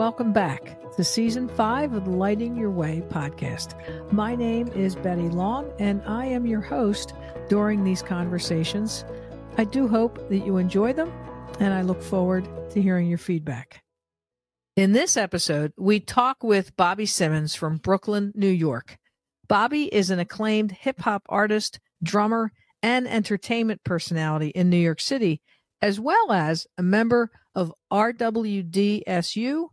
welcome 0.00 0.32
back 0.32 0.78
to 0.96 1.04
season 1.04 1.46
five 1.46 1.92
of 1.92 2.06
the 2.06 2.10
Lighting 2.10 2.56
Your 2.56 2.70
Way 2.70 3.02
podcast. 3.10 3.74
My 4.10 4.34
name 4.34 4.68
is 4.68 4.96
Betty 4.96 5.28
Long, 5.28 5.70
and 5.78 6.00
I 6.06 6.24
am 6.24 6.46
your 6.46 6.62
host 6.62 7.12
during 7.50 7.84
these 7.84 8.00
conversations. 8.00 9.04
I 9.58 9.64
do 9.64 9.86
hope 9.86 10.30
that 10.30 10.38
you 10.38 10.56
enjoy 10.56 10.94
them, 10.94 11.12
and 11.60 11.74
I 11.74 11.82
look 11.82 12.00
forward 12.00 12.48
to 12.70 12.80
hearing 12.80 13.08
your 13.08 13.18
feedback. 13.18 13.82
In 14.74 14.92
this 14.92 15.18
episode, 15.18 15.74
we 15.76 16.00
talk 16.00 16.42
with 16.42 16.74
Bobby 16.78 17.04
Simmons 17.04 17.54
from 17.54 17.76
Brooklyn, 17.76 18.32
New 18.34 18.48
York. 18.48 18.96
Bobby 19.48 19.94
is 19.94 20.08
an 20.08 20.18
acclaimed 20.18 20.72
hip 20.72 20.98
hop 21.02 21.24
artist, 21.28 21.78
drummer, 22.02 22.52
and 22.82 23.06
entertainment 23.06 23.84
personality 23.84 24.48
in 24.48 24.70
New 24.70 24.78
York 24.78 25.02
City, 25.02 25.42
as 25.82 26.00
well 26.00 26.32
as 26.32 26.66
a 26.78 26.82
member 26.82 27.30
of 27.54 27.70
RWDSU 27.92 29.66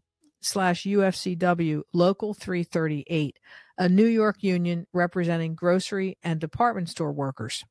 slash 0.48 0.84
UFCW 0.84 1.82
Local 1.94 2.34
338, 2.34 3.38
a 3.78 3.90
New 3.90 4.06
York 4.06 4.38
union 4.42 4.88
representing 4.94 5.56
grocery 5.56 6.18
and 6.23 6.40
department 6.40 6.90
store 6.90 7.12
workers. 7.12 7.64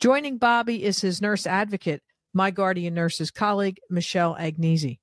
Joining 0.00 0.38
Bobby 0.38 0.84
is 0.84 1.00
his 1.00 1.20
nurse 1.20 1.46
advocate, 1.46 2.02
my 2.32 2.50
guardian 2.50 2.94
nurse's 2.94 3.30
colleague, 3.30 3.78
Michelle 3.90 4.36
Agnese. 4.36 4.98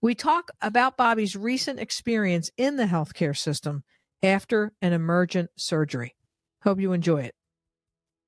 We 0.00 0.14
talk 0.14 0.50
about 0.62 0.96
Bobby's 0.96 1.34
recent 1.34 1.80
experience 1.80 2.50
in 2.56 2.76
the 2.76 2.84
healthcare 2.84 3.36
system 3.36 3.82
after 4.22 4.72
an 4.80 4.92
emergent 4.92 5.50
surgery. 5.56 6.14
Hope 6.62 6.80
you 6.80 6.92
enjoy 6.92 7.22
it. 7.22 7.34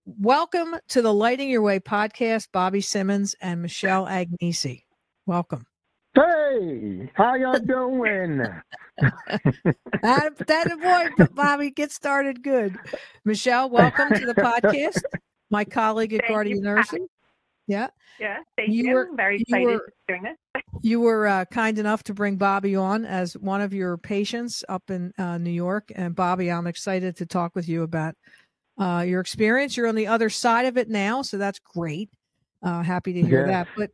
Welcome 0.04 0.74
to 0.88 1.02
the 1.02 1.14
Lighting 1.14 1.48
Your 1.48 1.62
Way 1.62 1.78
podcast, 1.78 2.48
Bobby 2.52 2.80
Simmons 2.80 3.36
and 3.40 3.62
Michelle 3.62 4.06
Agnese. 4.06 4.82
Welcome. 5.26 5.66
Hey, 6.14 7.08
how 7.14 7.34
y'all 7.36 7.58
doing? 7.60 8.38
that, 8.98 10.32
that 10.46 11.14
boy, 11.16 11.24
Bobby, 11.34 11.70
get 11.70 11.92
started 11.92 12.42
good. 12.42 12.76
Michelle, 13.24 13.70
welcome 13.70 14.08
to 14.14 14.26
the 14.26 14.34
podcast. 14.34 15.00
My 15.50 15.64
colleague 15.64 16.12
at 16.14 16.22
Thank 16.22 16.30
Guardian 16.32 16.56
you. 16.58 16.62
Nursing. 16.64 17.06
Yeah. 17.68 17.88
Yeah, 18.18 18.38
thank 18.56 18.70
You 18.70 18.84
you. 18.88 18.94
were- 18.94 19.08
I'm 19.08 19.16
very 19.16 19.36
you 19.36 19.42
excited 19.42 19.66
were- 19.66 19.78
to 19.78 19.84
be 20.08 20.14
doing 20.14 20.22
this. 20.24 20.36
You 20.82 21.00
were 21.00 21.26
uh, 21.26 21.44
kind 21.46 21.78
enough 21.78 22.02
to 22.04 22.14
bring 22.14 22.36
Bobby 22.36 22.74
on 22.76 23.04
as 23.04 23.36
one 23.36 23.60
of 23.60 23.74
your 23.74 23.98
patients 23.98 24.64
up 24.68 24.88
in 24.90 25.12
uh, 25.18 25.36
New 25.36 25.50
York. 25.50 25.90
And 25.94 26.14
Bobby, 26.14 26.50
I'm 26.50 26.66
excited 26.66 27.16
to 27.16 27.26
talk 27.26 27.54
with 27.54 27.68
you 27.68 27.82
about 27.82 28.14
uh, 28.78 29.04
your 29.06 29.20
experience. 29.20 29.76
You're 29.76 29.88
on 29.88 29.94
the 29.96 30.06
other 30.06 30.30
side 30.30 30.66
of 30.66 30.76
it 30.78 30.88
now, 30.88 31.22
so 31.22 31.38
that's 31.38 31.58
great. 31.58 32.08
Uh, 32.62 32.82
happy 32.82 33.12
to 33.14 33.22
hear 33.22 33.42
Yeah. 33.46 33.64
that. 33.64 33.68
But 33.76 33.90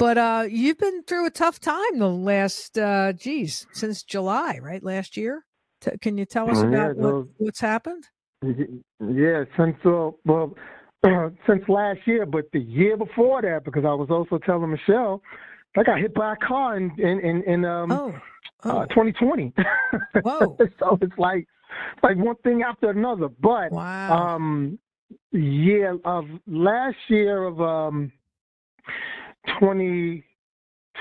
but 0.00 0.16
uh, 0.16 0.46
you've 0.48 0.78
been 0.78 1.02
through 1.02 1.26
a 1.26 1.30
tough 1.30 1.60
time 1.60 1.98
the 1.98 2.08
last, 2.08 2.78
uh, 2.78 3.12
geez, 3.12 3.66
since 3.72 4.02
July, 4.02 4.58
right? 4.62 4.82
Last 4.82 5.14
year. 5.16 5.44
T- 5.82 5.98
can 6.00 6.16
you 6.16 6.24
tell 6.24 6.50
us 6.50 6.56
Yeah, 6.62 6.68
about 6.68 6.96
what, 6.96 7.02
those- 7.02 7.28
what's 7.36 7.60
happened? 7.60 8.08
Yeah, 8.42 9.44
since 9.58 9.76
uh, 9.84 10.10
well, 10.24 10.54
since 11.46 11.62
last 11.68 12.00
year, 12.06 12.24
but 12.24 12.46
the 12.54 12.60
year 12.60 12.96
before 12.96 13.42
that, 13.42 13.64
because 13.64 13.84
I 13.84 13.92
was 13.92 14.08
also 14.10 14.38
telling 14.38 14.70
Michelle, 14.70 15.22
I 15.76 15.82
got 15.82 15.98
hit 15.98 16.14
by 16.14 16.32
a 16.32 16.36
car 16.36 16.78
in 16.78 16.90
in 16.98 17.20
in, 17.20 17.42
in 17.44 17.64
um 17.66 17.90
Oh, 17.92 18.14
oh, 18.64 18.70
uh, 18.70 18.86
2020. 18.86 19.52
Whoa. 20.22 20.56
so 20.78 20.98
it's 21.02 21.18
like 21.18 21.46
like 22.02 22.16
one 22.16 22.36
thing 22.36 22.62
after 22.62 22.88
another. 22.88 23.28
But 23.28 23.72
wow. 23.72 24.34
um, 24.34 24.78
yeah, 25.32 25.94
of 26.06 26.24
last 26.46 26.96
year 27.08 27.44
of 27.44 27.60
um 27.60 28.10
20, 29.58 30.22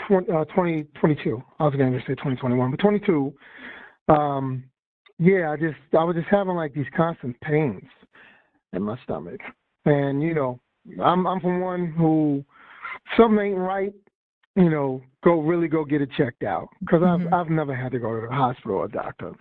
20 0.07 0.31
uh, 0.31 0.45
2022. 0.45 1.43
I 1.59 1.65
was 1.65 1.75
going 1.75 1.91
to 1.91 1.99
say 1.99 2.15
2021, 2.15 2.71
but 2.71 2.79
22. 2.79 3.33
Um, 4.07 4.63
yeah, 5.19 5.51
I 5.51 5.57
just 5.57 5.77
I 5.97 6.03
was 6.03 6.15
just 6.15 6.29
having 6.29 6.55
like 6.55 6.73
these 6.73 6.85
constant 6.95 7.39
pains 7.41 7.83
in 8.73 8.81
my 8.81 8.97
stomach, 9.03 9.41
and 9.85 10.23
you 10.23 10.33
know, 10.33 10.59
I'm 11.03 11.27
I'm 11.27 11.41
from 11.41 11.59
one 11.59 11.91
who 11.91 12.43
something 13.17 13.39
ain't 13.39 13.57
right. 13.57 13.93
You 14.55 14.69
know, 14.69 15.01
go 15.23 15.41
really 15.41 15.67
go 15.67 15.83
get 15.83 16.01
it 16.01 16.09
checked 16.17 16.43
out 16.43 16.69
because 16.79 17.01
Mhm. 17.01 17.27
I've 17.27 17.33
I've 17.33 17.49
never 17.49 17.75
had 17.75 17.91
to 17.91 17.99
go 17.99 18.19
to 18.19 18.27
the 18.27 18.33
hospital 18.33 18.77
or 18.77 18.87
doctor, 18.87 19.33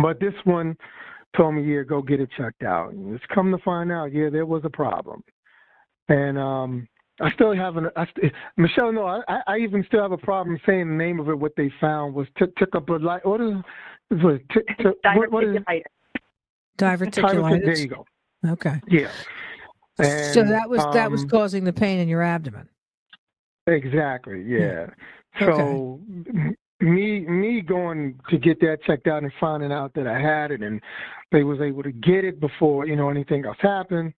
but 0.00 0.18
this 0.20 0.34
one 0.44 0.76
told 1.36 1.54
me, 1.54 1.62
yeah, 1.62 1.82
go 1.82 2.00
get 2.00 2.20
it 2.20 2.30
checked 2.36 2.62
out. 2.62 2.92
And 2.92 3.14
it's 3.14 3.24
come 3.26 3.50
to 3.50 3.58
find 3.58 3.92
out, 3.92 4.12
yeah, 4.12 4.30
there 4.30 4.46
was 4.46 4.62
a 4.64 4.70
problem, 4.70 5.22
and 6.08 6.38
um. 6.38 6.88
I 7.20 7.30
still 7.32 7.54
haven't. 7.54 7.86
I 7.96 8.06
st- 8.06 8.32
Michelle, 8.56 8.92
no, 8.92 9.06
I, 9.06 9.40
I 9.46 9.58
even 9.58 9.84
still 9.86 10.02
have 10.02 10.12
a 10.12 10.18
problem 10.18 10.58
saying 10.66 10.88
the 10.88 10.94
name 10.94 11.20
of 11.20 11.28
it. 11.28 11.38
What 11.38 11.52
they 11.56 11.70
found 11.80 12.14
was 12.14 12.26
t- 12.38 12.46
took 12.58 12.74
up 12.74 12.88
a 12.88 12.94
light. 12.94 13.24
What 13.24 13.40
is, 13.40 13.54
what, 14.10 14.40
t- 14.52 14.60
t- 14.78 14.84
what, 15.14 15.30
what 15.30 15.44
is 15.44 15.56
Diverticulitis. 15.56 15.82
Diverticulitis. 16.78 17.64
There 17.64 17.78
you 17.78 17.88
go. 17.88 18.06
Okay. 18.46 18.80
Yeah. 18.88 19.10
so 20.32 20.42
that 20.42 20.68
was 20.68 20.80
that 20.92 21.10
was 21.10 21.22
um, 21.22 21.28
causing 21.28 21.64
the 21.64 21.72
pain 21.72 22.00
in 22.00 22.08
your 22.08 22.22
abdomen. 22.22 22.68
exactly. 23.68 24.42
Yeah. 24.42 24.86
Okay. 25.40 25.46
So 25.46 26.00
m- 26.08 26.56
me 26.80 27.20
me 27.20 27.60
going 27.60 28.18
to 28.28 28.38
get 28.38 28.58
that 28.60 28.78
checked 28.84 29.06
out 29.06 29.22
and 29.22 29.32
finding 29.40 29.70
out 29.70 29.94
that 29.94 30.08
I 30.08 30.18
had 30.18 30.50
it 30.50 30.62
and 30.62 30.80
they 31.30 31.44
was 31.44 31.60
able 31.60 31.84
to 31.84 31.92
get 31.92 32.24
it 32.24 32.40
before 32.40 32.86
you 32.86 32.96
know 32.96 33.08
anything 33.08 33.44
else 33.46 33.56
happened. 33.60 34.12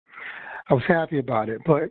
I 0.70 0.74
was 0.74 0.82
happy 0.88 1.18
about 1.18 1.50
it, 1.50 1.60
but 1.66 1.90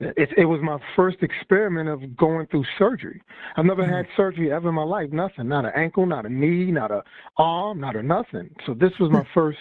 it 0.00 0.30
it 0.36 0.44
was 0.44 0.60
my 0.62 0.78
first 0.96 1.18
experiment 1.22 1.88
of 1.88 2.16
going 2.16 2.46
through 2.48 2.64
surgery. 2.78 3.22
I've 3.56 3.64
never 3.64 3.86
had 3.86 4.06
surgery 4.16 4.52
ever 4.52 4.68
in 4.68 4.74
my 4.74 4.82
life. 4.82 5.10
Nothing. 5.12 5.48
Not 5.48 5.64
an 5.64 5.72
ankle, 5.76 6.06
not 6.06 6.26
a 6.26 6.28
knee, 6.28 6.70
not 6.70 6.90
a 6.90 7.02
arm, 7.36 7.80
not 7.80 7.96
a 7.96 8.02
nothing. 8.02 8.50
So 8.66 8.74
this 8.74 8.92
was 8.98 9.10
my 9.10 9.26
first 9.34 9.58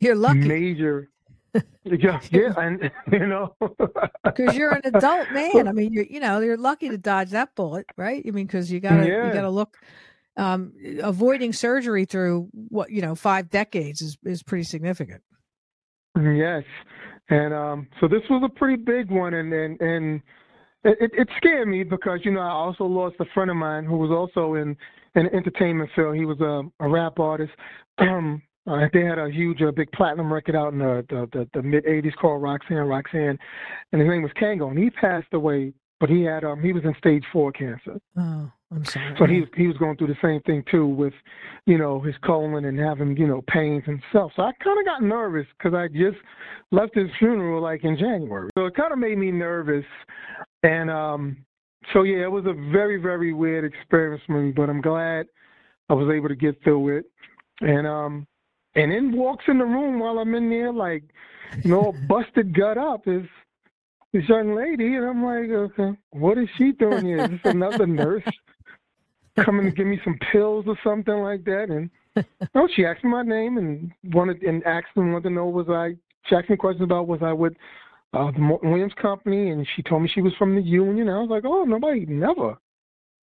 You're 0.00 0.14
lucky 0.14 0.40
major. 0.40 1.10
Yeah, 1.84 2.20
yeah, 2.30 2.52
and 2.58 2.90
you 3.12 3.26
know, 3.26 3.54
because 4.24 4.54
you're 4.54 4.72
an 4.72 4.82
adult 4.84 5.30
man. 5.30 5.68
I 5.68 5.72
mean, 5.72 5.90
you're 5.92 6.04
you 6.04 6.20
know 6.20 6.40
you're 6.40 6.56
lucky 6.56 6.90
to 6.90 6.98
dodge 6.98 7.30
that 7.30 7.54
bullet, 7.54 7.86
right? 7.96 8.22
I 8.26 8.30
mean, 8.32 8.46
because 8.46 8.70
you 8.70 8.80
gotta 8.80 9.06
you 9.06 9.32
gotta 9.32 9.48
look. 9.48 9.76
Um, 10.36 10.74
avoiding 11.02 11.54
surgery 11.54 12.04
through 12.04 12.48
what 12.52 12.90
you 12.90 13.00
know 13.00 13.14
five 13.14 13.48
decades 13.48 14.02
is 14.02 14.18
is 14.24 14.42
pretty 14.42 14.64
significant. 14.64 15.22
Yes, 16.14 16.64
and 17.28 17.52
um, 17.52 17.88
so 18.00 18.08
this 18.08 18.22
was 18.30 18.42
a 18.44 18.58
pretty 18.58 18.82
big 18.82 19.10
one, 19.10 19.34
and 19.34 19.52
and 19.52 19.80
and 19.80 20.22
it, 20.84 21.10
it, 21.12 21.28
scared 21.36 21.66
me 21.66 21.82
because 21.82 22.20
you 22.22 22.30
know 22.30 22.40
I 22.40 22.50
also 22.50 22.84
lost 22.84 23.16
a 23.20 23.24
friend 23.34 23.50
of 23.50 23.56
mine 23.56 23.84
who 23.84 23.96
was 23.96 24.10
also 24.10 24.54
in 24.54 24.76
in 25.16 25.26
entertainment 25.34 25.90
field. 25.96 26.16
He 26.16 26.24
was 26.24 26.40
a, 26.40 26.84
a 26.84 26.88
rap 26.88 27.18
artist. 27.18 27.52
Um, 27.98 28.42
uh, 28.66 28.88
they 28.92 29.04
had 29.04 29.18
a 29.18 29.30
huge, 29.30 29.62
uh, 29.62 29.70
big 29.70 29.90
platinum 29.92 30.30
record 30.30 30.54
out 30.54 30.74
in 30.74 30.78
the 30.78 31.02
the, 31.08 31.26
the, 31.32 31.48
the 31.54 31.62
mid 31.62 31.86
'80s 31.86 32.14
called 32.20 32.42
Roxanne, 32.42 32.86
Roxanne, 32.86 33.38
and 33.92 34.02
his 34.02 34.10
name 34.10 34.22
was 34.22 34.32
Kangol, 34.38 34.68
and 34.68 34.78
he 34.78 34.90
passed 34.90 35.32
away. 35.32 35.72
But 35.98 36.10
he 36.10 36.22
had 36.24 36.44
um 36.44 36.62
he 36.62 36.74
was 36.74 36.84
in 36.84 36.94
stage 36.98 37.24
four 37.32 37.52
cancer. 37.52 37.98
Oh, 38.18 38.52
I'm 38.72 38.84
sorry. 38.84 39.14
So 39.18 39.26
he 39.26 39.44
he 39.56 39.68
was 39.68 39.76
going 39.76 39.96
through 39.96 40.08
the 40.08 40.16
same 40.20 40.40
thing 40.42 40.64
too 40.70 40.86
with, 40.86 41.12
you 41.66 41.78
know, 41.78 42.00
his 42.00 42.14
colon 42.24 42.64
and 42.64 42.78
having 42.78 43.16
you 43.16 43.26
know 43.26 43.42
pains 43.48 43.84
himself. 43.84 44.32
So 44.34 44.42
I 44.42 44.52
kind 44.62 44.78
of 44.78 44.84
got 44.84 45.02
nervous 45.02 45.46
because 45.56 45.74
I 45.74 45.86
just 45.88 46.18
left 46.72 46.94
his 46.94 47.08
funeral 47.18 47.62
like 47.62 47.84
in 47.84 47.96
January. 47.96 48.50
So 48.58 48.66
it 48.66 48.74
kind 48.74 48.92
of 48.92 48.98
made 48.98 49.18
me 49.18 49.30
nervous, 49.30 49.84
and 50.64 50.90
um, 50.90 51.36
so 51.92 52.02
yeah, 52.02 52.24
it 52.24 52.30
was 52.30 52.44
a 52.46 52.54
very 52.72 53.00
very 53.00 53.32
weird 53.32 53.64
experience 53.64 54.22
for 54.26 54.42
me. 54.42 54.50
But 54.50 54.68
I'm 54.68 54.80
glad 54.80 55.26
I 55.88 55.94
was 55.94 56.12
able 56.12 56.28
to 56.28 56.36
get 56.36 56.60
through 56.64 56.98
it, 56.98 57.04
and 57.60 57.86
um, 57.86 58.26
and 58.74 58.90
then 58.90 59.16
walks 59.16 59.44
in 59.46 59.58
the 59.58 59.64
room 59.64 60.00
while 60.00 60.18
I'm 60.18 60.34
in 60.34 60.50
there 60.50 60.72
like, 60.72 61.04
you 61.62 61.70
know, 61.70 61.94
busted 62.08 62.52
gut 62.52 62.78
up 62.78 63.06
is 63.06 63.22
this 64.12 64.28
young 64.28 64.56
lady, 64.56 64.96
and 64.96 65.06
I'm 65.06 65.22
like, 65.22 65.50
okay, 65.50 65.96
what 66.10 66.36
is 66.36 66.48
she 66.58 66.72
doing 66.72 67.06
here? 67.06 67.18
Is 67.20 67.30
this 67.30 67.40
another 67.44 67.86
nurse 67.86 68.24
coming 69.44 69.66
to 69.66 69.70
give 69.72 69.86
me 69.86 70.00
some 70.04 70.18
pills 70.32 70.64
or 70.66 70.76
something 70.82 71.18
like 71.18 71.44
that? 71.44 71.66
And 71.70 71.90
no, 72.54 72.68
she 72.74 72.84
asked 72.84 73.04
me 73.04 73.10
my 73.10 73.22
name 73.22 73.58
and 73.58 73.92
wanted 74.14 74.42
and 74.42 74.64
asked 74.64 74.96
me 74.96 75.10
wanted 75.10 75.28
to 75.28 75.34
know 75.34 75.46
was 75.46 75.68
I. 75.68 75.96
She 76.26 76.34
asked 76.34 76.50
me 76.50 76.56
questions 76.56 76.84
about 76.84 77.06
was 77.06 77.20
I 77.22 77.32
with 77.32 77.54
uh, 78.12 78.30
the 78.32 78.38
Morton 78.40 78.70
Williams 78.70 78.94
Company, 79.00 79.50
and 79.50 79.66
she 79.76 79.82
told 79.82 80.02
me 80.02 80.08
she 80.12 80.22
was 80.22 80.32
from 80.38 80.54
the 80.56 80.62
union. 80.62 81.08
I 81.08 81.20
was 81.20 81.28
like, 81.30 81.44
oh, 81.46 81.64
nobody 81.64 82.06
never 82.06 82.56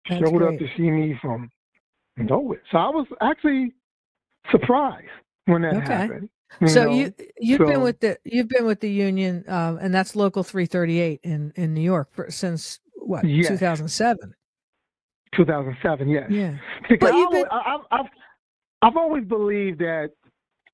That's 0.09 0.21
showed 0.21 0.37
great. 0.39 0.55
up 0.55 0.59
to 0.59 0.67
see 0.75 0.89
me 0.89 1.17
from 1.21 1.49
nowhere. 2.17 2.61
So 2.71 2.77
I 2.77 2.89
was 2.89 3.07
actually 3.21 3.73
surprised 4.51 5.07
when 5.45 5.61
that 5.61 5.75
Okay. 5.77 5.93
happened. 5.93 6.29
so 6.67 6.85
know? 6.85 6.91
you 6.93 7.13
you've 7.39 7.59
been 7.59 7.81
with 7.81 7.99
the 8.01 8.17
you've 8.25 8.49
been 8.49 8.65
with 8.65 8.81
the 8.81 8.91
union, 8.91 9.45
um, 9.47 9.77
and 9.79 9.93
that's 9.93 10.15
local 10.15 10.43
338 10.43 11.21
in 11.23 11.53
in 11.55 11.73
New 11.73 11.81
York 11.81 12.09
for, 12.11 12.29
since 12.29 12.79
what 12.95 13.25
Yes. 13.25 13.47
2007. 13.47 14.33
2007, 15.35 16.09
yes. 16.09 16.27
Yeah. 16.29 16.55
Because 16.89 17.11
But 17.11 17.15
you've 17.15 17.45
I 17.51 17.55
I, 17.55 17.75
I've, 17.91 18.05
I've, 18.81 18.97
always 18.97 19.25
believed 19.25 19.79
that. 19.79 20.11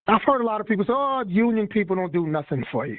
I've 0.07 0.21
heard 0.25 0.41
a 0.41 0.45
lot 0.45 0.61
of 0.61 0.67
people 0.67 0.85
say, 0.85 0.93
"Oh, 0.93 1.23
union 1.27 1.67
people 1.67 1.95
don't 1.95 2.13
do 2.13 2.27
nothing 2.27 2.63
for 2.71 2.85
you." 2.85 2.97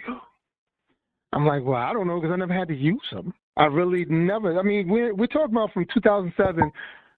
I'm 1.32 1.46
like, 1.46 1.62
well, 1.64 1.80
I 1.80 1.92
don't 1.92 2.06
know 2.06 2.20
because 2.20 2.32
I 2.32 2.36
never 2.36 2.54
had 2.54 2.68
to 2.68 2.74
use 2.74 3.02
them. 3.12 3.32
I 3.56 3.64
really 3.66 4.04
never. 4.06 4.58
I 4.58 4.62
mean, 4.62 4.88
we're 4.88 5.14
we're 5.14 5.26
talking 5.26 5.54
about 5.54 5.72
from 5.72 5.86
2007 5.92 6.70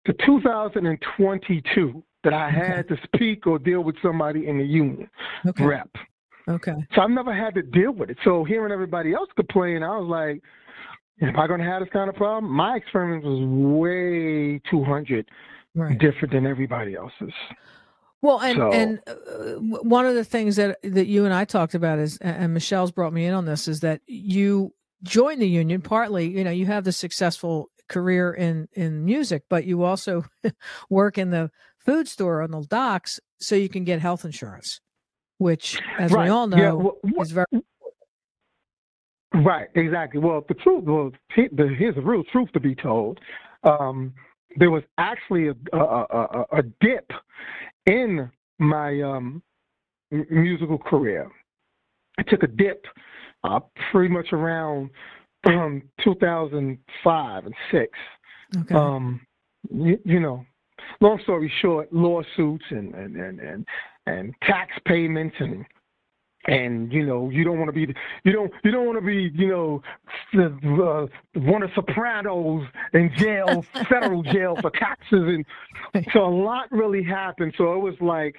to 0.06 0.12
2022 0.24 2.02
that 2.24 2.32
I 2.32 2.50
had 2.50 2.88
to 2.88 2.96
speak 3.04 3.46
or 3.46 3.58
deal 3.58 3.82
with 3.82 3.96
somebody 4.02 4.46
in 4.46 4.58
the 4.58 4.64
union 4.64 5.08
Okay. 5.46 5.64
rep. 5.64 5.90
Okay. 6.48 6.74
So 6.94 7.02
I've 7.02 7.10
never 7.10 7.34
had 7.34 7.54
to 7.54 7.62
deal 7.62 7.92
with 7.92 8.10
it. 8.10 8.18
So 8.24 8.44
hearing 8.44 8.72
everybody 8.72 9.12
else 9.12 9.28
complain, 9.36 9.82
I 9.82 9.98
was 9.98 10.08
like, 10.08 10.42
am 11.20 11.38
I 11.38 11.46
going 11.46 11.60
to 11.60 11.66
have 11.66 11.80
this 11.80 11.88
kind 11.92 12.08
of 12.08 12.16
problem? 12.16 12.50
My 12.52 12.76
experience 12.76 13.24
was 13.24 13.40
way 13.42 14.60
200 14.70 15.28
Right. 15.76 15.96
different 15.98 16.32
than 16.34 16.46
everybody 16.46 16.96
else's. 16.96 17.32
Well, 18.22 18.40
and 18.40 18.56
So- 18.58 18.72
and 18.72 19.00
uh, 19.06 19.60
one 19.82 20.04
of 20.04 20.14
the 20.14 20.24
things 20.24 20.56
that 20.56 20.78
that 20.82 21.06
you 21.06 21.24
and 21.24 21.32
I 21.32 21.44
talked 21.44 21.74
about 21.74 21.98
is, 22.00 22.18
and 22.18 22.52
Michelle's 22.52 22.90
brought 22.90 23.12
me 23.12 23.24
in 23.24 23.34
on 23.34 23.44
this, 23.44 23.68
is 23.68 23.80
that 23.80 24.00
you 24.06 24.74
join 25.04 25.38
the 25.38 25.48
union 25.48 25.80
partly. 25.80 26.26
You 26.28 26.42
know, 26.44 26.50
you 26.50 26.66
have 26.66 26.84
the 26.84 26.92
successful 26.92 27.70
career 27.88 28.32
in 28.32 28.68
in 28.72 29.04
music, 29.04 29.44
but 29.48 29.64
you 29.64 29.84
also 29.84 30.24
work 30.90 31.16
in 31.18 31.30
the 31.30 31.50
food 31.78 32.08
store 32.08 32.42
on 32.42 32.50
the 32.50 32.62
docks, 32.62 33.20
so 33.38 33.54
you 33.54 33.68
can 33.68 33.84
get 33.84 34.00
health 34.00 34.24
insurance, 34.24 34.80
which, 35.38 35.80
as 35.98 36.10
right. 36.12 36.24
we 36.24 36.30
all 36.30 36.46
know, 36.48 36.56
Yeah, 36.58 36.72
well, 36.72 36.96
is 37.20 37.30
very 37.30 37.46
Right, 39.32 39.68
exactly. 39.74 40.20
Well, 40.20 40.44
the 40.48 40.54
truth, 40.54 40.84
well, 40.84 41.12
the, 41.36 41.74
here's 41.78 41.94
the 41.94 42.00
real 42.00 42.24
truth 42.32 42.50
to 42.52 42.60
be 42.60 42.74
told. 42.74 43.20
Um, 43.64 44.12
there 44.56 44.70
was 44.70 44.82
actually 44.98 45.48
a, 45.48 45.54
a, 45.72 45.78
a, 45.78 46.44
a 46.58 46.62
dip 46.80 47.10
in 47.86 48.30
my 48.58 49.00
um, 49.02 49.42
musical 50.10 50.78
career. 50.78 51.30
I 52.18 52.22
took 52.22 52.42
a 52.42 52.48
dip 52.48 52.84
uh, 53.44 53.60
pretty 53.92 54.12
much 54.12 54.32
around 54.32 54.90
um, 55.46 55.82
2005 56.04 57.46
and 57.46 57.54
six. 57.70 57.92
okay. 58.56 58.74
Um, 58.74 59.20
you, 59.70 59.98
you 60.04 60.20
know, 60.20 60.44
long 61.00 61.20
story 61.22 61.52
short, 61.60 61.92
lawsuits 61.92 62.64
and 62.70 62.94
and 62.94 63.16
and 63.16 63.40
and, 63.40 63.66
and 64.06 64.34
tax 64.42 64.72
payments 64.86 65.36
and 65.38 65.64
and 66.46 66.92
you 66.92 67.04
know 67.04 67.28
you 67.30 67.44
don't 67.44 67.58
want 67.58 67.68
to 67.68 67.72
be 67.72 67.94
you 68.24 68.32
don't 68.32 68.50
you 68.64 68.70
don't 68.70 68.86
want 68.86 68.98
to 68.98 69.04
be 69.04 69.30
you 69.34 69.48
know 69.48 69.82
uh, 70.34 71.06
one 71.34 71.62
of 71.62 71.70
Sopranos 71.74 72.66
in 72.94 73.10
jail, 73.16 73.64
federal 73.88 74.22
jail 74.22 74.56
for 74.60 74.70
taxes, 74.70 75.44
and 75.92 76.06
so 76.12 76.24
a 76.24 76.34
lot 76.34 76.70
really 76.70 77.02
happened. 77.02 77.54
So 77.58 77.74
it 77.74 77.78
was 77.78 77.94
like 78.00 78.36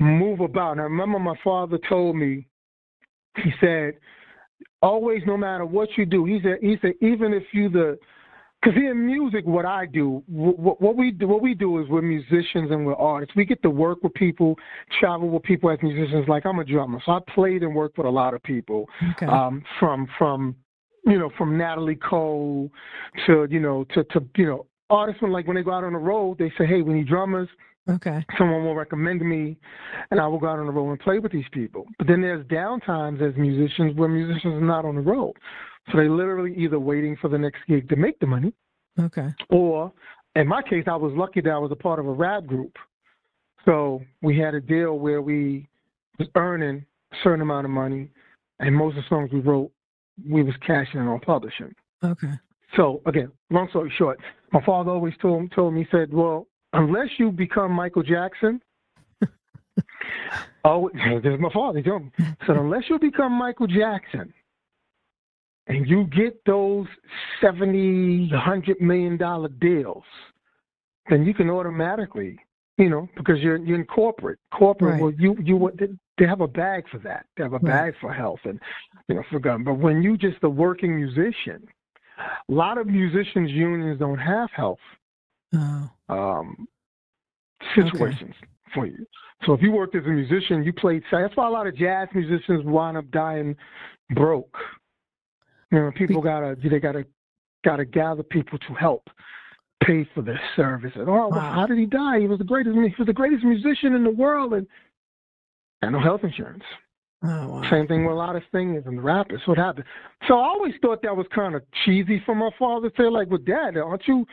move 0.00 0.40
about. 0.40 0.72
And 0.72 0.80
I 0.80 0.84
remember 0.84 1.18
my 1.18 1.36
father 1.44 1.78
told 1.88 2.16
me, 2.16 2.46
he 3.36 3.52
said, 3.60 3.94
always, 4.82 5.22
no 5.26 5.36
matter 5.36 5.64
what 5.64 5.88
you 5.96 6.06
do, 6.06 6.24
he 6.24 6.40
said, 6.42 6.58
he 6.60 6.76
said, 6.82 6.94
even 7.00 7.32
if 7.32 7.44
you 7.52 7.68
the 7.68 7.98
because 8.62 8.76
in 8.76 9.06
music, 9.06 9.46
what 9.46 9.64
I 9.64 9.86
do, 9.86 10.22
what, 10.26 10.80
what 10.80 10.96
we 10.96 11.12
do, 11.12 11.26
what 11.26 11.40
we 11.40 11.54
do 11.54 11.80
is 11.80 11.88
we're 11.88 12.02
musicians 12.02 12.70
and 12.70 12.84
we're 12.84 12.94
artists. 12.94 13.34
We 13.34 13.46
get 13.46 13.62
to 13.62 13.70
work 13.70 14.02
with 14.02 14.12
people, 14.14 14.56
travel 14.98 15.30
with 15.30 15.42
people 15.44 15.70
as 15.70 15.78
musicians. 15.82 16.28
Like 16.28 16.44
I'm 16.44 16.58
a 16.58 16.64
drummer, 16.64 17.00
so 17.06 17.12
I 17.12 17.20
played 17.34 17.62
and 17.62 17.74
worked 17.74 17.96
with 17.96 18.06
a 18.06 18.10
lot 18.10 18.34
of 18.34 18.42
people, 18.42 18.86
okay. 19.12 19.26
um, 19.26 19.62
from 19.78 20.06
from 20.18 20.56
you 21.06 21.18
know 21.18 21.30
from 21.38 21.56
Natalie 21.56 21.96
Cole 21.96 22.70
to 23.26 23.46
you 23.50 23.60
know 23.60 23.84
to 23.94 24.04
to 24.04 24.22
you 24.36 24.46
know 24.46 24.66
artists 24.90 25.22
when 25.22 25.32
like 25.32 25.46
when 25.46 25.56
they 25.56 25.62
go 25.62 25.72
out 25.72 25.84
on 25.84 25.94
the 25.94 25.98
road, 25.98 26.36
they 26.38 26.52
say, 26.58 26.66
hey, 26.66 26.82
we 26.82 26.94
need 26.94 27.08
drummers. 27.08 27.48
okay. 27.88 28.24
Someone 28.36 28.64
will 28.64 28.74
recommend 28.74 29.22
me, 29.22 29.56
and 30.10 30.20
I 30.20 30.26
will 30.26 30.38
go 30.38 30.48
out 30.48 30.58
on 30.58 30.66
the 30.66 30.72
road 30.72 30.90
and 30.90 31.00
play 31.00 31.18
with 31.18 31.32
these 31.32 31.48
people. 31.50 31.86
But 31.96 32.08
then 32.08 32.20
there's 32.20 32.44
downtimes 32.46 33.26
as 33.26 33.34
musicians 33.38 33.96
where 33.96 34.08
musicians 34.08 34.54
are 34.54 34.60
not 34.60 34.84
on 34.84 34.96
the 34.96 35.00
road. 35.00 35.32
So 35.90 35.98
they 35.98 36.08
literally 36.08 36.54
either 36.56 36.78
waiting 36.78 37.16
for 37.20 37.28
the 37.28 37.38
next 37.38 37.60
gig 37.68 37.88
to 37.88 37.96
make 37.96 38.18
the 38.20 38.26
money, 38.26 38.52
Okay. 38.98 39.28
or 39.48 39.92
in 40.36 40.46
my 40.46 40.62
case, 40.62 40.84
I 40.86 40.96
was 40.96 41.12
lucky 41.16 41.40
that 41.40 41.50
I 41.50 41.58
was 41.58 41.72
a 41.72 41.76
part 41.76 41.98
of 41.98 42.06
a 42.06 42.12
rap 42.12 42.46
group. 42.46 42.76
So 43.64 44.02
we 44.22 44.38
had 44.38 44.54
a 44.54 44.60
deal 44.60 44.98
where 44.98 45.20
we 45.22 45.68
was 46.18 46.28
earning 46.36 46.84
a 47.12 47.16
certain 47.24 47.40
amount 47.42 47.64
of 47.64 47.70
money, 47.70 48.10
and 48.60 48.74
most 48.74 48.96
of 48.96 49.02
the 49.04 49.08
songs 49.08 49.30
we 49.32 49.40
wrote, 49.40 49.70
we 50.28 50.42
was 50.42 50.54
cashing 50.66 51.00
in 51.00 51.08
on 51.08 51.20
publishing. 51.20 51.74
Okay. 52.04 52.32
So 52.76 53.02
again, 53.06 53.32
long 53.50 53.68
story 53.70 53.92
short, 53.98 54.20
my 54.52 54.64
father 54.64 54.90
always 54.92 55.14
told 55.20 55.50
told 55.52 55.74
me, 55.74 55.80
he 55.82 55.88
said, 55.90 56.12
"Well, 56.12 56.46
unless 56.72 57.08
you 57.18 57.32
become 57.32 57.72
Michael 57.72 58.02
Jackson." 58.02 58.60
oh, 60.64 60.90
this 60.94 61.32
is 61.34 61.40
my 61.40 61.50
father. 61.52 61.78
He 61.78 61.84
told 61.84 62.04
me. 62.04 62.10
He 62.18 62.24
said, 62.46 62.56
unless 62.56 62.84
you 62.88 62.98
become 62.98 63.32
Michael 63.32 63.66
Jackson, 63.66 64.32
and 65.70 65.88
you 65.88 66.04
get 66.04 66.42
those 66.44 66.86
seventy, 67.40 68.28
hundred 68.28 68.80
million 68.80 69.16
dollar 69.16 69.48
deals, 69.48 70.04
then 71.08 71.24
you 71.24 71.32
can 71.34 71.48
automatically, 71.50 72.38
you 72.78 72.88
know, 72.88 73.08
because 73.16 73.38
you're 73.40 73.56
you're 73.56 73.78
in 73.78 73.86
corporate. 73.86 74.38
Corporate, 74.52 74.92
Right. 74.94 75.02
well, 75.02 75.12
you 75.18 75.36
you 75.42 75.56
would- 75.56 75.78
they- 75.78 76.26
have 76.26 76.42
a 76.42 76.46
bag 76.48 76.86
for 76.90 76.98
that. 76.98 77.24
They 77.34 77.42
have 77.44 77.54
a 77.54 77.58
Right. 77.60 77.64
bag 77.64 77.94
for 77.98 78.12
health 78.12 78.40
and 78.44 78.60
you 79.08 79.14
know 79.14 79.22
for 79.30 79.38
gun. 79.38 79.64
But 79.64 79.78
when 79.78 80.02
you 80.02 80.18
just 80.18 80.36
a 80.42 80.50
working 80.50 80.94
musician, 80.94 81.66
a 82.18 82.52
lot 82.52 82.76
of 82.76 82.86
musicians 82.86 83.50
unions 83.50 83.98
don't 83.98 84.18
have 84.18 84.50
health 84.50 84.80
Oh. 85.54 85.90
um, 86.10 86.68
situations 87.74 88.34
for 88.74 88.84
you. 88.84 89.06
So 89.46 89.54
if 89.54 89.62
you 89.62 89.72
worked 89.72 89.94
as 89.94 90.04
a 90.04 90.08
musician, 90.08 90.62
you 90.62 90.74
played. 90.74 91.02
That's 91.10 91.34
why 91.36 91.46
a 91.46 91.50
lot 91.50 91.66
of 91.66 91.74
jazz 91.74 92.08
musicians 92.14 92.64
wind 92.66 92.98
up 92.98 93.10
dying 93.10 93.56
broke. 94.10 94.58
You 95.70 95.78
know, 95.78 95.92
people 95.92 96.20
gotta 96.20 96.56
they 96.62 96.80
gotta 96.80 97.06
gotta 97.64 97.84
gather 97.84 98.22
people 98.22 98.58
to 98.58 98.74
help 98.74 99.08
pay 99.84 100.08
for 100.14 100.22
their 100.22 100.40
service. 100.56 100.92
And 100.94 101.08
oh, 101.08 101.28
Wow. 101.28 101.52
how 101.54 101.66
did 101.66 101.78
he 101.78 101.86
die? 101.86 102.20
He 102.20 102.26
was 102.26 102.38
the 102.38 102.44
greatest. 102.44 102.74
He 102.74 102.94
was 102.98 103.06
the 103.06 103.12
greatest 103.12 103.44
musician 103.44 103.94
in 103.94 104.04
the 104.04 104.10
world, 104.10 104.54
and 104.54 104.66
and 105.82 105.92
no 105.92 106.00
health 106.00 106.24
insurance. 106.24 106.64
Oh. 107.22 107.48
Wow. 107.48 107.70
Same 107.70 107.86
thing 107.86 108.04
with 108.04 108.12
a 108.12 108.16
lot 108.16 108.34
of 108.34 108.42
singers 108.50 108.84
and 108.86 109.02
rappers. 109.04 109.42
What 109.44 109.58
happened? 109.58 109.84
So 110.26 110.38
I 110.38 110.44
always 110.48 110.72
thought 110.80 111.02
that 111.02 111.14
was 111.16 111.26
kind 111.34 111.54
of 111.54 111.62
cheesy 111.84 112.22
for 112.24 112.34
my 112.34 112.48
father 112.58 112.88
to 112.88 112.96
say, 112.96 113.08
like, 113.08 113.28
"Well, 113.28 113.38
Dad, 113.44 113.76
aren't 113.76 114.08
you, 114.08 114.26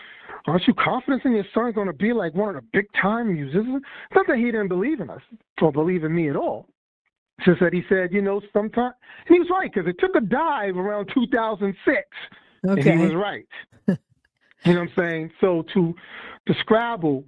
aren't 0.48 0.66
you 0.68 0.74
confident 0.74 1.26
in 1.26 1.34
your 1.34 1.46
son's 1.54 1.76
going 1.76 1.88
to 1.88 1.94
be 1.94 2.14
like 2.14 2.34
one 2.34 2.56
of 2.56 2.56
the 2.56 2.68
big 2.74 2.86
time 3.00 3.34
musicians?" 3.34 3.84
Not 4.16 4.26
that 4.28 4.38
he 4.38 4.46
didn't 4.46 4.70
believe 4.70 5.02
in 5.02 5.10
us 5.10 5.22
or 5.62 5.72
believe 5.72 6.04
in 6.04 6.16
me 6.16 6.30
at 6.30 6.36
all. 6.38 6.68
Just 7.46 7.60
that 7.60 7.74
he 7.74 7.84
said, 7.88 8.12
you 8.12 8.22
know, 8.22 8.42
sometimes, 8.52 8.96
and 9.28 9.36
he 9.36 9.40
was 9.40 9.50
right 9.50 9.72
because 9.72 9.88
it 9.88 9.98
took 10.00 10.16
a 10.16 10.22
dive 10.22 10.76
around 10.76 11.10
2006, 11.14 12.02
and 12.64 12.84
he 12.84 12.98
was 12.98 13.14
right. 13.14 13.48
you 13.88 14.74
know 14.74 14.80
what 14.82 14.90
I'm 14.90 14.92
saying? 14.98 15.32
So 15.40 15.64
to 15.74 15.94
to 16.48 16.54
Scrabble, 16.62 17.24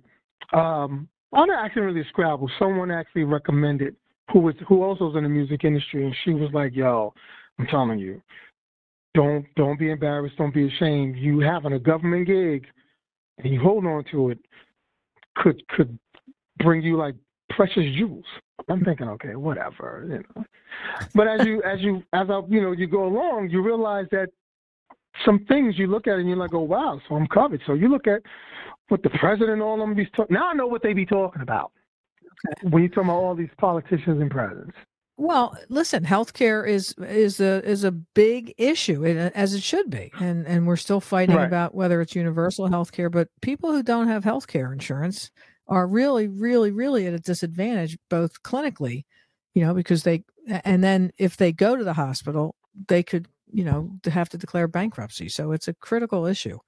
um, 0.54 1.08
I'm 1.32 1.48
not 1.48 1.64
actually 1.64 1.84
really 1.84 2.06
Scrabble. 2.10 2.50
Someone 2.58 2.90
actually 2.90 3.24
recommended 3.24 3.96
who 4.32 4.40
was 4.40 4.56
who 4.68 4.84
also 4.84 5.06
was 5.06 5.16
in 5.16 5.24
the 5.24 5.30
music 5.30 5.64
industry, 5.64 6.06
and 6.06 6.16
she 6.24 6.32
was 6.32 6.50
like, 6.54 6.76
"Yo, 6.76 7.14
I'm 7.60 7.68
telling 7.68 8.00
you, 8.00 8.22
don't 9.14 9.46
don't 9.56 9.80
be 9.80 9.92
embarrassed, 9.92 10.38
don't 10.38 10.54
be 10.54 10.68
ashamed. 10.68 11.18
You 11.18 11.40
having 11.40 11.74
a 11.74 11.80
government 11.80 12.28
gig, 12.28 12.66
and 13.38 13.54
you 13.54 13.60
hold 13.60 13.86
on 13.86 14.04
to 14.12 14.30
it, 14.30 14.40
could 15.36 15.62
could 15.70 15.98
bring 16.60 16.82
you 16.82 16.98
like 16.98 17.16
precious 17.50 17.86
jewels." 17.98 18.26
I'm 18.68 18.84
thinking, 18.84 19.08
okay, 19.10 19.36
whatever, 19.36 20.06
you 20.10 20.24
know. 20.36 20.44
But 21.16 21.28
as 21.28 21.46
you 21.46 21.62
as 21.64 21.80
you 21.82 22.04
as 22.14 22.30
I 22.30 22.42
you 22.50 22.62
know 22.62 22.72
you 22.72 22.88
go 22.88 23.06
along, 23.06 23.50
you 23.50 23.62
realize 23.62 24.06
that 24.12 24.30
some 25.26 25.46
things 25.46 25.78
you 25.78 25.88
look 25.88 26.08
at 26.08 26.20
and 26.20 26.28
you're 26.28 26.38
like, 26.38 26.54
oh 26.54 26.62
wow, 26.62 27.00
so 27.08 27.16
I'm 27.16 27.28
covered. 27.28 27.62
So 27.66 27.74
you 27.74 27.90
look 27.90 28.08
at 28.08 28.22
what 28.90 29.02
the 29.04 29.10
president 29.12 29.52
and 29.52 29.62
all 29.62 29.74
of 29.74 29.80
them 29.80 29.96
be 29.96 30.06
talking. 30.06 30.34
Now 30.36 30.50
I 30.50 30.54
know 30.54 30.68
what 30.68 30.84
they 30.84 30.94
be 30.94 31.06
talking 31.06 31.42
about 31.42 31.72
when 32.64 32.84
you 32.84 32.90
talk 32.90 33.04
about 33.06 33.16
all 33.18 33.36
these 33.36 33.50
politicians 33.58 34.22
and 34.22 34.30
presidents. 34.32 34.76
Well, 35.18 35.58
listen, 35.68 36.06
healthcare 36.06 36.66
is 36.66 36.94
is 37.00 37.42
a 37.42 37.62
is 37.70 37.84
a 37.84 37.92
big 37.92 38.54
issue, 38.58 39.06
uh, 39.06 39.30
as 39.36 39.54
it 39.54 39.62
should 39.64 39.90
be, 39.90 40.12
and 40.22 40.48
and 40.48 40.66
we're 40.66 40.78
still 40.78 41.02
fighting 41.02 41.36
Right. 41.36 41.46
about 41.46 41.76
whether 41.76 42.00
it's 42.00 42.16
universal 42.16 42.70
healthcare. 42.70 43.12
But 43.12 43.28
people 43.42 43.72
who 43.74 43.84
don't 43.84 44.08
have 44.08 44.24
healthcare 44.24 44.72
insurance 44.72 45.30
are 45.70 45.88
really, 45.88 46.28
really, 46.30 46.72
really 46.72 47.08
at 47.08 47.16
a 47.16 47.20
disadvantage, 47.20 47.98
both 48.10 48.44
clinically, 48.44 49.06
you 49.56 49.64
know, 49.64 49.76
because 49.76 50.04
they 50.04 50.26
and 50.66 50.84
then 50.84 51.12
if 51.20 51.38
they 51.38 51.54
go 51.54 51.78
to 51.78 51.86
the 51.86 51.94
hospital, 51.94 52.56
they 52.90 53.04
could, 53.04 53.28
you 53.54 53.64
know, 53.66 53.92
have 54.06 54.30
to 54.30 54.38
declare 54.40 54.68
bankruptcy. 54.68 55.30
So 55.30 55.54
it's 55.54 55.70
a 55.70 55.76
critical 55.76 56.26
issue. 56.28 56.60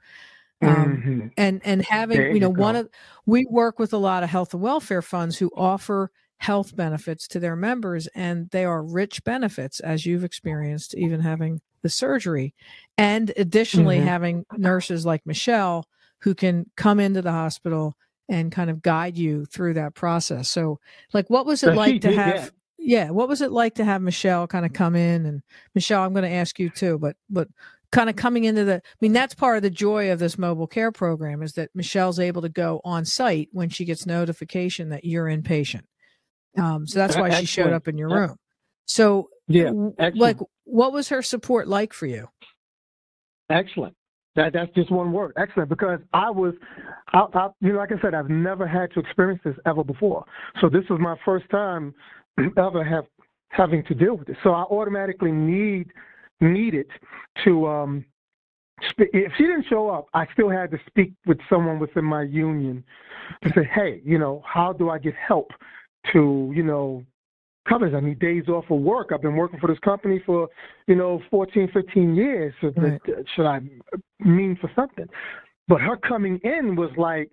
Um, 0.63 1.01
Mhm. 1.01 1.31
and 1.37 1.61
and 1.65 1.83
having 1.85 2.27
There 2.27 2.31
you 2.31 2.39
know 2.39 2.49
you 2.49 2.49
one 2.49 2.75
of 2.75 2.89
we 3.25 3.45
work 3.49 3.79
with 3.79 3.93
a 3.93 3.97
lot 3.97 4.23
of 4.23 4.29
health 4.29 4.53
and 4.53 4.61
welfare 4.61 5.01
funds 5.01 5.37
who 5.37 5.49
offer 5.55 6.11
health 6.39 6.75
benefits 6.75 7.27
to 7.29 7.39
their 7.39 7.55
members 7.55 8.07
and 8.15 8.49
they 8.51 8.65
are 8.65 8.83
rich 8.83 9.23
benefits 9.23 9.79
as 9.79 10.05
you've 10.05 10.23
experienced 10.23 10.95
even 10.95 11.21
having 11.21 11.61
the 11.83 11.89
surgery 11.89 12.53
and 12.97 13.31
additionally 13.37 13.99
Mhm. 13.99 14.01
having 14.01 14.45
nurses 14.57 15.05
like 15.05 15.25
Michelle 15.25 15.87
who 16.21 16.35
can 16.35 16.65
come 16.77 16.99
into 16.99 17.21
the 17.21 17.31
hospital 17.31 17.95
and 18.31 18.51
kind 18.51 18.69
of 18.69 18.81
guide 18.81 19.17
you 19.17 19.45
through 19.45 19.75
that 19.75 19.93
process 19.93 20.49
so 20.49 20.79
like 21.13 21.29
what 21.29 21.45
was 21.45 21.61
it 21.63 21.75
like 21.75 22.01
to 22.01 22.11
have 22.11 22.45
that. 22.45 22.51
yeah 22.79 23.09
what 23.11 23.27
was 23.27 23.41
it 23.41 23.51
like 23.51 23.75
to 23.75 23.85
have 23.85 24.01
Michelle 24.01 24.47
kind 24.47 24.65
of 24.65 24.73
come 24.73 24.95
in 24.95 25.25
and 25.25 25.41
Michelle 25.75 26.01
I'm 26.01 26.13
going 26.13 26.23
to 26.23 26.35
ask 26.35 26.57
you 26.57 26.69
too 26.69 26.97
but 26.97 27.15
but 27.29 27.47
kind 27.91 28.09
of 28.09 28.15
coming 28.15 28.45
into 28.45 28.63
the, 28.63 28.75
I 28.75 28.97
mean, 29.01 29.13
that's 29.13 29.35
part 29.35 29.57
of 29.57 29.63
the 29.63 29.69
joy 29.69 30.11
of 30.11 30.19
this 30.19 30.37
mobile 30.37 30.67
care 30.67 30.91
program 30.91 31.43
is 31.43 31.53
that 31.53 31.69
Michelle's 31.75 32.19
able 32.19 32.41
to 32.41 32.49
go 32.49 32.81
on 32.83 33.05
site 33.05 33.49
when 33.51 33.69
she 33.69 33.85
gets 33.85 34.05
notification 34.05 34.89
that 34.89 35.03
you're 35.03 35.25
inpatient. 35.25 35.83
Um, 36.57 36.87
so 36.87 36.99
that's 36.99 37.15
why 37.15 37.29
she 37.39 37.45
showed 37.45 37.73
up 37.73 37.87
in 37.87 37.97
your 37.97 38.09
room. 38.09 38.37
So, 38.85 39.29
yeah, 39.47 39.71
excellent. 39.99 40.17
like, 40.17 40.37
what 40.65 40.91
was 40.93 41.09
her 41.09 41.21
support 41.21 41.67
like 41.67 41.93
for 41.93 42.05
you? 42.05 42.27
Excellent. 43.49 43.95
That 44.35 44.53
that's 44.53 44.71
just 44.73 44.91
one 44.91 45.11
word, 45.11 45.33
excellent. 45.37 45.69
Because 45.69 45.99
I 46.13 46.29
was, 46.29 46.53
I, 47.13 47.25
I, 47.33 47.49
you 47.59 47.73
know, 47.73 47.79
like 47.79 47.91
I 47.91 48.01
said, 48.01 48.13
I've 48.13 48.29
never 48.29 48.65
had 48.65 48.91
to 48.93 48.99
experience 48.99 49.41
this 49.43 49.55
ever 49.65 49.83
before. 49.83 50.25
So 50.61 50.69
this 50.69 50.83
was 50.89 50.99
my 51.01 51.15
first 51.25 51.49
time 51.49 51.93
ever 52.57 52.83
have 52.83 53.05
having 53.49 53.83
to 53.85 53.93
deal 53.93 54.15
with 54.15 54.29
it. 54.29 54.37
So 54.43 54.51
I 54.51 54.61
automatically 54.63 55.31
need 55.31 55.89
needed 56.39 56.87
to. 57.43 57.67
Um, 57.67 58.05
if 58.97 59.31
she 59.37 59.43
didn't 59.43 59.65
show 59.69 59.89
up, 59.89 60.07
I 60.13 60.25
still 60.33 60.49
had 60.49 60.71
to 60.71 60.79
speak 60.87 61.13
with 61.27 61.37
someone 61.49 61.77
within 61.77 62.03
my 62.03 62.23
union 62.23 62.83
to 63.43 63.49
say, 63.49 63.69
hey, 63.75 64.01
you 64.03 64.17
know, 64.17 64.41
how 64.43 64.73
do 64.73 64.89
I 64.89 64.97
get 64.97 65.13
help 65.13 65.51
to, 66.13 66.51
you 66.55 66.63
know, 66.63 67.05
covers. 67.67 67.93
I 67.95 67.99
need 67.99 68.19
days 68.19 68.47
off 68.47 68.65
of 68.69 68.79
work. 68.79 69.11
I've 69.13 69.21
been 69.21 69.35
working 69.35 69.59
for 69.59 69.67
this 69.67 69.79
company 69.79 70.21
for, 70.25 70.49
you 70.87 70.95
know, 70.95 71.21
14, 71.29 71.69
15 71.73 72.15
years. 72.15 72.53
Right. 72.61 72.99
should 73.35 73.45
I 73.45 73.59
mean 74.25 74.57
for 74.59 74.71
something? 74.75 75.07
But 75.67 75.81
her 75.81 75.97
coming 75.97 76.39
in 76.43 76.75
was 76.75 76.91
like, 76.97 77.31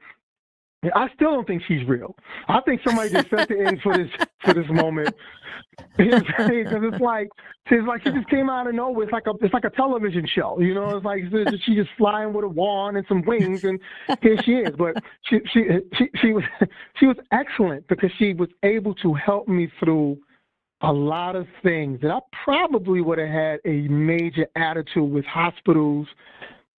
I 0.95 1.09
still 1.15 1.33
don't 1.33 1.47
think 1.47 1.63
she's 1.67 1.87
real. 1.89 2.15
I 2.47 2.61
think 2.61 2.81
somebody 2.87 3.11
just 3.11 3.29
sent 3.31 3.51
her 3.51 3.63
in 3.65 3.81
for 3.81 3.97
this 3.97 4.11
for 4.45 4.55
this 4.55 4.69
moment. 4.71 5.15
Because 5.97 6.83
it's 6.83 7.01
like 7.01 7.29
it's 7.67 7.87
like 7.87 8.03
she 8.03 8.11
just 8.11 8.29
came 8.29 8.51
out 8.51 8.67
of 8.67 8.75
nowhere. 8.75 9.05
It's 9.05 9.13
like 9.13 9.27
a 9.27 9.33
it's 9.41 9.55
like 9.55 9.65
a 9.65 9.71
television 9.71 10.27
show, 10.27 10.59
you 10.61 10.75
know. 10.75 10.97
It's 10.97 11.05
like 11.05 11.23
she's 11.65 11.77
just 11.77 11.91
flying 11.97 12.33
with 12.33 12.45
a 12.45 12.49
wand 12.49 12.97
and 12.97 13.07
some 13.09 13.23
wings, 13.23 13.63
and 13.63 13.79
here 14.21 14.37
she 14.43 14.55
is. 14.55 14.75
But 14.77 14.97
she 15.23 15.41
she 15.53 15.65
she 15.97 16.09
she 16.21 16.33
was 16.33 16.43
she 16.99 17.07
was 17.07 17.17
excellent 17.31 17.87
because 17.87 18.11
she 18.19 18.33
was 18.35 18.49
able 18.65 18.95
to 18.97 19.15
help 19.15 19.47
me 19.47 19.71
through 19.79 20.19
a 20.83 20.93
lot 20.93 21.37
of 21.37 21.47
things 21.63 22.01
that 22.01 22.11
I 22.11 22.21
probably 22.45 23.01
would 23.01 23.19
have 23.19 23.29
had 23.29 23.61
a 23.65 23.89
major 23.89 24.47
attitude 24.57 25.11
with 25.11 25.25
hospitals 25.25 26.07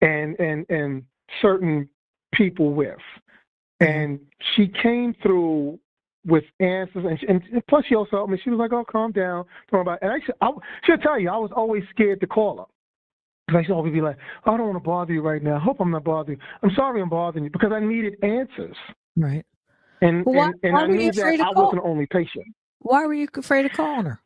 and 0.02 0.40
and 0.40 0.66
and 0.70 1.04
certain 1.42 1.90
people 2.34 2.74
with. 2.74 2.98
Mm-hmm. 3.82 3.92
And 3.92 4.20
she 4.56 4.68
came 4.82 5.16
through 5.22 5.80
with 6.26 6.44
answers, 6.60 7.06
and, 7.06 7.18
she, 7.20 7.28
and 7.28 7.42
plus 7.68 7.86
she 7.88 7.96
also 7.96 8.18
helped 8.18 8.32
me. 8.32 8.40
She 8.44 8.50
was 8.50 8.60
like, 8.60 8.74
"Oh, 8.74 8.84
calm 8.84 9.12
down, 9.12 9.46
don't 9.72 9.80
worry 9.80 9.82
about." 9.82 10.00
It. 10.02 10.06
And 10.06 10.12
actually, 10.14 10.36
I 10.42 10.52
should 10.86 11.02
tell 11.02 11.20
you, 11.20 11.30
I 11.30 11.38
was 11.38 11.52
always 11.56 11.84
scared 11.92 12.20
to 12.22 12.28
call 12.28 12.58
her. 12.58 12.66
Because 13.48 13.58
I 13.58 13.60
used 13.62 13.70
to 13.70 13.74
always 13.74 13.94
be 13.94 14.02
like, 14.02 14.18
oh, 14.46 14.54
I 14.54 14.58
don't 14.58 14.68
want 14.68 14.76
to 14.76 14.88
bother 14.88 15.12
you 15.12 15.22
right 15.22 15.42
now. 15.42 15.56
I 15.56 15.60
hope 15.60 15.78
I'm 15.80 15.90
not 15.90 16.04
bothering 16.04 16.38
you. 16.38 16.46
I'm 16.62 16.70
sorry 16.76 17.02
I'm 17.02 17.10
bothering 17.10 17.46
you 17.46 17.50
because 17.50 17.72
I 17.74 17.80
needed 17.80 18.16
answers. 18.22 18.76
Right. 19.18 19.44
And 20.02 20.24
well, 20.24 20.44
and, 20.44 20.56
and 20.62 20.78
I 20.78 20.86
knew 20.86 21.12
that 21.12 21.26
I 21.26 21.50
wasn't 21.60 21.82
the 21.82 21.90
only 21.90 22.06
patient. 22.06 22.46
Why 22.80 23.06
were 23.06 23.14
you 23.16 23.28
afraid 23.36 23.66
of 23.66 23.72
calling 23.72 24.06
her? 24.06 24.20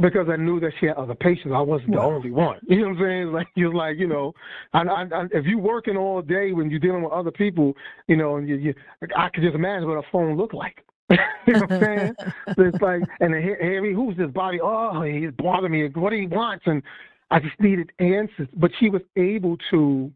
Because 0.00 0.28
I 0.30 0.36
knew 0.36 0.60
that 0.60 0.72
she 0.78 0.86
had 0.86 0.96
other 0.96 1.16
patients. 1.16 1.52
I 1.52 1.60
wasn't 1.60 1.92
the 1.92 2.00
only 2.00 2.30
one. 2.30 2.58
You 2.68 2.82
know 2.82 2.88
what 2.90 2.98
I'm 2.98 3.02
saying? 3.02 3.32
Like 3.32 3.48
you're 3.56 3.74
like, 3.74 3.98
you 3.98 4.06
know, 4.06 4.32
I, 4.72 4.82
I, 4.82 5.02
I, 5.02 5.24
if 5.32 5.44
you're 5.46 5.58
working 5.58 5.96
all 5.96 6.22
day 6.22 6.52
when 6.52 6.70
you're 6.70 6.78
dealing 6.78 7.02
with 7.02 7.12
other 7.12 7.32
people, 7.32 7.74
you 8.06 8.16
know, 8.16 8.36
and 8.36 8.48
you, 8.48 8.54
you 8.56 8.74
I 9.16 9.28
could 9.30 9.42
just 9.42 9.56
imagine 9.56 9.88
what 9.88 9.98
a 9.98 10.02
phone 10.12 10.36
looked 10.36 10.54
like. 10.54 10.84
you 11.10 11.54
know 11.54 11.60
what 11.60 11.72
I'm 11.72 11.80
saying? 11.80 12.14
it's 12.46 12.80
like, 12.80 13.02
and 13.18 13.34
then 13.34 13.42
Harry, 13.42 13.92
who's 13.92 14.16
this 14.16 14.30
body? 14.30 14.60
Oh, 14.62 15.02
he's 15.02 15.32
bothering 15.38 15.72
me. 15.72 15.88
What 15.88 16.10
do 16.10 16.16
he 16.16 16.26
wants? 16.26 16.64
And 16.66 16.82
I 17.30 17.40
just 17.40 17.58
needed 17.58 17.90
answers. 17.98 18.48
But 18.56 18.70
she 18.78 18.90
was 18.90 19.02
able 19.16 19.56
to 19.70 20.12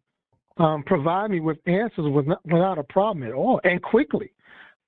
um, 0.59 0.85
provide 0.85 1.31
me 1.31 1.40
with 1.40 1.59
answers 1.66 2.11
without, 2.11 2.45
without 2.45 2.78
a 2.78 2.85
problem 2.85 3.26
at 3.26 3.33
all, 3.33 3.61
and 3.64 3.83
quickly. 3.83 4.31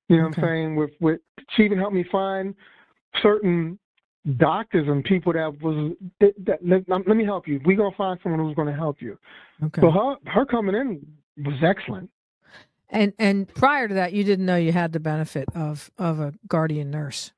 You 0.09 0.19
know 0.19 0.27
okay. 0.27 0.41
what 0.41 0.49
I'm 0.49 0.55
saying? 0.55 0.77
With 0.77 0.91
with 1.01 1.21
she 1.57 1.65
even 1.65 1.79
helped 1.79 1.95
me 1.95 2.05
find 2.11 2.55
certain 3.23 3.79
doctors 4.35 4.89
and 4.89 5.05
people 5.05 5.33
that 5.33 5.61
was 5.63 5.93
that, 6.21 6.35
that 6.45 6.59
let, 6.67 6.89
let, 6.89 7.17
me 7.17 7.25
help 7.25 7.47
you. 7.47 7.61
We're 7.65 7.77
gonna 7.77 7.95
find 7.97 8.19
someone 8.23 8.41
who's 8.41 8.57
gonna 8.57 8.75
help 8.75 9.01
you. 9.01 9.19
Okay. 9.63 9.81
So 9.81 9.91
her 9.91 10.17
her 10.27 10.45
coming 10.45 10.75
in 10.75 11.07
was 11.45 11.63
excellent. 11.63 12.11
And 12.91 13.13
and 13.19 13.53
prior 13.55 13.89
to 13.89 13.95
that, 13.95 14.13
you 14.13 14.25
didn't 14.25 14.47
know 14.47 14.57
you 14.57 14.73
had 14.73 14.93
the 14.93 15.01
benefit 15.01 15.49
of 15.55 15.91
of 15.99 16.21
a 16.21 16.35
guardian 16.49 16.91
nurse. 16.91 17.33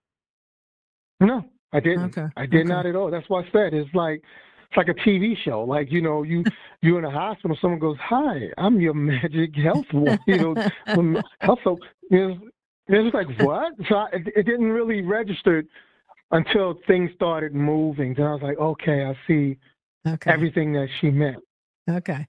No, 1.20 1.44
I 1.72 1.80
didn't. 1.80 2.16
Okay. 2.16 2.28
I 2.36 2.46
did 2.46 2.60
okay. 2.60 2.68
not 2.68 2.86
at 2.86 2.96
all. 2.96 3.10
That's 3.10 3.28
what 3.28 3.44
I 3.44 3.50
said. 3.50 3.74
It's 3.74 3.92
like 3.94 4.22
it's 4.70 4.76
like 4.76 4.88
a 4.88 4.94
TV 4.94 5.36
show. 5.44 5.62
Like 5.64 5.90
you 5.90 6.00
know, 6.00 6.22
you 6.22 6.44
you're 6.82 6.98
in 6.98 7.04
a 7.04 7.10
hospital. 7.10 7.56
Someone 7.60 7.80
goes, 7.80 7.96
"Hi, 8.00 8.48
I'm 8.56 8.80
your 8.80 8.94
magic 8.94 9.54
health 9.56 9.86
one." 9.92 10.18
You 10.26 10.54
know, 10.54 11.22
health. 11.40 11.58
So 11.64 11.78
you 12.10 12.28
know, 12.28 12.38
it 12.88 13.04
was 13.04 13.12
like, 13.12 13.26
what? 13.40 13.72
So 13.88 13.96
I, 13.96 14.06
it, 14.12 14.26
it 14.36 14.42
didn't 14.44 14.70
really 14.70 15.02
register 15.02 15.64
until 16.30 16.78
things 16.86 17.10
started 17.14 17.54
moving. 17.54 18.14
Then 18.14 18.26
I 18.26 18.32
was 18.32 18.42
like, 18.42 18.58
okay, 18.58 19.04
I 19.04 19.16
see 19.26 19.58
okay. 20.06 20.30
everything 20.30 20.72
that 20.74 20.88
she 21.00 21.10
meant. 21.10 21.38
Okay. 21.88 22.26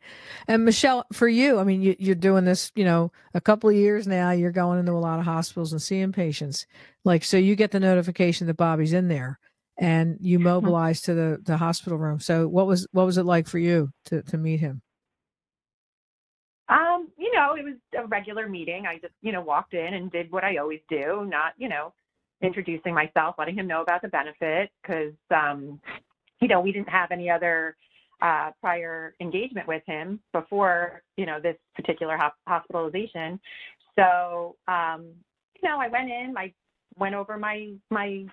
And 0.47 0.63
Michelle, 0.63 1.05
for 1.11 1.27
you, 1.27 1.59
I 1.59 1.65
mean, 1.65 1.81
you, 1.81 2.11
are 2.11 2.15
doing 2.15 2.45
this, 2.45 2.71
you 2.75 2.85
know, 2.85 3.11
a 3.33 3.41
couple 3.41 3.69
of 3.69 3.75
years 3.75 4.07
now. 4.07 4.31
You're 4.31 4.51
going 4.51 4.79
into 4.79 4.93
a 4.93 4.93
lot 4.93 5.19
of 5.19 5.25
hospitals 5.25 5.73
and 5.73 5.81
seeing 5.81 6.13
patients. 6.13 6.65
Like, 7.03 7.25
so 7.25 7.35
you 7.35 7.55
get 7.55 7.71
the 7.71 7.79
notification 7.79 8.47
that 8.47 8.55
Bobby's 8.55 8.93
in 8.93 9.09
there, 9.09 9.37
and 9.77 10.17
you 10.21 10.37
mm-hmm. 10.37 10.45
mobilize 10.45 11.01
to 11.01 11.13
the 11.13 11.41
the 11.43 11.57
hospital 11.57 11.97
room. 11.97 12.21
So, 12.21 12.47
what 12.47 12.67
was 12.67 12.87
what 12.91 13.05
was 13.05 13.17
it 13.17 13.25
like 13.25 13.47
for 13.47 13.59
you 13.59 13.91
to 14.05 14.21
to 14.21 14.37
meet 14.37 14.61
him? 14.61 14.81
Um, 16.69 17.09
you 17.17 17.33
know, 17.33 17.55
it 17.55 17.65
was 17.65 17.75
a 17.97 18.07
regular 18.07 18.47
meeting. 18.47 18.85
I 18.85 18.99
just, 18.99 19.13
you 19.21 19.31
know, 19.31 19.41
walked 19.41 19.73
in 19.73 19.95
and 19.95 20.11
did 20.11 20.31
what 20.31 20.43
I 20.43 20.57
always 20.57 20.81
do, 20.87 21.25
not, 21.27 21.53
you 21.57 21.67
know, 21.67 21.93
introducing 22.41 22.93
myself, 22.93 23.35
letting 23.37 23.55
him 23.55 23.67
know 23.67 23.81
about 23.81 24.01
the 24.01 24.07
benefit 24.07 24.71
because, 24.81 25.13
um, 25.35 25.79
you 26.41 26.47
know, 26.47 26.61
we 26.61 26.71
didn't 26.71 26.89
have 26.89 27.11
any 27.11 27.29
other 27.29 27.75
uh, 28.21 28.51
prior 28.61 29.15
engagement 29.19 29.67
with 29.67 29.83
him 29.85 30.19
before, 30.33 31.01
you 31.17 31.25
know, 31.25 31.39
this 31.39 31.55
particular 31.75 32.17
ho- 32.17 32.29
hospitalization. 32.47 33.39
So, 33.97 34.55
um, 34.67 35.07
you 35.61 35.67
know, 35.67 35.79
I 35.79 35.87
went 35.87 36.09
in, 36.09 36.35
I 36.37 36.53
went 36.97 37.15
over 37.15 37.37
my 37.37 37.71
my 37.89 38.25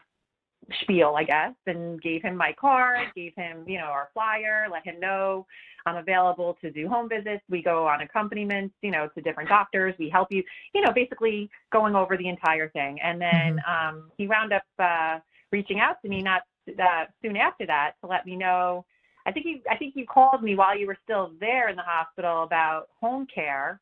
spiel, 0.83 1.15
I 1.17 1.25
guess, 1.25 1.55
and 1.67 2.01
gave 2.03 2.23
him 2.23 2.37
my 2.37 2.55
card, 2.59 3.09
gave 3.15 3.33
him, 3.37 3.65
you 3.67 3.79
know, 3.79 3.85
our 3.85 4.09
flyer, 4.13 4.67
let 4.71 4.85
him 4.85 4.99
know 5.01 5.47
I'm 5.87 5.97
available 5.97 6.59
to 6.61 6.71
do 6.71 6.89
home 6.89 7.09
visits. 7.09 7.43
We 7.49 7.63
go 7.63 7.87
on 7.87 8.03
accompaniments, 8.03 8.75
you 8.83 8.91
know, 8.91 9.09
to 9.15 9.21
different 9.21 9.49
doctors. 9.49 9.95
We 9.99 10.11
help 10.11 10.29
you, 10.31 10.43
you 10.75 10.83
know, 10.83 10.93
basically 10.93 11.49
going 11.73 11.95
over 11.95 12.17
the 12.17 12.29
entire 12.29 12.69
thing. 12.71 12.99
And 13.03 13.21
then 13.21 13.59
mm-hmm. 13.67 13.97
um, 13.97 14.11
he 14.19 14.27
wound 14.27 14.53
up 14.53 14.65
uh, 14.79 15.21
reaching 15.53 15.81
out 15.81 16.03
to 16.03 16.09
me 16.09 16.23
not 16.23 16.43
uh, 16.69 17.05
soon 17.23 17.37
after 17.37 17.67
that 17.67 17.93
to 18.01 18.09
let 18.09 18.27
me 18.27 18.37
know. 18.37 18.85
I 19.27 19.33
think 19.33 19.47
you, 19.47 19.61
I 19.71 19.77
think 19.77 19.95
you 19.97 20.07
called 20.07 20.43
me 20.43 20.55
while 20.55 20.77
you 20.77 20.87
were 20.87 20.99
still 21.05 21.33
there 21.41 21.69
in 21.69 21.77
the 21.77 21.83
hospital 21.83 22.43
about 22.43 22.89
home 23.01 23.27
care 23.33 23.81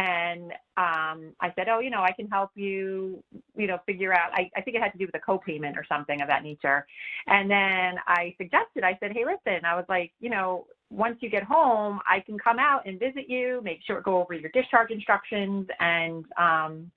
and 0.00 0.52
um, 0.78 1.34
I 1.40 1.52
said, 1.54 1.68
oh, 1.68 1.80
you 1.80 1.90
know, 1.90 2.00
I 2.00 2.12
can 2.12 2.26
help 2.26 2.50
you, 2.54 3.22
you 3.54 3.66
know, 3.66 3.78
figure 3.84 4.14
out. 4.14 4.30
I, 4.32 4.50
I 4.56 4.62
think 4.62 4.74
it 4.74 4.82
had 4.82 4.92
to 4.92 4.98
do 4.98 5.04
with 5.04 5.14
a 5.14 5.18
co-payment 5.18 5.76
or 5.76 5.84
something 5.86 6.22
of 6.22 6.28
that 6.28 6.42
nature. 6.42 6.86
And 7.26 7.50
then 7.50 7.96
I 8.06 8.34
suggested, 8.38 8.82
I 8.82 8.96
said, 8.98 9.12
hey, 9.12 9.26
listen, 9.26 9.66
I 9.66 9.76
was 9.76 9.84
like, 9.90 10.12
you 10.18 10.30
know, 10.30 10.66
once 10.90 11.18
you 11.20 11.28
get 11.28 11.42
home, 11.42 12.00
I 12.08 12.20
can 12.20 12.38
come 12.38 12.58
out 12.58 12.86
and 12.86 12.98
visit 12.98 13.28
you, 13.28 13.60
make 13.62 13.80
sure 13.86 14.00
go 14.00 14.22
over 14.22 14.32
your 14.32 14.50
discharge 14.54 14.90
instructions, 14.90 15.68
and 15.80 16.24
um, 16.38 16.90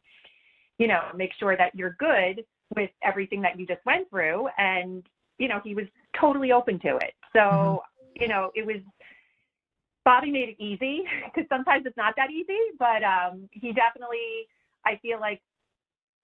you 0.77 0.87
know, 0.87 1.01
make 1.13 1.31
sure 1.37 1.57
that 1.57 1.75
you're 1.75 1.97
good 1.99 2.45
with 2.75 2.89
everything 3.03 3.41
that 3.41 3.59
you 3.59 3.67
just 3.67 3.85
went 3.85 4.09
through. 4.09 4.47
And 4.57 5.03
you 5.39 5.49
know, 5.49 5.59
he 5.61 5.75
was 5.75 5.85
totally 6.19 6.53
open 6.53 6.79
to 6.79 6.95
it. 6.97 7.13
So, 7.33 7.39
mm-hmm. 7.41 8.21
you 8.21 8.27
know, 8.29 8.49
it 8.55 8.65
was 8.65 8.77
Bobby 10.05 10.31
made 10.31 10.49
it 10.49 10.63
easy 10.63 11.03
because 11.25 11.47
sometimes 11.49 11.85
it's 11.85 11.97
not 11.97 12.13
that 12.17 12.31
easy, 12.31 12.59
but 12.79 13.03
um, 13.03 13.49
he 13.51 13.73
definitely, 13.73 14.47
I 14.85 14.99
feel 15.01 15.19
like, 15.19 15.41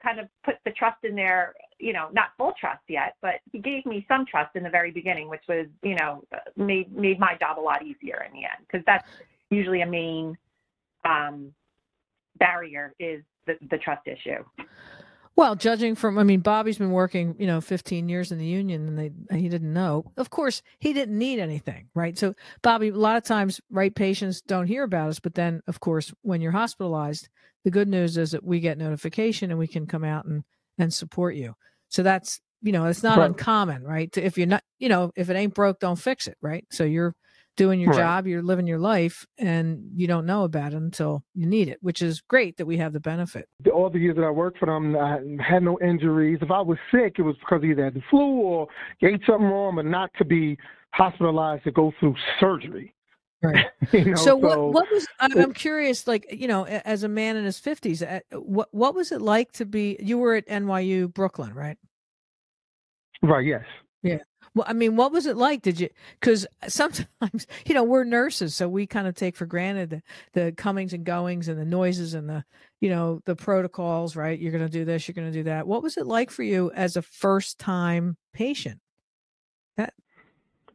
kind 0.01 0.19
of 0.19 0.27
put 0.45 0.55
the 0.63 0.71
trust 0.71 1.03
in 1.03 1.13
there, 1.13 1.53
you 1.77 1.91
know, 1.91 2.07
not 2.13 2.29
full 2.38 2.53
trust 2.59 2.83
yet, 2.88 3.15
but 3.21 3.36
he 3.51 3.59
gave 3.59 3.86
me 3.86 4.05
some 4.07 4.25
trust 4.25 4.55
in 4.55 4.63
the 4.63 4.69
very 4.69 4.91
beginning, 4.91 5.27
which 5.27 5.43
was, 5.50 5.67
you 5.83 5.95
know, 5.95 6.24
made 6.55 6.95
made 6.95 7.19
my 7.19 7.36
job 7.38 7.59
a 7.59 7.62
lot 7.62 7.83
easier 7.83 8.25
in 8.25 8.31
the 8.33 8.45
end 8.45 8.65
because 8.65 8.81
that's 8.86 9.05
usually 9.50 9.81
a 9.81 9.86
main 9.86 10.38
um, 11.03 11.53
barrier 12.38 12.93
is 13.00 13.21
the, 13.45 13.57
the 13.69 13.77
trust 13.77 14.07
issue. 14.07 14.43
Well, 15.39 15.55
judging 15.55 15.96
from, 15.96 16.17
I 16.17 16.25
mean, 16.25 16.41
Bobby's 16.41 16.79
been 16.79 16.91
working, 16.91 17.34
you 17.39 17.48
know, 17.48 17.62
15 17.62 18.10
years 18.10 18.34
in 18.34 18.39
the 18.39 18.46
union 18.46 18.89
and 18.89 19.00
they, 19.00 19.38
he 19.38 19.48
didn't 19.48 19.72
know. 19.72 20.12
Of 20.17 20.29
course, 20.29 20.62
he 20.79 20.91
didn't 20.91 21.17
need 21.17 21.39
anything, 21.39 21.88
right? 21.96 22.17
So, 22.17 22.34
Bobby, 22.62 22.89
a 22.89 22.93
lot 22.93 23.15
of 23.15 23.24
times, 23.24 23.62
right, 23.72 23.96
patients 23.96 24.41
don't 24.41 24.67
hear 24.67 24.84
about 24.84 25.12
us. 25.12 25.22
But 25.22 25.36
then, 25.36 25.62
of 25.65 25.79
course, 25.79 26.13
when 26.24 26.41
you're 26.41 26.51
hospitalized, 26.51 27.29
the 27.63 27.72
good 27.72 27.88
news 27.88 28.17
is 28.17 28.31
that 28.31 28.43
we 28.43 28.60
get 28.60 28.77
notification 28.77 29.50
and 29.50 29.58
we 29.58 29.65
can 29.65 29.88
come 29.88 30.03
out 30.03 30.25
and, 30.25 30.43
and 30.77 30.93
support 30.93 31.36
you. 31.36 31.53
So 31.88 32.03
that's, 32.03 32.41
you 32.62 32.74
know, 32.74 32.88
it's 32.88 33.01
not 33.01 33.17
right. 33.17 33.27
uncommon, 33.27 33.86
right? 33.86 34.10
If 34.17 34.38
you're 34.38 34.46
not, 34.46 34.63
you 34.77 34.89
know, 34.89 35.13
if 35.15 35.29
it 35.29 35.38
ain't 35.38 35.55
broke, 35.55 35.79
don't 35.79 35.96
fix 35.96 36.27
it, 36.27 36.36
right? 36.41 36.65
So 36.69 36.84
you're 36.84 37.15
doing 37.59 37.79
your 37.81 37.89
Right. 37.89 37.97
job, 37.97 38.25
you're 38.25 38.41
living 38.41 38.65
your 38.67 38.79
life, 38.79 39.27
and 39.37 39.91
you 39.93 40.07
don't 40.07 40.25
know 40.25 40.45
about 40.45 40.73
it 40.73 40.77
until 40.77 41.23
you 41.35 41.45
need 41.45 41.67
it, 41.67 41.77
which 41.81 42.01
is 42.01 42.21
great 42.21 42.55
that 42.57 42.65
we 42.65 42.77
have 42.77 42.93
the 42.93 43.01
benefit. 43.01 43.47
all 43.73 43.89
the 43.89 43.99
years 43.99 44.15
that 44.15 44.23
I 44.23 44.29
worked 44.29 44.57
for 44.59 44.65
them, 44.67 44.95
I 44.95 45.19
had 45.43 45.63
no 45.63 45.77
injuries. 45.81 46.39
If 46.41 46.51
I 46.51 46.61
was 46.61 46.77
sick, 46.89 47.15
it 47.19 47.23
was 47.23 47.35
because 47.39 47.61
either 47.63 47.81
I 47.81 47.85
had 47.85 47.95
the 47.95 48.01
flu 48.09 48.19
or 48.41 48.67
ate 49.03 49.19
something 49.27 49.45
wrong, 49.45 49.75
but 49.75 49.85
not 49.85 50.09
to 50.19 50.25
be 50.25 50.57
hospitalized 50.93 51.65
to 51.65 51.71
go 51.71 51.91
through 51.99 52.15
surgery. 52.39 52.95
Right. 53.43 53.65
you 53.93 54.05
know, 54.05 54.15
so 54.15 54.35
what 54.37 54.59
what 54.73 54.85
was 54.91 55.05
I'm 55.19 55.53
curious 55.53 56.07
like 56.07 56.25
you 56.29 56.47
know 56.47 56.65
as 56.65 57.03
a 57.03 57.07
man 57.07 57.37
in 57.37 57.45
his 57.45 57.57
50s 57.57 58.01
uh, 58.01 58.19
what 58.39 58.67
what 58.71 58.93
was 58.95 59.13
it 59.13 59.21
like 59.21 59.53
to 59.53 59.65
be 59.65 59.95
you 60.01 60.17
were 60.17 60.35
at 60.35 60.45
NYU 60.47 61.13
Brooklyn 61.13 61.53
right 61.53 61.77
Right. 63.21 63.45
Yes. 63.45 63.63
Well 64.53 64.65
I 64.68 64.74
mean 64.74 64.96
what 64.96 65.12
was 65.12 65.25
it 65.25 65.38
like? 65.38 65.62
Did 65.62 65.79
you 65.79 65.89
cuz 66.22 66.46
sometimes 66.68 67.48
you 67.65 67.74
know 67.74 67.84
we're 67.84 68.03
nurses 68.03 68.56
so 68.56 68.68
we 68.68 68.88
kind 68.88 69.08
of 69.08 69.15
take 69.15 69.36
for 69.36 69.46
granted 69.46 69.89
the, 69.89 70.01
the 70.34 70.51
comings 70.51 70.94
and 70.94 71.06
goings 71.06 71.48
and 71.48 71.60
the 71.60 71.65
noises 71.65 72.13
and 72.13 72.29
the 72.29 72.44
you 72.79 72.89
know 72.89 73.22
the 73.25 73.36
protocols 73.36 74.15
right? 74.15 74.39
You're 74.39 74.51
going 74.51 74.65
to 74.65 74.70
do 74.70 74.86
this 74.86 75.08
you're 75.08 75.13
going 75.13 75.32
to 75.32 75.38
do 75.38 75.44
that. 75.44 75.68
What 75.68 75.84
was 75.84 75.98
it 75.98 76.06
like 76.06 76.32
for 76.32 76.44
you 76.44 76.72
as 76.75 76.96
a 76.96 77.01
first 77.01 77.60
time 77.60 78.18
patient? 78.34 78.79
That 79.77 79.94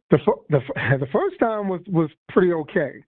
The 0.09 0.19
the 0.49 0.59
the 0.99 1.07
first 1.11 1.39
time 1.39 1.69
was 1.69 1.81
was 1.87 2.09
pretty 2.29 2.53
okay. 2.53 3.03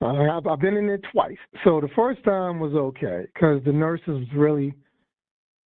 I've, 0.00 0.46
I've 0.46 0.60
been 0.60 0.76
in 0.76 0.86
there 0.86 1.00
twice, 1.12 1.38
so 1.64 1.80
the 1.80 1.88
first 1.96 2.22
time 2.24 2.60
was 2.60 2.74
okay 2.74 3.26
because 3.32 3.62
the 3.64 3.72
nurses 3.72 4.26
really, 4.34 4.74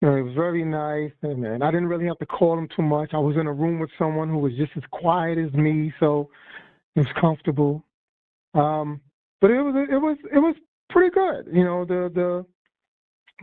you 0.04 0.10
know, 0.10 0.18
it 0.18 0.22
was 0.22 0.34
very 0.34 0.66
nice, 0.66 1.14
and, 1.22 1.46
and 1.46 1.64
I 1.64 1.72
didn't 1.72 1.88
really 1.88 2.08
have 2.08 2.20
to 2.20 2.26
call 2.26 2.58
them 2.58 2.68
too 2.76 2.82
much. 2.82 3.12
I 3.14 3.20
was 3.20 3.38
in 3.38 3.48
a 3.48 3.54
room 3.54 3.80
with 3.80 3.90
someone 3.98 4.28
who 4.28 4.38
was 4.38 4.52
just 4.58 4.74
as 4.76 4.84
quiet 4.92 5.38
as 5.38 5.54
me, 5.54 5.94
so 5.98 6.30
it 6.98 7.00
was 7.00 7.08
comfortable. 7.22 7.86
Um, 8.54 9.00
but 9.40 9.50
it 9.50 9.62
was 9.62 9.88
it 9.90 9.96
was 9.96 10.18
it 10.34 10.40
was 10.40 10.56
pretty 10.90 11.10
good. 11.10 11.48
You 11.56 11.64
know, 11.64 11.86
the 11.86 12.12
the 12.14 12.46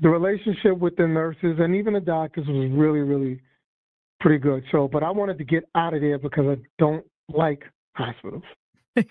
the 0.02 0.10
relationship 0.10 0.76
with 0.76 0.96
the 0.96 1.08
nurses 1.08 1.56
and 1.58 1.74
even 1.74 1.94
the 1.94 2.00
doctors 2.00 2.46
was 2.46 2.70
really 2.72 3.00
really 3.00 3.40
pretty 4.20 4.36
good. 4.36 4.62
So, 4.70 4.86
but 4.86 5.02
I 5.02 5.10
wanted 5.10 5.38
to 5.38 5.44
get 5.44 5.64
out 5.74 5.94
of 5.94 6.02
there 6.02 6.18
because 6.18 6.44
I 6.46 6.62
don't 6.78 7.06
like 7.32 7.62
hospitals. 7.96 8.42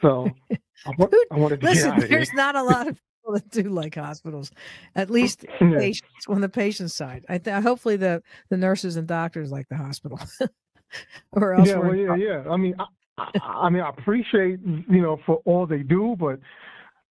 So 0.04 0.30
I, 0.52 0.92
wa- 1.00 1.10
I 1.32 1.36
wanted 1.36 1.62
to 1.62 1.66
get 1.66 1.70
listen 1.72 1.90
out 1.90 1.96
of 1.96 2.02
there. 2.02 2.10
there's 2.10 2.34
not 2.34 2.56
a 2.56 2.62
lot 2.62 2.88
of 2.90 3.00
people 3.20 3.34
that 3.34 3.50
do 3.50 3.64
like 3.70 3.96
hospitals 3.96 4.52
at 4.96 5.10
least 5.10 5.46
patients 5.60 6.26
on 6.28 6.42
the 6.42 6.50
patient 6.50 6.92
side. 6.92 7.26
I 7.30 7.38
th- 7.38 7.64
hopefully 7.64 7.98
the 7.98 8.24
the 8.50 8.58
nurses 8.58 8.96
and 8.96 9.08
doctors 9.08 9.52
like 9.52 9.68
the 9.70 9.78
hospital, 9.78 10.20
or 11.32 11.54
else 11.54 11.68
Yeah, 11.68 11.80
well, 11.80 11.96
yeah, 11.96 12.16
yeah. 12.16 12.44
I 12.50 12.58
mean, 12.58 12.76
I, 12.80 12.86
I, 13.18 13.50
I 13.66 13.70
mean, 13.70 13.82
I 13.82 13.90
appreciate 13.90 14.60
you 14.62 15.02
know 15.02 15.20
for 15.26 15.42
all 15.46 15.66
they 15.66 15.84
do, 15.84 16.16
but 16.20 16.40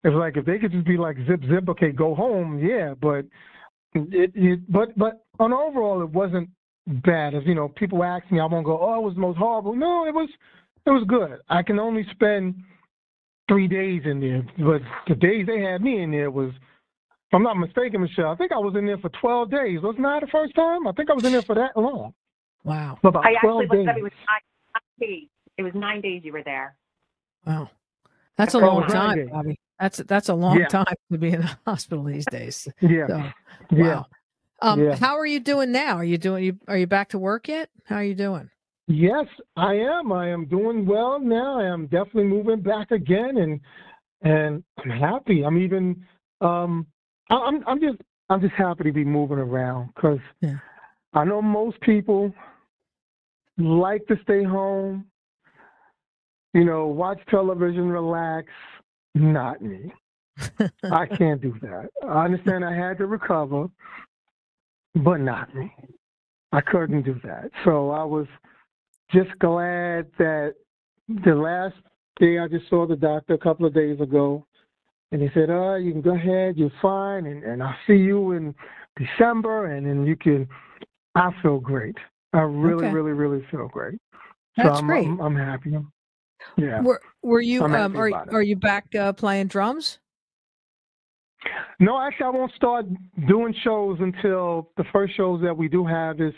it's 0.04 0.14
like 0.14 0.36
if 0.36 0.44
they 0.44 0.58
could 0.58 0.72
just 0.72 0.86
be 0.86 0.96
like 0.96 1.16
zip 1.26 1.40
zip, 1.48 1.68
okay, 1.68 1.90
go 1.90 2.14
home, 2.14 2.58
yeah. 2.58 2.94
But 3.00 3.26
it, 3.94 4.32
it 4.34 4.60
but 4.70 4.96
but 4.96 5.24
on 5.38 5.52
overall, 5.52 6.02
it 6.02 6.10
wasn't 6.10 6.48
bad. 6.86 7.34
As 7.34 7.42
you 7.44 7.54
know, 7.54 7.68
people 7.68 8.02
ask 8.02 8.30
me, 8.30 8.40
I 8.40 8.46
won't 8.46 8.64
go, 8.64 8.78
oh, 8.80 9.00
it 9.00 9.02
was 9.02 9.14
the 9.14 9.20
most 9.20 9.38
horrible. 9.38 9.74
No, 9.74 10.06
it 10.06 10.14
was 10.14 10.28
it 10.86 10.90
was 10.90 11.04
good. 11.06 11.40
I 11.48 11.62
can 11.62 11.78
only 11.78 12.06
spend 12.12 12.54
three 13.48 13.68
days 13.68 14.02
in 14.04 14.20
there, 14.20 14.42
but 14.58 14.82
the 15.08 15.14
days 15.14 15.46
they 15.46 15.60
had 15.62 15.82
me 15.82 16.02
in 16.02 16.10
there 16.10 16.30
was. 16.30 16.50
If 17.30 17.34
I'm 17.34 17.42
not 17.42 17.58
mistaken, 17.58 18.00
Michelle, 18.00 18.28
I 18.30 18.36
think 18.36 18.52
I 18.52 18.58
was 18.58 18.74
in 18.78 18.86
there 18.86 18.96
for 18.98 19.10
12 19.20 19.50
days. 19.50 19.80
Wasn't 19.82 20.06
I 20.06 20.20
the 20.20 20.26
first 20.28 20.54
time? 20.54 20.86
I 20.88 20.92
think 20.92 21.10
I 21.10 21.12
was 21.12 21.24
in 21.26 21.32
there 21.32 21.42
for 21.42 21.54
that 21.56 21.76
long. 21.76 22.14
Wow, 22.64 22.98
For 23.02 23.08
about 23.08 23.26
I 23.26 23.34
12 23.42 23.64
actually 23.64 23.66
looked 23.66 23.72
days. 23.72 23.88
up. 23.90 23.96
It 23.98 24.02
was 24.02 24.12
nine, 24.28 24.40
nine 24.74 25.08
days. 25.08 25.28
It 25.58 25.62
was 25.62 25.72
nine 25.74 26.00
days 26.00 26.22
you 26.24 26.32
were 26.32 26.42
there. 26.42 26.74
wow, 27.46 27.68
that's 28.38 28.54
a 28.54 28.58
long 28.58 28.86
time, 28.86 29.16
days. 29.16 29.28
Bobby. 29.30 29.58
That's 29.78 29.98
that's 29.98 30.28
a 30.30 30.34
long 30.34 30.58
Yeah. 30.58 30.66
time 30.68 30.86
to 31.12 31.18
be 31.18 31.28
in 31.30 31.42
a 31.42 31.58
hospital 31.66 32.04
these 32.04 32.26
days. 32.26 32.66
Yeah. 32.80 33.06
So, 33.08 33.34
Yeah. 33.70 33.82
wow. 33.82 34.06
Um, 34.62 34.80
Yeah. 34.82 34.96
how 34.96 35.18
are 35.18 35.26
you 35.26 35.40
doing 35.40 35.70
now? 35.70 35.96
Are 35.96 36.04
you 36.04 36.16
doing? 36.18 36.44
You 36.44 36.58
are 36.66 36.78
you 36.78 36.86
back 36.86 37.10
to 37.10 37.18
work 37.18 37.48
yet? 37.48 37.68
How 37.84 37.96
are 37.96 38.04
you 38.04 38.14
doing? 38.14 38.50
Yes, 38.88 39.26
I 39.56 39.74
am. 39.74 40.12
I 40.12 40.28
am 40.30 40.46
doing 40.46 40.86
well 40.86 41.20
now. 41.20 41.60
I 41.60 41.64
am 41.66 41.86
definitely 41.86 42.24
moving 42.24 42.60
back 42.62 42.90
again, 42.90 43.36
and 43.36 43.60
and 44.22 44.64
I'm 44.82 44.90
happy. 44.90 45.44
I'm 45.44 45.58
even. 45.58 46.04
Um, 46.40 46.86
I- 47.30 47.36
I'm 47.36 47.62
I'm 47.66 47.80
just 47.80 47.98
I'm 48.30 48.40
just 48.40 48.54
happy 48.54 48.84
to 48.84 48.92
be 48.92 49.04
moving 49.04 49.38
around 49.38 49.90
because 49.94 50.18
Yeah. 50.40 50.56
I 51.12 51.24
know 51.24 51.42
most 51.42 51.78
people 51.82 52.32
like 53.58 54.06
to 54.06 54.18
stay 54.22 54.42
home. 54.42 55.06
You 56.54 56.64
know, 56.64 56.86
watch 56.86 57.20
television, 57.30 57.88
relax. 57.90 58.48
Not 59.14 59.60
me. 59.60 59.92
I 60.90 61.06
can't 61.06 61.42
do 61.42 61.54
that. 61.60 61.90
I 62.08 62.24
understand 62.24 62.64
I 62.64 62.74
had 62.74 62.96
to 62.98 63.06
recover, 63.06 63.68
but 64.94 65.18
not 65.20 65.54
me. 65.54 65.74
I 66.52 66.62
couldn't 66.62 67.02
do 67.02 67.20
that. 67.24 67.50
So 67.64 67.90
I 67.90 68.04
was 68.04 68.26
just 69.10 69.30
glad 69.38 70.06
that 70.18 70.54
the 71.24 71.34
last 71.34 71.76
day 72.20 72.38
I 72.38 72.48
just 72.48 72.68
saw 72.68 72.86
the 72.86 72.96
doctor 72.96 73.34
a 73.34 73.38
couple 73.38 73.66
of 73.66 73.74
days 73.74 74.00
ago, 74.00 74.46
and 75.12 75.22
he 75.22 75.28
said, 75.34 75.50
"Oh, 75.50 75.76
you 75.76 75.92
can 75.92 76.02
go 76.02 76.14
ahead. 76.14 76.56
You're 76.56 76.72
fine, 76.82 77.26
and, 77.26 77.42
and 77.44 77.62
I'll 77.62 77.76
see 77.86 77.96
you 77.96 78.32
in 78.32 78.54
December, 78.96 79.66
and 79.74 79.86
then 79.86 80.06
you 80.06 80.16
can." 80.16 80.48
I 81.14 81.30
feel 81.42 81.58
great. 81.58 81.96
I 82.32 82.40
really, 82.40 82.86
Okay. 82.86 82.94
really, 82.94 83.12
really 83.12 83.44
feel 83.50 83.66
great. 83.68 83.98
That's 84.56 84.68
so 84.68 84.74
I'm, 84.74 84.86
great. 84.86 85.06
I'm, 85.06 85.20
I'm 85.20 85.36
happy. 85.36 85.76
Yeah. 86.56 86.80
Were 86.80 87.00
Were 87.22 87.40
you 87.40 87.64
um 87.64 87.96
are 87.96 88.12
are 88.32 88.42
you 88.42 88.56
back 88.56 88.94
uh, 88.94 89.12
playing 89.12 89.48
drums? 89.48 89.98
No, 91.80 92.00
actually, 92.00 92.26
I 92.26 92.30
won't 92.30 92.52
start 92.52 92.86
doing 93.26 93.54
shows 93.62 93.98
until 94.00 94.70
the 94.76 94.84
first 94.92 95.16
shows 95.16 95.40
that 95.42 95.56
we 95.56 95.68
do 95.68 95.84
have 95.84 96.20
is 96.20 96.34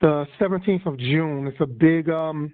the 0.00 0.26
17th 0.40 0.86
of 0.86 0.98
June. 0.98 1.46
It's 1.46 1.60
a 1.60 1.66
big, 1.66 2.08
um, 2.08 2.52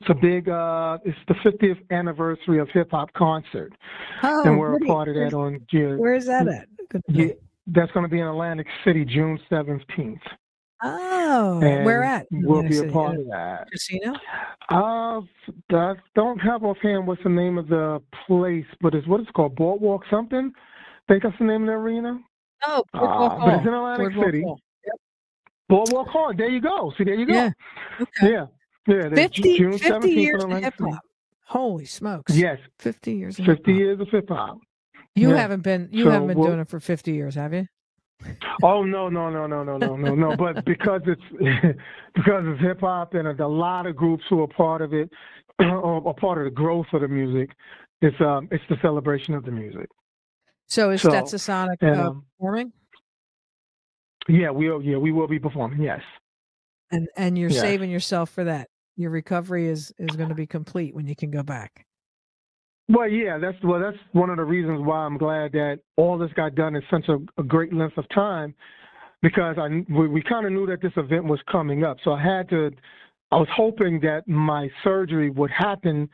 it's 0.00 0.10
a 0.10 0.14
big, 0.14 0.48
uh, 0.48 0.98
it's 1.04 1.18
the 1.28 1.34
50th 1.34 1.78
anniversary 1.90 2.58
of 2.58 2.68
hip 2.70 2.90
hop 2.90 3.12
concert, 3.14 3.72
Oh, 4.22 4.42
and 4.44 4.58
we're 4.58 4.76
a 4.76 4.80
part 4.80 5.08
of 5.08 5.14
that 5.16 5.34
on. 5.34 5.60
June. 5.70 5.98
Where 5.98 6.14
is 6.14 6.26
that 6.26 6.46
at? 6.48 6.68
Yeah, 7.08 7.26
that's 7.68 7.90
going 7.92 8.04
to 8.04 8.08
be 8.10 8.20
in 8.20 8.26
Atlantic 8.26 8.66
City, 8.84 9.04
June 9.04 9.38
17th. 9.50 10.18
Oh, 10.84 11.60
And 11.62 11.84
where 11.84 12.02
at? 12.02 12.26
We'll 12.32 12.64
be 12.68 12.78
a 12.78 12.90
part 12.90 13.16
of 13.16 13.26
that. 13.28 13.68
Casino. 13.70 14.14
Uh, 14.68 15.20
I 15.70 15.94
don't 16.16 16.38
have 16.40 16.64
offhand 16.64 17.06
what's 17.06 17.22
the 17.22 17.28
name 17.28 17.56
of 17.56 17.68
the 17.68 18.02
place, 18.26 18.66
but 18.80 18.92
it's 18.94 19.06
what 19.06 19.20
it's 19.20 19.30
called, 19.30 19.54
Boardwalk 19.54 20.02
something. 20.10 20.50
think 21.08 21.22
that's 21.22 21.38
the 21.38 21.44
name 21.44 21.62
of 21.62 21.66
the 21.68 21.72
arena. 21.74 22.18
Oh, 22.66 22.82
Uh, 22.94 22.98
Boardwalk 22.98 23.38
but 23.44 23.54
it's 23.54 23.66
in 23.66 23.74
Atlantic 23.74 24.06
Boardwalk 24.14 24.26
City. 24.26 24.42
Hall. 24.42 24.60
Boardwalk 25.72 26.08
Hall. 26.08 26.32
There 26.36 26.48
you 26.50 26.60
go. 26.60 26.92
See, 26.98 27.04
there 27.04 27.14
you 27.14 27.26
go. 27.26 27.32
Yeah. 27.34 27.50
Okay. 28.00 28.32
Yeah. 28.32 28.46
Yeah. 28.86 29.08
50, 29.14 29.56
June 29.58 29.78
50 29.78 30.10
years 30.10 30.44
of 30.44 30.50
hip 30.50 30.74
hop. 30.78 31.00
Holy 31.46 31.84
smokes. 31.84 32.34
Yes, 32.36 32.58
50 32.78 33.12
years 33.14 33.38
of 33.38 33.46
50 33.46 33.52
hip-hop. 33.72 33.78
years 33.80 34.00
of 34.00 34.08
hip 34.10 34.28
hop. 34.28 34.58
You 35.14 35.30
Yeah. 35.30 35.36
haven't 35.36 35.62
been 35.62 35.88
you 35.92 36.04
So 36.04 36.10
haven't 36.10 36.28
been 36.28 36.38
we'll- 36.38 36.48
doing 36.48 36.60
it 36.60 36.68
for 36.68 36.80
50 36.80 37.12
years, 37.12 37.34
have 37.36 37.54
you? 37.54 37.66
Oh 38.62 38.84
no, 38.84 39.08
no, 39.08 39.30
no, 39.30 39.46
no, 39.46 39.62
no, 39.64 39.76
no, 39.78 39.96
no, 39.96 40.14
no. 40.14 40.36
But 40.36 40.64
because 40.64 41.02
it's 41.06 41.22
because 42.14 42.44
it's 42.46 42.60
hip 42.60 42.80
hop 42.80 43.14
and 43.14 43.26
a 43.40 43.46
lot 43.48 43.86
of 43.86 43.96
groups 43.96 44.24
who 44.28 44.40
are 44.42 44.48
part 44.48 44.80
of 44.82 44.92
it, 44.92 45.10
or 45.58 46.06
are 46.08 46.14
part 46.14 46.38
of 46.38 46.44
the 46.44 46.50
growth 46.50 46.86
of 46.92 47.00
the 47.00 47.08
music, 47.08 47.50
it's 48.00 48.20
um 48.20 48.48
it's 48.50 48.64
the 48.68 48.76
celebration 48.82 49.34
of 49.34 49.44
the 49.44 49.50
music. 49.50 49.88
So 50.66 50.90
is 50.90 51.02
So, 51.02 51.10
Stetsasonic 51.10 51.82
uh, 51.82 52.08
um, 52.08 52.24
performing? 52.38 52.72
Yeah, 54.28 54.50
we'll 54.50 54.82
yeah 54.82 54.96
we 54.96 55.12
will 55.12 55.28
be 55.28 55.38
performing. 55.38 55.82
Yes. 55.82 56.00
And 56.90 57.08
and 57.16 57.38
you're 57.38 57.50
yes. 57.50 57.60
saving 57.60 57.90
yourself 57.90 58.30
for 58.30 58.44
that. 58.44 58.68
Your 58.96 59.10
recovery 59.10 59.68
is 59.68 59.92
is 59.98 60.16
going 60.16 60.28
to 60.28 60.34
be 60.34 60.46
complete 60.46 60.94
when 60.94 61.06
you 61.06 61.16
can 61.16 61.30
go 61.30 61.42
back. 61.42 61.86
Well, 62.88 63.08
yeah, 63.08 63.38
that's 63.38 63.56
well, 63.62 63.80
that's 63.80 63.96
one 64.12 64.28
of 64.28 64.36
the 64.36 64.44
reasons 64.44 64.84
why 64.84 64.98
I'm 64.98 65.16
glad 65.16 65.52
that 65.52 65.78
all 65.96 66.18
this 66.18 66.32
got 66.34 66.54
done 66.54 66.76
in 66.76 66.82
such 66.90 67.08
a, 67.08 67.18
a 67.40 67.42
great 67.42 67.72
length 67.72 67.96
of 67.96 68.08
time, 68.10 68.54
because 69.22 69.56
I 69.58 69.68
we, 69.90 70.08
we 70.08 70.22
kind 70.22 70.44
of 70.44 70.52
knew 70.52 70.66
that 70.66 70.82
this 70.82 70.92
event 70.96 71.24
was 71.24 71.40
coming 71.50 71.84
up, 71.84 71.96
so 72.04 72.12
I 72.12 72.22
had 72.22 72.48
to. 72.50 72.70
I 73.30 73.36
was 73.36 73.48
hoping 73.54 73.98
that 74.00 74.28
my 74.28 74.68
surgery 74.84 75.30
would 75.30 75.50
happen 75.50 76.08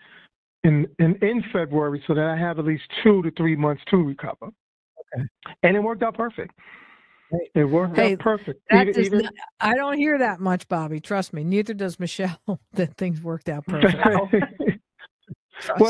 in 0.63 0.87
in 1.01 1.17
in 1.17 1.43
February, 1.53 2.03
so 2.07 2.15
that 2.15 2.27
I 2.27 2.37
have 2.37 2.61
at 2.61 2.65
least 2.65 2.85
two 3.03 3.23
to 3.23 3.31
three 3.33 3.57
months 3.57 3.83
to 3.91 3.97
recover. 3.97 4.47
Okay. 4.47 5.25
And 5.65 5.77
it 5.77 5.81
worked 5.81 6.05
out 6.05 6.15
perfect. 6.15 6.55
Great. 7.31 7.51
It 7.55 7.65
worked 7.65 7.97
Hey, 7.97 8.13
out 8.15 8.19
perfect. 8.21 8.61
That 8.71 8.83
Even- 8.89 8.95
does 8.95 9.07
even- 9.07 9.19
not, 9.21 9.33
I 9.61 9.75
don't 9.75 9.99
hear 9.99 10.19
that 10.19 10.41
much, 10.41 10.67
Bobby. 10.69 11.01
Trust 11.01 11.33
me. 11.33 11.45
Neither 11.45 11.75
does 11.75 11.99
Michelle. 12.01 12.39
that 12.73 12.97
things 12.97 13.23
worked 13.23 13.49
out 13.49 13.67
perfect. 13.69 14.03
Well. 14.05 14.29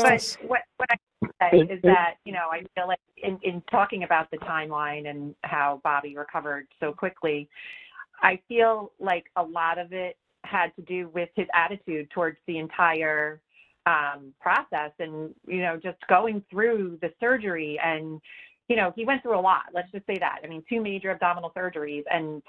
But 0.03 0.37
what 0.47 0.61
what 0.77 0.89
I 0.91 0.95
can 1.21 1.31
say 1.39 1.59
It- 1.59 1.71
is 1.71 1.77
it- 1.79 1.83
that 1.83 2.15
you 2.25 2.33
know 2.33 2.47
I 2.51 2.63
feel 2.75 2.87
like 2.87 2.99
in 3.17 3.39
in 3.43 3.61
talking 3.71 4.03
about 4.03 4.29
the 4.31 4.37
timeline 4.37 5.09
and 5.09 5.35
how 5.43 5.79
Bobby 5.83 6.15
recovered 6.17 6.67
so 6.79 6.91
quickly, 6.91 7.47
I 8.21 8.39
feel 8.47 8.91
like 8.99 9.25
a 9.35 9.43
lot 9.43 9.77
of 9.77 9.93
it 9.93 10.17
had 10.45 10.75
to 10.77 10.81
do 10.81 11.09
with 11.09 11.29
his 11.35 11.47
attitude 11.53 12.09
towards 12.11 12.37
the 12.47 12.57
entire 12.57 13.41
um, 13.85 14.33
process 14.39 14.91
and, 14.99 15.33
you 15.47 15.61
know, 15.61 15.77
just 15.81 15.97
going 16.07 16.43
through 16.49 16.97
the 17.01 17.11
surgery 17.19 17.79
and, 17.83 18.21
you 18.69 18.75
know, 18.75 18.93
he 18.95 19.03
went 19.03 19.21
through 19.21 19.37
a 19.37 19.41
lot. 19.41 19.63
Let's 19.73 19.91
just 19.91 20.05
say 20.05 20.17
that. 20.19 20.39
I 20.43 20.47
mean, 20.47 20.63
two 20.69 20.81
major 20.81 21.11
abdominal 21.11 21.51
surgeries 21.57 22.03
and 22.11 22.41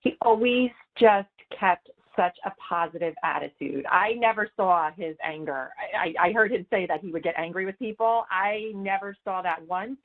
he 0.00 0.16
always 0.22 0.70
just 0.98 1.28
kept 1.58 1.90
such 2.16 2.36
a 2.44 2.52
positive 2.68 3.14
attitude. 3.22 3.84
I 3.90 4.14
never 4.14 4.48
saw 4.56 4.90
his 4.96 5.16
anger. 5.22 5.70
I, 5.94 6.28
I 6.28 6.32
heard 6.32 6.52
him 6.52 6.66
say 6.70 6.86
that 6.86 7.00
he 7.00 7.12
would 7.12 7.22
get 7.22 7.34
angry 7.36 7.66
with 7.66 7.78
people. 7.78 8.24
I 8.30 8.72
never 8.74 9.16
saw 9.24 9.42
that 9.42 9.66
once. 9.66 9.98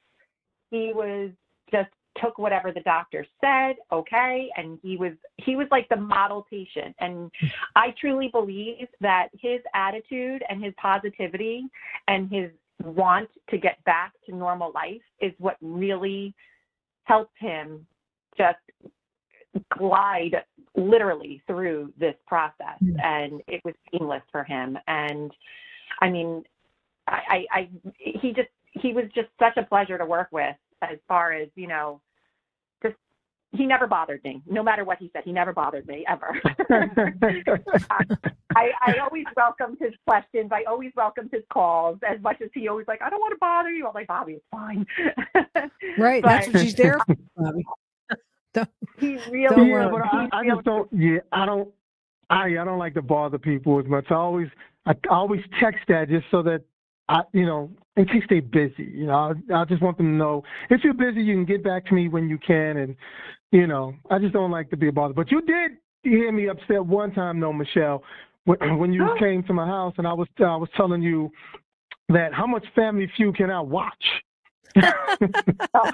He 0.69 0.91
was 0.93 1.31
just 1.71 1.89
took 2.21 2.37
whatever 2.37 2.71
the 2.71 2.81
doctor 2.81 3.25
said, 3.41 3.75
okay, 3.91 4.49
and 4.55 4.77
he 4.83 4.97
was 4.97 5.13
he 5.37 5.55
was 5.55 5.67
like 5.71 5.89
the 5.89 5.95
model 5.95 6.45
patient. 6.49 6.95
And 6.99 7.31
I 7.75 7.93
truly 7.99 8.29
believe 8.31 8.87
that 9.01 9.29
his 9.39 9.61
attitude 9.73 10.43
and 10.49 10.63
his 10.63 10.73
positivity 10.79 11.65
and 12.07 12.29
his 12.31 12.51
want 12.83 13.29
to 13.49 13.57
get 13.57 13.83
back 13.85 14.13
to 14.25 14.35
normal 14.35 14.71
life 14.73 15.01
is 15.21 15.31
what 15.37 15.57
really 15.61 16.35
helped 17.05 17.37
him 17.39 17.85
just 18.37 18.57
glide 19.77 20.35
literally 20.75 21.41
through 21.47 21.93
this 21.97 22.15
process 22.25 22.77
mm-hmm. 22.83 22.99
and 23.03 23.41
it 23.47 23.61
was 23.63 23.75
seamless 23.91 24.23
for 24.31 24.43
him 24.43 24.77
and 24.87 25.31
i 26.01 26.09
mean 26.09 26.43
I, 27.07 27.19
I 27.29 27.45
i 27.51 27.69
he 27.97 28.33
just 28.33 28.49
he 28.71 28.93
was 28.93 29.05
just 29.13 29.27
such 29.37 29.57
a 29.57 29.63
pleasure 29.63 29.97
to 29.97 30.05
work 30.05 30.29
with 30.31 30.55
as 30.81 30.97
far 31.07 31.33
as 31.33 31.49
you 31.55 31.67
know 31.67 32.01
he 33.53 33.65
never 33.65 33.87
bothered 33.87 34.23
me 34.23 34.41
no 34.49 34.63
matter 34.63 34.83
what 34.83 34.97
he 34.97 35.09
said 35.13 35.23
he 35.23 35.31
never 35.31 35.53
bothered 35.53 35.87
me 35.87 36.05
ever 36.07 36.35
I, 38.55 38.71
I 38.85 38.97
always 39.01 39.25
welcomed 39.35 39.77
his 39.79 39.93
questions 40.07 40.49
i 40.51 40.63
always 40.67 40.91
welcomed 40.95 41.29
his 41.31 41.43
calls 41.51 41.99
as 42.07 42.21
much 42.21 42.41
as 42.41 42.49
he 42.53 42.67
always 42.67 42.87
like 42.87 43.01
i 43.01 43.09
don't 43.09 43.19
want 43.19 43.31
to 43.31 43.39
bother 43.39 43.69
you 43.69 43.87
i'm 43.87 43.93
like 43.93 44.07
bobby 44.07 44.33
it's 44.33 44.45
fine 44.51 44.85
right 45.97 46.21
but, 46.21 46.29
that's 46.29 46.47
what 46.47 46.61
she's 46.63 46.75
there 46.75 46.99
for 47.05 47.15
bobby 47.37 47.63
he 48.99 49.17
really 49.31 49.69
yeah, 49.69 49.89
but 49.89 50.01
I, 50.01 50.27
I 50.31 50.47
just 50.47 50.63
don't. 50.63 50.87
Yeah, 50.91 51.19
I 51.31 51.45
don't. 51.45 51.69
I 52.29 52.45
I 52.59 52.65
don't 52.65 52.79
like 52.79 52.93
to 52.95 53.01
bother 53.01 53.37
people 53.37 53.79
as 53.79 53.85
much. 53.85 54.05
I 54.09 54.15
always 54.15 54.47
I 54.85 54.93
always 55.09 55.41
text 55.59 55.81
that 55.87 56.09
just 56.09 56.25
so 56.31 56.43
that 56.43 56.61
I 57.09 57.21
you 57.33 57.45
know 57.45 57.71
in 57.97 58.05
case 58.05 58.23
they're 58.29 58.41
busy. 58.41 58.91
You 58.93 59.07
know, 59.07 59.33
I, 59.51 59.61
I 59.61 59.65
just 59.65 59.81
want 59.81 59.97
them 59.97 60.11
to 60.11 60.17
know 60.17 60.43
if 60.69 60.83
you're 60.83 60.93
busy, 60.93 61.21
you 61.21 61.35
can 61.35 61.45
get 61.45 61.63
back 61.63 61.85
to 61.87 61.93
me 61.93 62.07
when 62.09 62.29
you 62.29 62.37
can, 62.37 62.77
and 62.77 62.95
you 63.53 63.67
know, 63.67 63.93
I 64.09 64.17
just 64.17 64.33
don't 64.33 64.51
like 64.51 64.71
to 64.71 64.77
be 64.77 64.87
a 64.87 64.91
bother. 64.91 65.13
But 65.13 65.31
you 65.31 65.41
did 65.41 65.73
hear 66.01 66.31
me 66.31 66.49
upset 66.49 66.83
one 66.83 67.13
time, 67.13 67.39
though, 67.39 67.53
Michelle, 67.53 68.03
when, 68.45 68.57
when 68.79 68.91
you 68.91 69.07
oh. 69.07 69.15
came 69.19 69.43
to 69.43 69.53
my 69.53 69.65
house 69.65 69.93
and 69.97 70.07
I 70.07 70.13
was 70.13 70.27
I 70.39 70.55
was 70.55 70.69
telling 70.75 71.03
you 71.03 71.29
that 72.09 72.33
how 72.33 72.47
much 72.47 72.65
Family 72.75 73.09
Feud 73.15 73.37
can 73.37 73.51
I 73.51 73.61
watch? 73.61 74.03
I, 74.75 75.91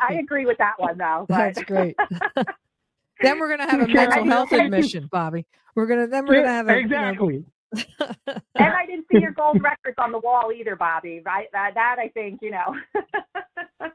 I 0.00 0.14
agree 0.20 0.44
with 0.44 0.58
that 0.58 0.74
one 0.78 0.98
though. 0.98 1.24
But. 1.28 1.36
That's 1.36 1.62
great. 1.62 1.94
then 3.22 3.38
we're 3.38 3.56
gonna 3.56 3.70
have 3.70 3.80
a 3.80 3.86
mental 3.92 4.24
health 4.24 4.50
admission, 4.50 5.08
Bobby. 5.10 5.46
We're 5.76 5.86
gonna 5.86 6.08
then 6.08 6.26
we're 6.26 6.42
gonna 6.42 6.48
have 6.48 6.68
a, 6.68 6.76
exactly. 6.76 7.34
You 7.34 7.40
know, 7.40 7.46
and 7.72 8.74
I 8.74 8.86
didn't 8.86 9.06
see 9.12 9.20
your 9.20 9.32
gold 9.32 9.60
records 9.62 9.96
on 9.98 10.12
the 10.12 10.18
wall 10.18 10.52
either, 10.52 10.76
Bobby. 10.76 11.22
Right? 11.24 11.48
That 11.52 11.74
that 11.74 11.96
I 11.98 12.08
think 12.08 12.40
you 12.42 12.50
know. 12.50 12.76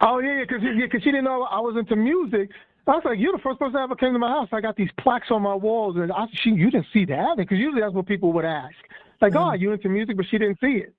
oh 0.00 0.18
yeah, 0.18 0.42
because 0.46 0.62
yeah, 0.62 0.86
cause 0.86 1.02
she 1.02 1.10
didn't 1.10 1.24
know 1.24 1.42
I 1.42 1.60
was 1.60 1.76
into 1.78 1.96
music. 1.96 2.50
I 2.88 2.92
was 2.92 3.02
like, 3.04 3.18
"You're 3.18 3.32
the 3.32 3.42
first 3.42 3.58
person 3.58 3.72
that 3.72 3.82
ever 3.82 3.96
came 3.96 4.12
to 4.12 4.18
my 4.18 4.28
house. 4.28 4.48
I 4.52 4.60
got 4.60 4.76
these 4.76 4.90
plaques 5.00 5.28
on 5.30 5.42
my 5.42 5.54
walls, 5.54 5.96
and 5.96 6.12
I, 6.12 6.26
she, 6.32 6.50
you 6.50 6.70
didn't 6.70 6.86
see 6.92 7.04
that 7.06 7.36
because 7.36 7.58
usually 7.58 7.80
that's 7.80 7.94
what 7.94 8.06
people 8.06 8.32
would 8.34 8.44
ask. 8.44 8.76
Like, 9.20 9.34
oh, 9.34 9.40
are 9.40 9.56
you 9.56 9.72
into 9.72 9.88
music? 9.88 10.16
But 10.16 10.26
she 10.30 10.38
didn't 10.38 10.58
see 10.60 10.82
it. 10.84 10.94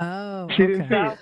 Oh, 0.00 0.48
she 0.56 0.62
okay. 0.62 0.72
didn't 0.72 0.88
see 0.88 0.94
it. 0.94 1.18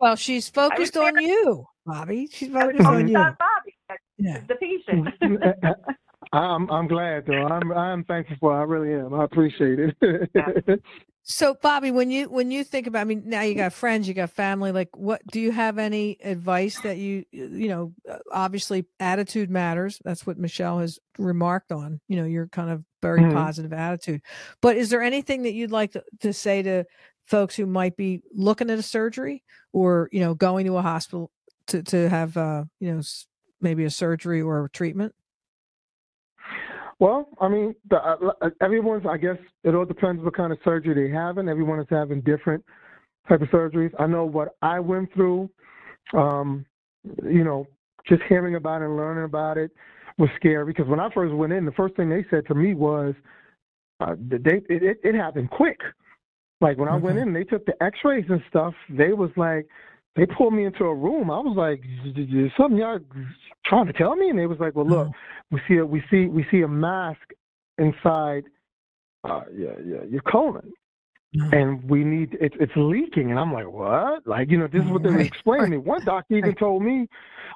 Well, 0.00 0.16
she's 0.16 0.48
focused 0.48 0.96
on 0.96 1.22
you, 1.22 1.66
Bobby. 1.86 2.28
She's 2.32 2.50
focused 2.50 2.84
on 2.84 3.06
you. 3.06 3.16
On 3.16 3.36
Bobby, 3.38 3.98
yeah. 4.18 4.40
the 4.48 4.56
patient. 4.56 5.08
Mm, 5.22 5.38
mm, 5.38 5.64
uh, 5.64 5.68
uh, 5.68 5.92
I'm 6.34 6.70
I'm 6.70 6.88
glad 6.88 7.26
though. 7.26 7.46
I'm 7.46 7.72
I'm 7.72 8.04
thankful 8.04 8.36
for. 8.40 8.52
It. 8.52 8.60
I 8.60 8.62
really 8.64 8.92
am. 8.92 9.14
I 9.14 9.24
appreciate 9.24 9.78
it. 9.78 10.82
so, 11.22 11.54
Bobby, 11.62 11.92
when 11.92 12.10
you 12.10 12.28
when 12.28 12.50
you 12.50 12.64
think 12.64 12.88
about, 12.88 13.02
I 13.02 13.04
mean, 13.04 13.22
now 13.26 13.42
you 13.42 13.54
got 13.54 13.72
friends, 13.72 14.08
you 14.08 14.14
got 14.14 14.30
family. 14.30 14.72
Like, 14.72 14.96
what 14.96 15.24
do 15.28 15.40
you 15.40 15.52
have 15.52 15.78
any 15.78 16.18
advice 16.22 16.80
that 16.80 16.96
you 16.98 17.24
you 17.30 17.68
know? 17.68 17.92
Obviously, 18.32 18.84
attitude 18.98 19.48
matters. 19.48 20.00
That's 20.04 20.26
what 20.26 20.38
Michelle 20.38 20.80
has 20.80 20.98
remarked 21.18 21.70
on. 21.70 22.00
You 22.08 22.16
know, 22.16 22.24
your 22.24 22.48
kind 22.48 22.70
of 22.70 22.84
very 23.00 23.20
mm-hmm. 23.20 23.34
positive 23.34 23.72
attitude. 23.72 24.22
But 24.60 24.76
is 24.76 24.90
there 24.90 25.02
anything 25.02 25.42
that 25.44 25.52
you'd 25.52 25.70
like 25.70 25.92
to, 25.92 26.02
to 26.22 26.32
say 26.32 26.62
to 26.62 26.84
folks 27.26 27.54
who 27.54 27.66
might 27.66 27.96
be 27.96 28.22
looking 28.32 28.70
at 28.70 28.78
a 28.78 28.82
surgery 28.82 29.44
or 29.72 30.08
you 30.10 30.20
know 30.20 30.34
going 30.34 30.66
to 30.66 30.76
a 30.78 30.82
hospital 30.82 31.30
to 31.68 31.84
to 31.84 32.08
have 32.08 32.36
uh, 32.36 32.64
you 32.80 32.92
know 32.92 33.02
maybe 33.60 33.84
a 33.84 33.90
surgery 33.90 34.42
or 34.42 34.64
a 34.64 34.70
treatment? 34.70 35.14
Well, 37.00 37.28
I 37.40 37.48
mean, 37.48 37.74
the, 37.90 37.96
uh, 37.96 38.16
uh, 38.40 38.50
everyone's. 38.60 39.04
I 39.08 39.16
guess 39.16 39.36
it 39.64 39.74
all 39.74 39.84
depends 39.84 40.22
what 40.22 40.36
kind 40.36 40.52
of 40.52 40.58
surgery 40.64 40.94
they're 40.94 41.12
having. 41.12 41.48
Everyone 41.48 41.80
is 41.80 41.86
having 41.90 42.20
different 42.20 42.64
type 43.28 43.42
of 43.42 43.48
surgeries. 43.48 43.92
I 43.98 44.06
know 44.06 44.24
what 44.24 44.56
I 44.62 44.80
went 44.80 45.12
through. 45.12 45.50
Um, 46.12 46.64
you 47.24 47.44
know, 47.44 47.66
just 48.06 48.22
hearing 48.28 48.54
about 48.54 48.82
it 48.82 48.86
and 48.86 48.96
learning 48.96 49.24
about 49.24 49.58
it 49.58 49.70
was 50.18 50.28
scary 50.36 50.64
because 50.64 50.86
when 50.86 51.00
I 51.00 51.08
first 51.12 51.34
went 51.34 51.52
in, 51.52 51.64
the 51.64 51.72
first 51.72 51.96
thing 51.96 52.08
they 52.08 52.24
said 52.30 52.46
to 52.46 52.54
me 52.54 52.74
was, 52.74 53.14
uh, 54.00 54.14
they 54.18 54.62
it, 54.68 54.82
it, 54.82 55.00
it 55.02 55.14
happened 55.14 55.50
quick. 55.50 55.80
Like 56.60 56.78
when 56.78 56.88
I 56.88 56.96
went 56.96 57.18
in, 57.18 57.32
they 57.32 57.44
took 57.44 57.66
the 57.66 57.82
X-rays 57.82 58.24
and 58.28 58.42
stuff. 58.48 58.74
They 58.88 59.12
was 59.12 59.30
like, 59.36 59.66
they 60.16 60.26
pulled 60.26 60.54
me 60.54 60.64
into 60.64 60.84
a 60.84 60.94
room. 60.94 61.30
I 61.30 61.38
was 61.38 61.56
like, 61.56 61.82
"Is 62.16 62.50
something 62.56 62.78
y'all 62.78 63.00
trying 63.66 63.86
to 63.86 63.92
tell 63.92 64.14
me?" 64.14 64.30
And 64.30 64.38
they 64.38 64.46
was 64.46 64.60
like, 64.60 64.74
"Well, 64.74 64.86
look, 64.86 65.08
mm-hmm. 65.08 65.54
we 65.56 65.60
see 65.68 65.76
a 65.78 65.86
we 65.86 66.02
see 66.10 66.26
we 66.26 66.46
see 66.50 66.62
a 66.62 66.68
mask 66.68 67.20
inside 67.78 68.44
uh, 69.24 69.42
your, 69.52 69.80
your, 69.82 70.04
your 70.04 70.22
colon, 70.22 70.72
mm-hmm. 71.36 71.52
and 71.52 71.90
we 71.90 72.04
need 72.04 72.36
it, 72.40 72.52
it's 72.60 72.72
leaking." 72.76 73.30
And 73.30 73.40
I'm 73.40 73.52
like, 73.52 73.68
"What?" 73.68 74.26
Like, 74.26 74.50
you 74.50 74.58
know, 74.58 74.68
this 74.68 74.84
is 74.84 74.90
what 74.90 75.02
they 75.02 75.08
mm-hmm. 75.08 75.18
were 75.18 75.22
explaining 75.32 75.70
me. 75.70 75.78
One 75.78 76.04
doctor 76.04 76.36
even 76.36 76.54
told 76.54 76.82
me, 76.84 77.08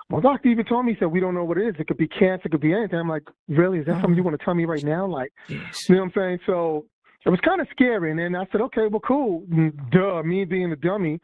one 0.09 0.23
doctor 0.23 0.49
even 0.49 0.65
told 0.65 0.85
me, 0.85 0.95
he 0.95 0.99
said, 0.99 1.09
"We 1.09 1.21
don't 1.21 1.35
know 1.35 1.45
what 1.45 1.59
it 1.59 1.69
is. 1.69 1.75
It 1.79 1.87
could 1.87 1.99
be 1.99 2.09
cancer. 2.09 2.47
It 2.47 2.51
could 2.51 2.61
be 2.61 2.75
anything." 2.75 2.99
I'm 2.99 3.09
like, 3.09 3.29
"Really? 3.47 3.79
Is 3.79 3.87
that 3.87 4.01
something 4.01 4.17
you 4.17 4.23
oh. 4.23 4.25
want 4.25 4.39
to 4.39 4.45
tell 4.45 4.55
me 4.55 4.65
right 4.65 4.85
now?" 4.85 5.07
Like, 5.07 5.33
you 5.47 5.57
know 5.59 6.03
what 6.03 6.03
I'm 6.03 6.13
saying? 6.17 6.39
So 6.45 6.87
it 7.25 7.31
was 7.31 7.41
kind 7.41 7.61
of 7.61 7.67
scary. 7.71 8.11
And 8.11 8.19
then 8.19 8.35
I 8.35 8.47
said, 8.51 8.61
okay, 8.63 8.87
well, 8.91 9.01
cool. 9.01 9.45
Duh, 9.91 10.23
me 10.23 10.45
being 10.45 10.73
a 10.73 10.77
dummy 10.77 11.21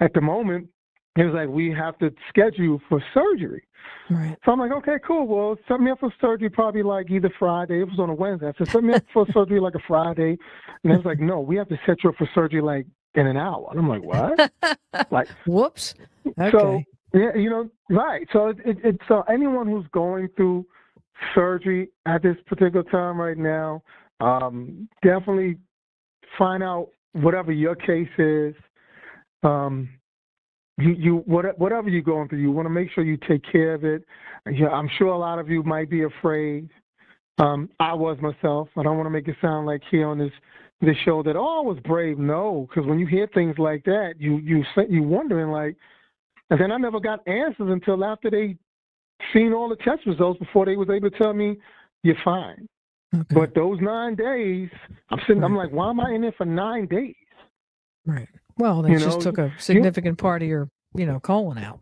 at 0.00 0.12
the 0.12 0.20
moment, 0.20 0.68
it 1.16 1.24
was 1.24 1.34
like, 1.34 1.48
we 1.48 1.70
have 1.72 1.98
to 1.98 2.12
schedule 2.28 2.80
for 2.88 3.02
surgery. 3.14 3.62
Right. 4.10 4.36
So 4.44 4.52
I'm 4.52 4.58
like, 4.58 4.72
okay, 4.72 4.96
cool. 5.06 5.26
Well, 5.26 5.56
set 5.68 5.80
me 5.80 5.90
up 5.90 6.00
for 6.00 6.12
surgery 6.20 6.50
probably 6.50 6.82
like 6.82 7.10
either 7.10 7.32
Friday. 7.38 7.80
It 7.80 7.88
was 7.88 7.98
on 7.98 8.10
a 8.10 8.14
Wednesday. 8.14 8.48
I 8.48 8.52
said, 8.58 8.68
set 8.68 8.84
me 8.84 8.94
up 8.94 9.04
for 9.12 9.26
surgery 9.32 9.60
like 9.60 9.74
a 9.74 9.80
Friday. 9.86 10.36
And 10.84 10.92
it 10.92 10.96
was 10.96 11.04
like, 11.04 11.20
no, 11.20 11.40
we 11.40 11.56
have 11.56 11.68
to 11.68 11.78
set 11.86 12.04
you 12.04 12.10
up 12.10 12.16
for 12.16 12.28
surgery 12.34 12.60
like 12.60 12.86
in 13.14 13.26
an 13.26 13.36
hour. 13.36 13.68
And 13.70 13.80
I'm 13.80 13.88
like, 13.88 14.02
what? 14.02 14.52
like, 15.10 15.28
whoops. 15.46 15.94
Okay. 16.26 16.50
So, 16.50 16.82
yeah, 17.14 17.34
you 17.34 17.50
know, 17.50 17.70
right. 17.90 18.26
So 18.32 18.48
it, 18.48 18.58
it, 18.64 18.78
it, 18.84 19.00
so 19.08 19.22
anyone 19.28 19.66
who's 19.66 19.86
going 19.92 20.28
through 20.36 20.66
surgery 21.34 21.88
at 22.04 22.22
this 22.22 22.36
particular 22.46 22.84
time 22.84 23.20
right 23.20 23.38
now, 23.38 23.82
um, 24.20 24.88
definitely 25.02 25.56
find 26.38 26.62
out 26.62 26.88
whatever 27.12 27.52
your 27.52 27.74
case 27.74 28.08
is. 28.18 28.54
Um, 29.42 29.88
you, 30.78 30.92
you 30.92 31.16
whatever 31.26 31.88
you're 31.88 32.02
going 32.02 32.28
through, 32.28 32.40
you 32.40 32.52
want 32.52 32.66
to 32.66 32.70
make 32.70 32.90
sure 32.90 33.04
you 33.04 33.16
take 33.28 33.42
care 33.50 33.74
of 33.74 33.84
it. 33.84 34.04
Yeah, 34.50 34.68
I'm 34.68 34.90
sure 34.98 35.08
a 35.08 35.18
lot 35.18 35.38
of 35.38 35.48
you 35.48 35.62
might 35.62 35.88
be 35.88 36.04
afraid. 36.04 36.68
Um, 37.38 37.68
I 37.80 37.94
was 37.94 38.18
myself. 38.20 38.68
I 38.76 38.82
don't 38.82 38.96
want 38.96 39.06
to 39.06 39.10
make 39.10 39.28
it 39.28 39.36
sound 39.40 39.66
like 39.66 39.82
here 39.90 40.06
on 40.06 40.18
this 40.18 40.32
this 40.82 40.96
show 41.04 41.22
that 41.22 41.36
oh 41.36 41.60
I 41.60 41.66
was 41.66 41.78
brave. 41.84 42.18
No, 42.18 42.66
because 42.68 42.86
when 42.88 42.98
you 42.98 43.06
hear 43.06 43.28
things 43.32 43.56
like 43.58 43.84
that, 43.84 44.14
you 44.18 44.36
you 44.38 44.64
you 44.88 45.02
wondering 45.02 45.50
like, 45.50 45.76
and 46.50 46.60
then 46.60 46.70
I 46.70 46.76
never 46.76 47.00
got 47.00 47.26
answers 47.26 47.70
until 47.70 48.04
after 48.04 48.30
they 48.30 48.56
seen 49.32 49.54
all 49.54 49.70
the 49.70 49.76
test 49.76 50.06
results 50.06 50.38
before 50.38 50.66
they 50.66 50.76
was 50.76 50.90
able 50.90 51.10
to 51.10 51.18
tell 51.18 51.32
me 51.32 51.56
you're 52.02 52.16
fine. 52.22 52.68
Okay. 53.14 53.34
But 53.34 53.54
those 53.54 53.78
nine 53.80 54.14
days, 54.14 54.68
I'm 55.10 55.18
sitting. 55.26 55.40
Right. 55.40 55.46
I'm 55.46 55.56
like, 55.56 55.70
why 55.70 55.88
am 55.88 56.00
I 56.00 56.12
in 56.12 56.20
there 56.20 56.34
for 56.36 56.44
nine 56.44 56.86
days? 56.86 57.14
Right. 58.04 58.28
Well, 58.58 58.82
they 58.82 58.92
you 58.92 58.98
just 58.98 59.18
know, 59.18 59.24
took 59.24 59.38
a 59.38 59.52
significant 59.58 60.18
you, 60.18 60.22
part 60.22 60.42
of 60.42 60.48
your, 60.48 60.70
you 60.94 61.06
know, 61.06 61.20
colon 61.20 61.58
out. 61.58 61.80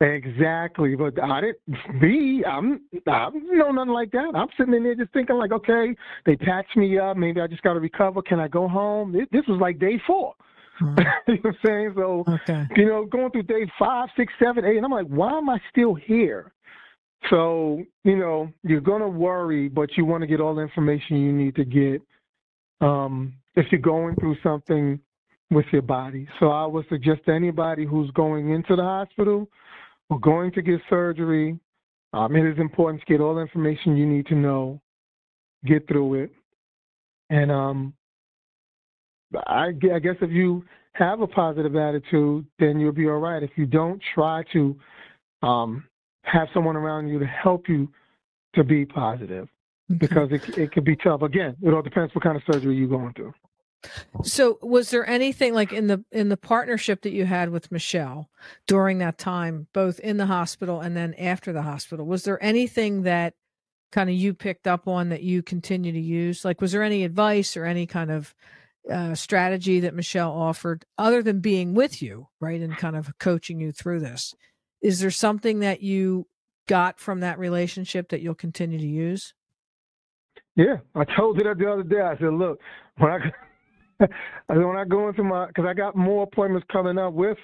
Exactly, 0.00 0.94
but 0.94 1.20
I 1.20 1.40
didn't. 1.40 1.58
Me, 2.00 2.44
I'm. 2.44 2.80
I 3.06 3.30
know 3.32 3.72
nothing 3.72 3.92
like 3.92 4.12
that. 4.12 4.32
I'm 4.34 4.48
sitting 4.56 4.74
in 4.74 4.84
there 4.84 4.94
just 4.94 5.12
thinking, 5.12 5.36
like, 5.36 5.52
okay, 5.52 5.94
they 6.24 6.36
patched 6.36 6.76
me 6.76 6.98
up. 6.98 7.16
Maybe 7.16 7.40
I 7.40 7.46
just 7.46 7.62
got 7.62 7.72
to 7.72 7.80
recover. 7.80 8.22
Can 8.22 8.38
I 8.38 8.48
go 8.48 8.68
home? 8.68 9.12
This 9.12 9.44
was 9.48 9.60
like 9.60 9.78
day 9.78 10.00
four. 10.06 10.34
you 10.80 10.86
know 10.86 10.94
what 11.26 11.46
I'm 11.46 11.56
saying? 11.66 11.92
So, 11.96 12.24
okay. 12.28 12.66
you 12.76 12.86
know, 12.86 13.04
going 13.04 13.32
through 13.32 13.42
day 13.44 13.68
five, 13.78 14.08
six, 14.16 14.32
seven, 14.40 14.64
eight, 14.64 14.76
and 14.76 14.84
I'm 14.84 14.92
like, 14.92 15.08
why 15.08 15.36
am 15.36 15.48
I 15.48 15.58
still 15.72 15.94
here? 15.94 16.52
So, 17.30 17.82
you 18.04 18.16
know, 18.16 18.52
you're 18.62 18.80
going 18.80 19.02
to 19.02 19.08
worry, 19.08 19.68
but 19.68 19.90
you 19.96 20.04
want 20.04 20.20
to 20.20 20.28
get 20.28 20.40
all 20.40 20.54
the 20.54 20.62
information 20.62 21.16
you 21.16 21.32
need 21.32 21.56
to 21.56 21.64
get 21.64 22.00
um, 22.80 23.34
if 23.56 23.66
you're 23.72 23.80
going 23.80 24.14
through 24.16 24.36
something 24.42 25.00
with 25.50 25.66
your 25.72 25.82
body. 25.82 26.28
So 26.40 26.50
I 26.50 26.66
would 26.66 26.86
suggest 26.88 27.24
to 27.26 27.32
anybody 27.32 27.84
who's 27.84 28.10
going 28.12 28.50
into 28.50 28.76
the 28.76 28.82
hospital 28.82 29.48
or 30.10 30.20
going 30.20 30.52
to 30.52 30.62
get 30.62 30.80
surgery, 30.90 31.58
um, 32.12 32.36
it 32.36 32.50
is 32.50 32.58
important 32.58 33.02
to 33.02 33.12
get 33.12 33.20
all 33.20 33.34
the 33.34 33.40
information 33.40 33.96
you 33.96 34.06
need 34.06 34.26
to 34.26 34.34
know, 34.34 34.80
get 35.66 35.86
through 35.88 36.22
it. 36.22 36.30
And 37.30 37.50
um, 37.50 37.94
I, 39.46 39.68
I 39.94 39.98
guess 39.98 40.16
if 40.20 40.30
you 40.30 40.64
have 40.92 41.20
a 41.20 41.26
positive 41.26 41.76
attitude, 41.76 42.46
then 42.58 42.80
you'll 42.80 42.92
be 42.92 43.06
all 43.06 43.18
right. 43.18 43.42
If 43.42 43.50
you 43.56 43.66
don't, 43.66 44.02
try 44.14 44.42
to 44.52 44.76
um, 45.42 45.84
have 46.22 46.48
someone 46.52 46.76
around 46.76 47.08
you 47.08 47.18
to 47.18 47.26
help 47.26 47.68
you 47.68 47.88
to 48.54 48.64
be 48.64 48.84
positive 48.84 49.48
because 49.98 50.28
it 50.32 50.42
it 50.56 50.72
could 50.72 50.84
be 50.84 50.96
tough. 50.96 51.22
Again, 51.22 51.56
it 51.62 51.72
all 51.72 51.82
depends 51.82 52.14
what 52.14 52.24
kind 52.24 52.36
of 52.36 52.42
surgery 52.50 52.76
you're 52.76 52.88
going 52.88 53.12
through. 53.14 53.32
So, 54.24 54.58
was 54.60 54.90
there 54.90 55.08
anything 55.08 55.54
like 55.54 55.72
in 55.72 55.86
the 55.86 56.04
in 56.10 56.28
the 56.28 56.36
partnership 56.36 57.02
that 57.02 57.12
you 57.12 57.24
had 57.24 57.50
with 57.50 57.70
Michelle 57.70 58.28
during 58.66 58.98
that 58.98 59.18
time, 59.18 59.68
both 59.72 60.00
in 60.00 60.16
the 60.16 60.26
hospital 60.26 60.80
and 60.80 60.96
then 60.96 61.14
after 61.14 61.52
the 61.52 61.62
hospital? 61.62 62.04
Was 62.04 62.24
there 62.24 62.42
anything 62.42 63.02
that 63.02 63.34
kind 63.92 64.10
of 64.10 64.16
you 64.16 64.34
picked 64.34 64.66
up 64.66 64.88
on 64.88 65.10
that 65.10 65.22
you 65.22 65.42
continue 65.42 65.92
to 65.92 66.00
use? 66.00 66.44
Like, 66.44 66.60
was 66.60 66.72
there 66.72 66.82
any 66.82 67.04
advice 67.04 67.56
or 67.56 67.64
any 67.64 67.86
kind 67.86 68.10
of 68.10 68.34
uh, 68.90 69.14
strategy 69.14 69.80
that 69.80 69.94
Michelle 69.94 70.32
offered, 70.32 70.84
other 70.96 71.22
than 71.22 71.40
being 71.40 71.74
with 71.74 72.02
you, 72.02 72.28
right, 72.40 72.60
and 72.60 72.76
kind 72.76 72.96
of 72.96 73.16
coaching 73.18 73.60
you 73.60 73.70
through 73.70 74.00
this? 74.00 74.34
Is 74.82 75.00
there 75.00 75.10
something 75.10 75.60
that 75.60 75.82
you 75.82 76.26
got 76.66 76.98
from 76.98 77.20
that 77.20 77.38
relationship 77.38 78.08
that 78.10 78.20
you'll 78.20 78.34
continue 78.34 78.78
to 78.78 78.86
use? 78.86 79.34
Yeah, 80.56 80.78
I 80.94 81.04
told 81.04 81.38
you 81.38 81.44
that 81.44 81.58
the 81.58 81.70
other 81.70 81.82
day. 81.82 82.00
I 82.00 82.16
said, 82.18 82.32
look, 82.34 82.60
when 82.96 83.10
I 83.10 83.18
when 84.46 84.76
I 84.76 84.84
go 84.84 85.08
into 85.08 85.22
my 85.22 85.46
because 85.46 85.64
I 85.66 85.74
got 85.74 85.96
more 85.96 86.24
appointments 86.24 86.66
coming 86.70 86.98
up 86.98 87.12
with 87.12 87.38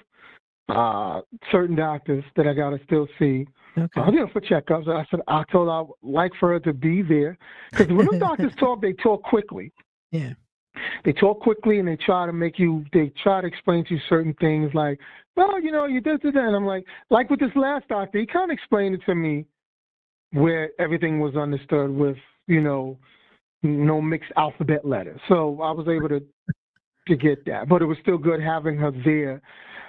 uh 0.68 1.20
certain 1.52 1.76
doctors 1.76 2.24
that 2.36 2.46
I 2.46 2.54
got 2.54 2.70
to 2.70 2.80
still 2.84 3.06
see. 3.18 3.46
Okay. 3.76 4.00
I'm 4.00 4.14
there 4.14 4.28
for 4.28 4.40
checkups. 4.40 4.88
I 4.88 5.04
said 5.10 5.20
I 5.26 5.44
told 5.50 5.68
her 5.68 5.72
I'd 5.72 5.86
like 6.02 6.32
for 6.38 6.50
her 6.50 6.60
to 6.60 6.72
be 6.72 7.02
there 7.02 7.36
because 7.70 7.88
when 7.88 8.06
the 8.06 8.18
doctors 8.20 8.54
talk, 8.58 8.80
they 8.80 8.92
talk 8.92 9.22
quickly. 9.22 9.72
Yeah 10.10 10.34
they 11.04 11.12
talk 11.12 11.40
quickly 11.40 11.78
and 11.78 11.88
they 11.88 11.96
try 11.96 12.26
to 12.26 12.32
make 12.32 12.58
you 12.58 12.84
they 12.92 13.12
try 13.22 13.40
to 13.40 13.46
explain 13.46 13.84
to 13.84 13.94
you 13.94 14.00
certain 14.08 14.34
things 14.34 14.70
like 14.74 14.98
well 15.36 15.60
you 15.60 15.70
know 15.70 15.86
you 15.86 16.00
did 16.00 16.20
this 16.22 16.32
and 16.34 16.56
i'm 16.56 16.66
like 16.66 16.84
like 17.10 17.30
with 17.30 17.40
this 17.40 17.54
last 17.54 17.86
doctor 17.88 18.18
he 18.18 18.26
kind 18.26 18.50
of 18.50 18.54
explained 18.54 18.94
it 18.94 19.00
to 19.06 19.14
me 19.14 19.44
where 20.32 20.70
everything 20.78 21.20
was 21.20 21.36
understood 21.36 21.90
with 21.90 22.16
you 22.46 22.60
know 22.60 22.98
no 23.62 24.00
mixed 24.00 24.32
alphabet 24.36 24.84
letters 24.84 25.20
so 25.28 25.60
i 25.62 25.70
was 25.70 25.86
able 25.88 26.08
to 26.08 26.22
to 27.06 27.16
get 27.16 27.44
that 27.44 27.68
but 27.68 27.82
it 27.82 27.86
was 27.86 27.98
still 28.02 28.18
good 28.18 28.40
having 28.40 28.76
her 28.76 28.90
there 29.04 29.40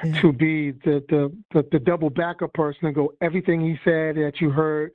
yeah. 0.04 0.22
to 0.22 0.32
be 0.34 0.72
the, 0.84 1.04
the 1.10 1.32
the 1.54 1.68
the 1.72 1.80
double 1.80 2.10
backup 2.10 2.54
person 2.54 2.86
and 2.86 2.96
go 2.96 3.14
everything 3.22 3.62
he 3.62 3.76
said 3.84 4.16
that 4.16 4.34
you 4.40 4.50
heard 4.50 4.92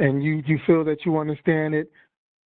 and 0.00 0.22
you 0.22 0.42
you 0.46 0.58
feel 0.66 0.84
that 0.84 1.04
you 1.04 1.18
understand 1.18 1.74
it 1.74 1.90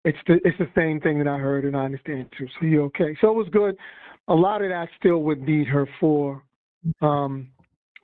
it's 0.04 0.18
the 0.26 0.34
it's 0.44 0.58
the 0.58 0.68
same 0.74 1.00
thing 1.00 1.18
that 1.18 1.28
I 1.28 1.38
heard 1.38 1.64
and 1.64 1.76
I 1.76 1.84
understand 1.84 2.28
too. 2.36 2.46
So 2.60 2.66
you're 2.66 2.84
okay. 2.84 3.16
So 3.20 3.30
it 3.30 3.34
was 3.34 3.48
good. 3.50 3.76
A 4.28 4.34
lot 4.34 4.62
of 4.62 4.70
that 4.70 4.88
still 4.98 5.22
would 5.22 5.42
need 5.42 5.66
her 5.68 5.88
for. 5.98 6.42
Um, 7.00 7.48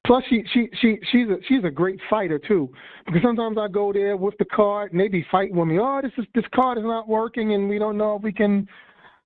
plus, 0.07 0.25
she 0.31 0.43
she 0.53 0.69
she 0.81 0.99
she's 1.13 1.29
a 1.29 1.37
she's 1.47 1.65
a 1.65 1.71
great 1.71 2.01
fighter 2.09 2.39
too. 2.39 2.71
Because 3.05 3.23
sometimes 3.23 3.59
I 3.59 3.69
go 3.69 3.93
there 3.93 4.17
with 4.17 4.35
the 4.39 4.47
card 4.47 4.93
and 4.93 5.01
they 5.01 5.09
be 5.09 5.27
fighting 5.31 5.57
with 5.57 5.69
me. 5.69 5.79
Oh, 5.79 6.01
this 6.03 6.13
is 6.17 6.25
this 6.35 6.45
card 6.55 6.79
is 6.79 6.85
not 6.85 7.07
working 7.07 7.53
and 7.55 7.69
we 7.69 7.79
don't 7.79 7.99
know 7.99 8.17
if 8.17 8.23
we 8.23 8.33
can 8.33 8.67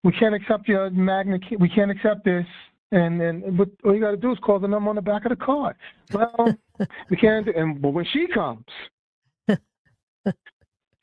we 0.05 0.13
can't 0.13 0.35
accept 0.35 0.69
your 0.69 0.91
magnet. 0.91 1.43
We 1.59 1.69
can't 1.69 1.91
accept 1.91 2.25
this. 2.25 2.47
And 2.93 3.21
then, 3.21 3.57
but 3.57 3.69
all 3.85 3.93
you 3.95 4.01
got 4.01 4.13
to 4.13 4.17
do 4.17 4.31
is 4.31 4.39
call 4.45 4.61
the 4.61 4.69
number 4.69 4.89
on 4.91 4.97
the 4.97 5.03
back 5.03 5.25
of 5.25 5.31
the 5.31 5.37
card. 5.37 5.75
Well, 6.13 6.55
we 7.11 7.17
can't. 7.17 7.49
And 7.49 7.83
but 7.83 7.89
when 7.91 8.05
she 8.13 8.29
comes, 8.29 8.65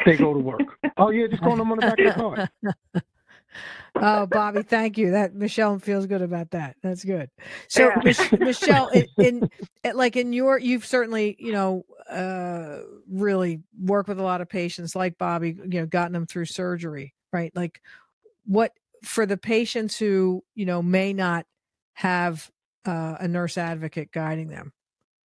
they 0.05 0.15
go 0.17 0.33
to 0.33 0.39
work. 0.39 0.61
oh 0.97 1.09
yeah, 1.09 1.27
just 1.27 1.43
call 1.43 1.57
them 1.57 1.71
on 1.71 1.79
the 1.79 1.81
back 1.81 1.99
of 1.99 2.05
the 2.05 2.49
card. 2.63 3.03
oh, 3.95 4.25
Bobby, 4.27 4.61
thank 4.61 4.97
you. 4.97 5.11
That 5.11 5.35
Michelle 5.35 5.79
feels 5.79 6.05
good 6.05 6.21
about 6.21 6.51
that. 6.51 6.77
That's 6.81 7.03
good. 7.03 7.29
So, 7.67 7.89
yeah. 7.89 8.01
Mich- 8.03 8.31
Michelle, 8.39 8.87
in, 8.89 9.07
in, 9.17 9.49
like 9.93 10.15
in 10.15 10.31
your, 10.31 10.59
you've 10.59 10.85
certainly, 10.85 11.35
you 11.39 11.51
know, 11.51 11.83
uh, 12.09 12.79
really 13.09 13.61
worked 13.79 14.07
with 14.07 14.19
a 14.19 14.23
lot 14.23 14.39
of 14.41 14.47
patients 14.47 14.95
like 14.95 15.17
Bobby. 15.17 15.57
You 15.69 15.81
know, 15.81 15.85
gotten 15.87 16.13
them 16.13 16.25
through 16.25 16.45
surgery, 16.45 17.13
right? 17.33 17.51
Like, 17.55 17.81
what 18.45 18.71
for 19.03 19.25
the 19.25 19.37
patients 19.37 19.97
who 19.97 20.43
you 20.55 20.65
know 20.65 20.81
may 20.81 21.13
not 21.13 21.45
have 21.93 22.49
uh, 22.85 23.15
a 23.19 23.27
nurse 23.27 23.57
advocate 23.57 24.11
guiding 24.11 24.47
them, 24.47 24.73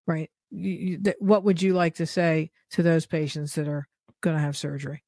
right? 0.08 0.30
You, 0.52 0.72
you, 0.72 0.98
th- 0.98 1.16
what 1.20 1.44
would 1.44 1.62
you 1.62 1.74
like 1.74 1.96
to 1.96 2.06
say 2.06 2.52
to 2.72 2.84
those 2.84 3.06
patients 3.06 3.56
that 3.56 3.68
are 3.68 3.88
going 4.22 4.36
to 4.36 4.42
have 4.42 4.58
surgery? 4.58 5.04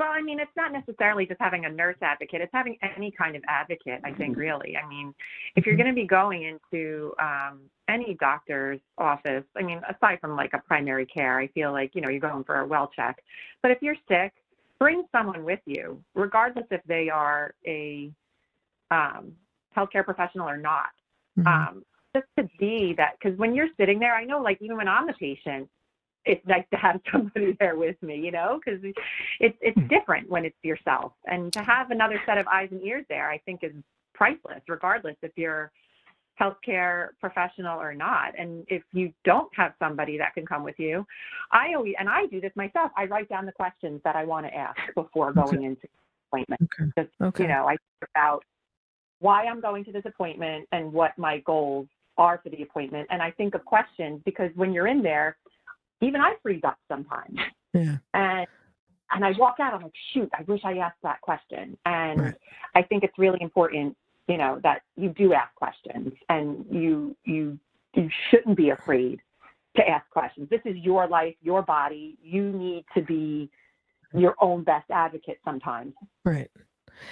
Well, 0.00 0.08
I 0.10 0.22
mean, 0.22 0.40
it's 0.40 0.50
not 0.56 0.72
necessarily 0.72 1.26
just 1.26 1.40
having 1.42 1.66
a 1.66 1.68
nurse 1.68 1.96
advocate. 2.00 2.40
It's 2.40 2.50
having 2.54 2.78
any 2.96 3.10
kind 3.10 3.36
of 3.36 3.42
advocate, 3.46 4.00
I 4.02 4.12
think, 4.12 4.34
really. 4.34 4.74
I 4.82 4.88
mean, 4.88 5.14
if 5.56 5.66
you're 5.66 5.74
mm-hmm. 5.74 5.82
going 5.82 5.94
to 5.94 6.00
be 6.00 6.06
going 6.06 6.42
into 6.44 7.12
um, 7.20 7.60
any 7.86 8.16
doctor's 8.18 8.80
office, 8.96 9.44
I 9.58 9.62
mean, 9.62 9.82
aside 9.90 10.18
from 10.22 10.36
like 10.36 10.54
a 10.54 10.58
primary 10.66 11.04
care, 11.04 11.38
I 11.38 11.48
feel 11.48 11.72
like, 11.72 11.90
you 11.94 12.00
know, 12.00 12.08
you're 12.08 12.20
going 12.20 12.44
for 12.44 12.60
a 12.60 12.66
well 12.66 12.90
check. 12.96 13.22
But 13.62 13.72
if 13.72 13.82
you're 13.82 13.96
sick, 14.08 14.32
bring 14.80 15.04
someone 15.12 15.44
with 15.44 15.60
you, 15.66 16.02
regardless 16.14 16.64
if 16.70 16.80
they 16.88 17.08
are 17.08 17.54
a 17.66 18.10
um, 18.90 19.32
healthcare 19.76 20.04
professional 20.04 20.48
or 20.48 20.56
not. 20.56 20.88
Mm-hmm. 21.38 21.46
Um, 21.46 21.84
just 22.16 22.26
to 22.38 22.48
be 22.58 22.94
that, 22.96 23.12
because 23.20 23.38
when 23.38 23.54
you're 23.54 23.68
sitting 23.78 24.00
there, 24.00 24.14
I 24.14 24.24
know, 24.24 24.40
like, 24.40 24.58
even 24.60 24.76
when 24.76 24.88
I'm 24.88 25.06
the 25.06 25.12
patient, 25.12 25.68
it's 26.24 26.44
nice 26.46 26.64
to 26.72 26.76
have 26.76 27.00
somebody 27.12 27.56
there 27.60 27.76
with 27.76 28.02
me, 28.02 28.16
you 28.16 28.32
know, 28.32 28.58
because 28.64 28.80
it's 29.38 29.56
it's 29.60 29.78
hmm. 29.78 29.86
different 29.86 30.28
when 30.28 30.44
it's 30.44 30.56
yourself, 30.62 31.12
and 31.26 31.52
to 31.52 31.62
have 31.62 31.90
another 31.90 32.20
set 32.26 32.38
of 32.38 32.46
eyes 32.48 32.68
and 32.72 32.82
ears 32.82 33.04
there, 33.08 33.30
I 33.30 33.38
think 33.38 33.60
is 33.62 33.72
priceless, 34.14 34.60
regardless 34.68 35.16
if 35.22 35.32
you're 35.36 35.70
healthcare 36.40 37.08
professional 37.20 37.78
or 37.78 37.94
not. 37.94 38.38
And 38.38 38.64
if 38.68 38.82
you 38.92 39.12
don't 39.24 39.50
have 39.54 39.72
somebody 39.78 40.16
that 40.18 40.34
can 40.34 40.46
come 40.46 40.64
with 40.64 40.78
you, 40.78 41.06
I 41.52 41.74
always 41.74 41.94
and 41.98 42.08
I 42.08 42.26
do 42.26 42.40
this 42.40 42.52
myself. 42.56 42.90
I 42.96 43.04
write 43.04 43.28
down 43.28 43.46
the 43.46 43.52
questions 43.52 44.00
that 44.04 44.16
I 44.16 44.24
want 44.24 44.46
to 44.46 44.54
ask 44.54 44.78
before 44.94 45.32
going 45.32 45.64
into 45.64 45.86
appointment. 46.28 46.62
Okay. 46.62 46.90
Just, 46.98 47.10
okay. 47.20 47.44
You 47.44 47.48
know, 47.48 47.66
I 47.66 47.72
think 47.72 48.10
about 48.14 48.44
why 49.18 49.44
I'm 49.44 49.60
going 49.60 49.84
to 49.84 49.92
this 49.92 50.04
appointment 50.06 50.66
and 50.72 50.92
what 50.92 51.16
my 51.18 51.38
goals 51.40 51.88
are 52.16 52.40
for 52.42 52.48
the 52.50 52.62
appointment. 52.62 53.08
And 53.10 53.20
I 53.22 53.30
think 53.32 53.54
of 53.54 53.64
questions 53.64 54.20
because 54.24 54.50
when 54.54 54.72
you're 54.72 54.86
in 54.86 55.02
there, 55.02 55.36
even 56.00 56.20
I 56.20 56.34
freeze 56.42 56.62
up 56.64 56.78
sometimes. 56.88 57.38
Yeah. 57.74 57.98
And 58.14 58.46
and 59.12 59.24
I 59.24 59.32
walk 59.38 59.56
out, 59.60 59.74
I'm 59.74 59.82
like, 59.82 59.92
shoot, 60.14 60.30
I 60.32 60.42
wish 60.42 60.60
I 60.64 60.78
asked 60.78 61.02
that 61.02 61.20
question. 61.20 61.76
And 61.84 62.20
right. 62.20 62.34
I 62.76 62.82
think 62.82 63.02
it's 63.02 63.18
really 63.18 63.38
important, 63.40 63.96
you 64.30 64.38
know, 64.38 64.60
that 64.62 64.82
you 64.96 65.08
do 65.08 65.34
ask 65.34 65.52
questions 65.56 66.12
and 66.28 66.64
you 66.70 67.16
you 67.24 67.58
you 67.94 68.08
shouldn't 68.30 68.56
be 68.56 68.70
afraid 68.70 69.20
to 69.76 69.88
ask 69.88 70.08
questions. 70.10 70.48
This 70.48 70.60
is 70.64 70.76
your 70.76 71.08
life, 71.08 71.34
your 71.42 71.62
body. 71.62 72.16
You 72.22 72.52
need 72.52 72.84
to 72.94 73.02
be 73.02 73.50
your 74.14 74.36
own 74.40 74.62
best 74.62 74.88
advocate 74.90 75.38
sometimes. 75.44 75.94
Right. 76.24 76.48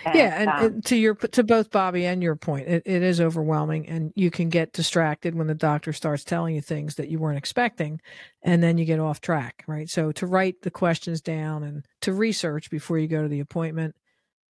And, 0.04 0.14
yeah, 0.14 0.40
and, 0.40 0.50
um, 0.50 0.64
and, 0.64 0.84
to 0.86 0.96
your 0.96 1.14
to 1.14 1.42
both 1.42 1.72
Bobby 1.72 2.04
and 2.04 2.22
your 2.22 2.36
point, 2.36 2.68
it, 2.68 2.82
it 2.86 3.02
is 3.02 3.20
overwhelming, 3.20 3.88
and 3.88 4.12
you 4.14 4.30
can 4.30 4.48
get 4.48 4.72
distracted 4.72 5.34
when 5.34 5.48
the 5.48 5.54
doctor 5.54 5.92
starts 5.92 6.22
telling 6.22 6.54
you 6.54 6.60
things 6.60 6.96
that 6.96 7.08
you 7.08 7.18
weren't 7.18 7.38
expecting, 7.38 8.00
and 8.42 8.62
then 8.62 8.78
you 8.78 8.84
get 8.84 9.00
off 9.00 9.20
track, 9.20 9.64
right? 9.66 9.88
So 9.88 10.12
to 10.12 10.26
write 10.26 10.62
the 10.62 10.70
questions 10.70 11.20
down 11.20 11.64
and 11.64 11.84
to 12.02 12.12
research 12.12 12.70
before 12.70 12.98
you 12.98 13.08
go 13.08 13.22
to 13.22 13.28
the 13.28 13.40
appointment, 13.40 13.96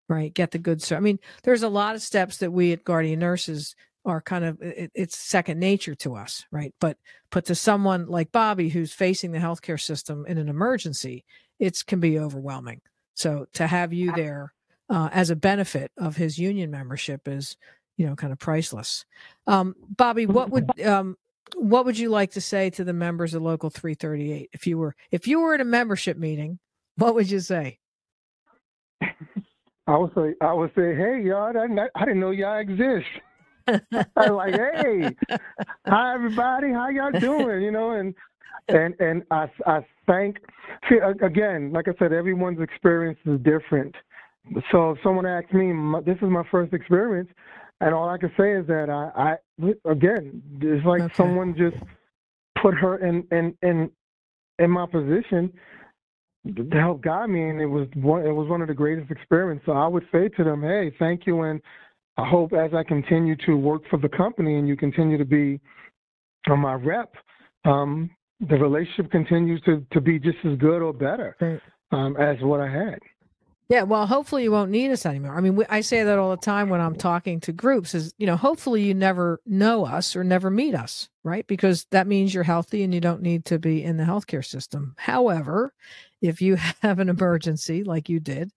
right? 0.09 0.33
Get 0.33 0.51
the 0.51 0.57
good. 0.57 0.81
So, 0.81 0.97
I 0.97 0.99
mean, 0.99 1.19
there's 1.43 1.63
a 1.63 1.69
lot 1.69 1.95
of 1.95 2.01
steps 2.01 2.37
that 2.37 2.51
we 2.51 2.73
at 2.73 2.83
Guardian 2.83 3.19
Nurses 3.19 3.75
are 4.05 4.21
kind 4.21 4.43
of 4.43 4.61
it, 4.61 4.91
it's 4.93 5.17
second 5.17 5.59
nature 5.59 5.95
to 5.95 6.15
us, 6.15 6.45
right? 6.51 6.73
But 6.81 6.97
but 7.31 7.45
to 7.45 7.55
someone 7.55 8.07
like 8.07 8.31
Bobby 8.31 8.69
who's 8.69 8.91
facing 8.91 9.31
the 9.31 9.39
healthcare 9.39 9.79
system 9.79 10.25
in 10.27 10.37
an 10.37 10.49
emergency, 10.49 11.23
it 11.59 11.81
can 11.85 11.99
be 11.99 12.19
overwhelming. 12.19 12.81
So 13.13 13.45
to 13.53 13.67
have 13.67 13.93
you 13.93 14.11
there 14.13 14.53
uh, 14.89 15.09
as 15.11 15.29
a 15.29 15.35
benefit 15.35 15.91
of 15.97 16.17
his 16.17 16.39
union 16.39 16.71
membership 16.71 17.27
is, 17.27 17.57
you 17.97 18.07
know, 18.07 18.15
kind 18.15 18.33
of 18.33 18.39
priceless. 18.39 19.05
Um, 19.45 19.75
Bobby, 19.95 20.25
what 20.25 20.49
would 20.49 20.81
um, 20.81 21.17
what 21.55 21.85
would 21.85 21.97
you 21.97 22.09
like 22.09 22.31
to 22.31 22.41
say 22.41 22.69
to 22.71 22.83
the 22.83 22.93
members 22.93 23.33
of 23.33 23.41
Local 23.41 23.69
338 23.69 24.49
if 24.53 24.65
you 24.65 24.77
were 24.77 24.95
if 25.11 25.27
you 25.27 25.41
were 25.41 25.53
at 25.53 25.61
a 25.61 25.65
membership 25.65 26.17
meeting? 26.17 26.59
What 26.95 27.15
would 27.15 27.29
you 27.29 27.39
say? 27.39 27.79
I 29.89 29.97
would 29.97 30.11
say 30.13 30.35
I 30.39 30.53
would 30.53 30.69
say, 30.75 30.93
hey 30.95 31.23
y'all, 31.25 31.51
I, 31.57 31.87
I 31.95 32.05
didn't 32.05 32.19
know 32.19 32.29
y'all 32.29 32.59
exist. 32.59 33.07
I 33.67 34.05
am 34.17 34.35
like, 34.35 34.53
hey, 34.53 35.15
hi 35.87 36.13
everybody, 36.13 36.71
how 36.71 36.89
y'all 36.89 37.19
doing? 37.19 37.63
You 37.63 37.71
know, 37.71 37.91
and 37.91 38.13
and 38.67 38.93
and 38.99 39.23
I 39.31 39.49
I 39.65 39.79
thank. 40.05 40.37
See 40.87 40.97
again, 40.97 41.71
like 41.73 41.87
I 41.87 41.93
said, 41.97 42.13
everyone's 42.13 42.61
experience 42.61 43.17
is 43.25 43.39
different. 43.39 43.95
So 44.71 44.91
if 44.91 44.99
someone 45.01 45.25
asked 45.25 45.53
me, 45.53 45.73
this 46.05 46.17
is 46.17 46.29
my 46.29 46.43
first 46.51 46.71
experience, 46.73 47.29
and 47.81 47.95
all 47.95 48.09
I 48.09 48.19
can 48.19 48.31
say 48.37 48.53
is 48.53 48.67
that 48.67 48.91
I, 48.91 49.37
I 49.59 49.89
again, 49.89 50.43
it's 50.61 50.85
like 50.85 51.01
okay. 51.01 51.13
someone 51.15 51.55
just 51.57 51.77
put 52.61 52.75
her 52.75 52.97
in 52.97 53.25
in 53.31 53.57
in 53.63 53.89
in 54.59 54.69
my 54.69 54.85
position 54.85 55.51
to 56.45 56.79
help 56.79 57.01
guide 57.01 57.29
me, 57.29 57.49
and 57.49 57.59
it 57.61 57.65
was 57.65 57.87
one 57.95 58.25
it 58.25 58.31
was 58.31 58.47
one 58.47 58.61
of 58.61 58.67
the 58.67 58.73
greatest 58.73 59.11
experiences. 59.11 59.65
So 59.65 59.73
I 59.73 59.87
would 59.87 60.03
say 60.11 60.29
to 60.29 60.43
them, 60.43 60.61
hey, 60.61 60.91
thank 60.99 61.27
you, 61.27 61.41
and 61.41 61.61
I 62.17 62.27
hope 62.27 62.53
as 62.53 62.73
I 62.73 62.83
continue 62.83 63.35
to 63.45 63.55
work 63.55 63.83
for 63.89 63.97
the 63.97 64.09
company 64.09 64.57
and 64.57 64.67
you 64.67 64.75
continue 64.75 65.17
to 65.17 65.25
be 65.25 65.59
on 66.49 66.59
my 66.59 66.73
rep, 66.73 67.13
um, 67.65 68.09
the 68.49 68.55
relationship 68.55 69.11
continues 69.11 69.61
to 69.63 69.85
to 69.91 70.01
be 70.01 70.19
just 70.19 70.37
as 70.45 70.57
good 70.57 70.81
or 70.81 70.93
better 70.93 71.35
um, 71.91 72.15
as 72.17 72.37
what 72.41 72.61
I 72.61 72.69
had. 72.69 72.99
Yeah, 73.69 73.83
well, 73.83 74.07
hopefully 74.07 74.41
you 74.41 74.51
won't 74.51 74.71
need 74.71 74.89
us 74.89 75.05
anymore. 75.05 75.37
I 75.37 75.41
mean, 75.41 75.55
we, 75.55 75.65
I 75.69 75.81
say 75.81 76.03
that 76.03 76.17
all 76.17 76.31
the 76.31 76.37
time 76.37 76.69
when 76.69 76.81
I'm 76.81 76.95
talking 76.95 77.39
to 77.41 77.51
groups 77.51 77.93
is, 77.93 78.13
you 78.17 78.25
know, 78.25 78.35
hopefully 78.35 78.81
you 78.81 78.95
never 78.95 79.39
know 79.45 79.85
us 79.85 80.15
or 80.15 80.23
never 80.23 80.49
meet 80.49 80.73
us, 80.73 81.07
right? 81.23 81.45
Because 81.45 81.85
that 81.91 82.07
means 82.07 82.33
you're 82.33 82.43
healthy 82.43 82.81
and 82.81 82.95
you 82.95 82.99
don't 82.99 83.21
need 83.21 83.45
to 83.45 83.59
be 83.59 83.83
in 83.83 83.97
the 83.97 84.03
healthcare 84.03 84.43
system. 84.43 84.95
However, 84.97 85.71
if 86.19 86.41
you 86.41 86.55
have 86.81 86.97
an 86.97 87.09
emergency 87.09 87.83
like 87.83 88.09
you 88.09 88.19
did, 88.19 88.51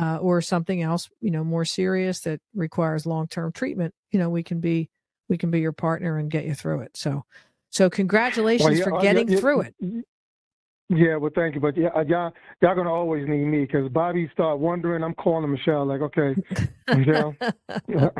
uh, 0.00 0.16
or 0.16 0.40
something 0.40 0.82
else, 0.82 1.10
you 1.20 1.30
know, 1.30 1.44
more 1.44 1.64
serious 1.64 2.20
that 2.20 2.40
requires 2.54 3.04
long-term 3.04 3.52
treatment, 3.52 3.92
you 4.10 4.18
know, 4.18 4.30
we 4.30 4.42
can 4.42 4.60
be 4.60 4.88
we 5.28 5.38
can 5.38 5.50
be 5.50 5.60
your 5.60 5.72
partner 5.72 6.18
and 6.18 6.30
get 6.30 6.44
you 6.44 6.54
through 6.54 6.80
it. 6.80 6.96
So, 6.96 7.24
so 7.70 7.88
congratulations 7.88 8.68
well, 8.68 8.78
yeah, 8.78 8.84
for 8.84 8.94
uh, 8.96 9.02
getting 9.02 9.28
yeah, 9.28 9.34
yeah, 9.34 9.40
through 9.40 9.60
it. 9.62 9.74
Yeah, 10.94 11.16
well, 11.16 11.30
thank 11.34 11.54
you, 11.54 11.60
but 11.60 11.76
yeah, 11.76 11.88
uh, 11.96 12.04
y'all 12.06 12.32
y'all 12.60 12.74
gonna 12.74 12.92
always 12.92 13.26
need 13.26 13.44
me 13.46 13.64
because 13.64 13.88
Bobby 13.90 14.28
start 14.34 14.58
wondering. 14.58 15.02
I'm 15.02 15.14
calling 15.14 15.50
Michelle 15.50 15.86
like, 15.86 16.00
okay, 16.02 16.34
Michelle. 16.88 17.34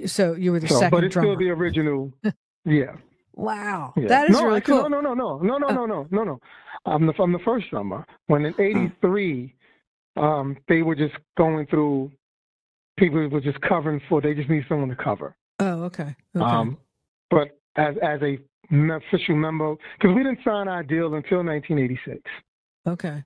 So 0.07 0.33
you 0.35 0.53
were 0.53 0.61
the 0.61 0.68
so, 0.68 0.77
second 0.77 0.90
But 0.90 1.05
it's 1.05 1.12
drummer. 1.14 1.31
still 1.31 1.38
the 1.38 1.51
original. 1.51 2.12
yeah. 2.64 2.96
Wow. 3.35 3.95
Yeah. 3.97 4.09
That 4.09 4.31
is 4.31 4.37
no, 4.37 4.45
really 4.45 4.57
actually, 4.59 4.81
cool. 4.81 4.90
No, 4.90 5.01
no, 5.01 5.14
no, 5.14 5.38
no, 5.38 5.59
no, 5.59 5.68
no, 5.68 5.68
no, 5.68 5.87
no, 5.87 6.07
no, 6.11 6.25
no. 6.25 6.40
I'm 6.85 7.07
the 7.07 7.14
I'm 7.18 7.33
the 7.33 7.38
first 7.40 7.71
drummer. 7.71 8.05
When 8.27 8.45
in 8.45 8.55
'83, 8.59 9.55
um, 10.16 10.57
they 10.68 10.83
were 10.83 10.95
just 10.95 11.14
going 11.37 11.66
through. 11.66 12.11
People 12.99 13.29
were 13.29 13.40
just 13.40 13.61
covering 13.62 14.01
for. 14.09 14.21
They 14.21 14.35
just 14.35 14.51
need 14.51 14.64
someone 14.68 14.88
to 14.88 14.97
cover. 14.97 15.35
Oh, 15.59 15.85
okay. 15.85 16.14
okay. 16.37 16.45
Um, 16.45 16.79
but 17.31 17.59
as 17.77 17.95
as 18.03 18.21
a 18.23 18.38
official 18.71 19.37
member, 19.37 19.75
because 19.99 20.14
we 20.14 20.23
didn't 20.23 20.40
sign 20.45 20.68
our 20.68 20.83
deal 20.83 21.14
until 21.14 21.45
1986. 21.45 22.21
Okay. 22.87 23.23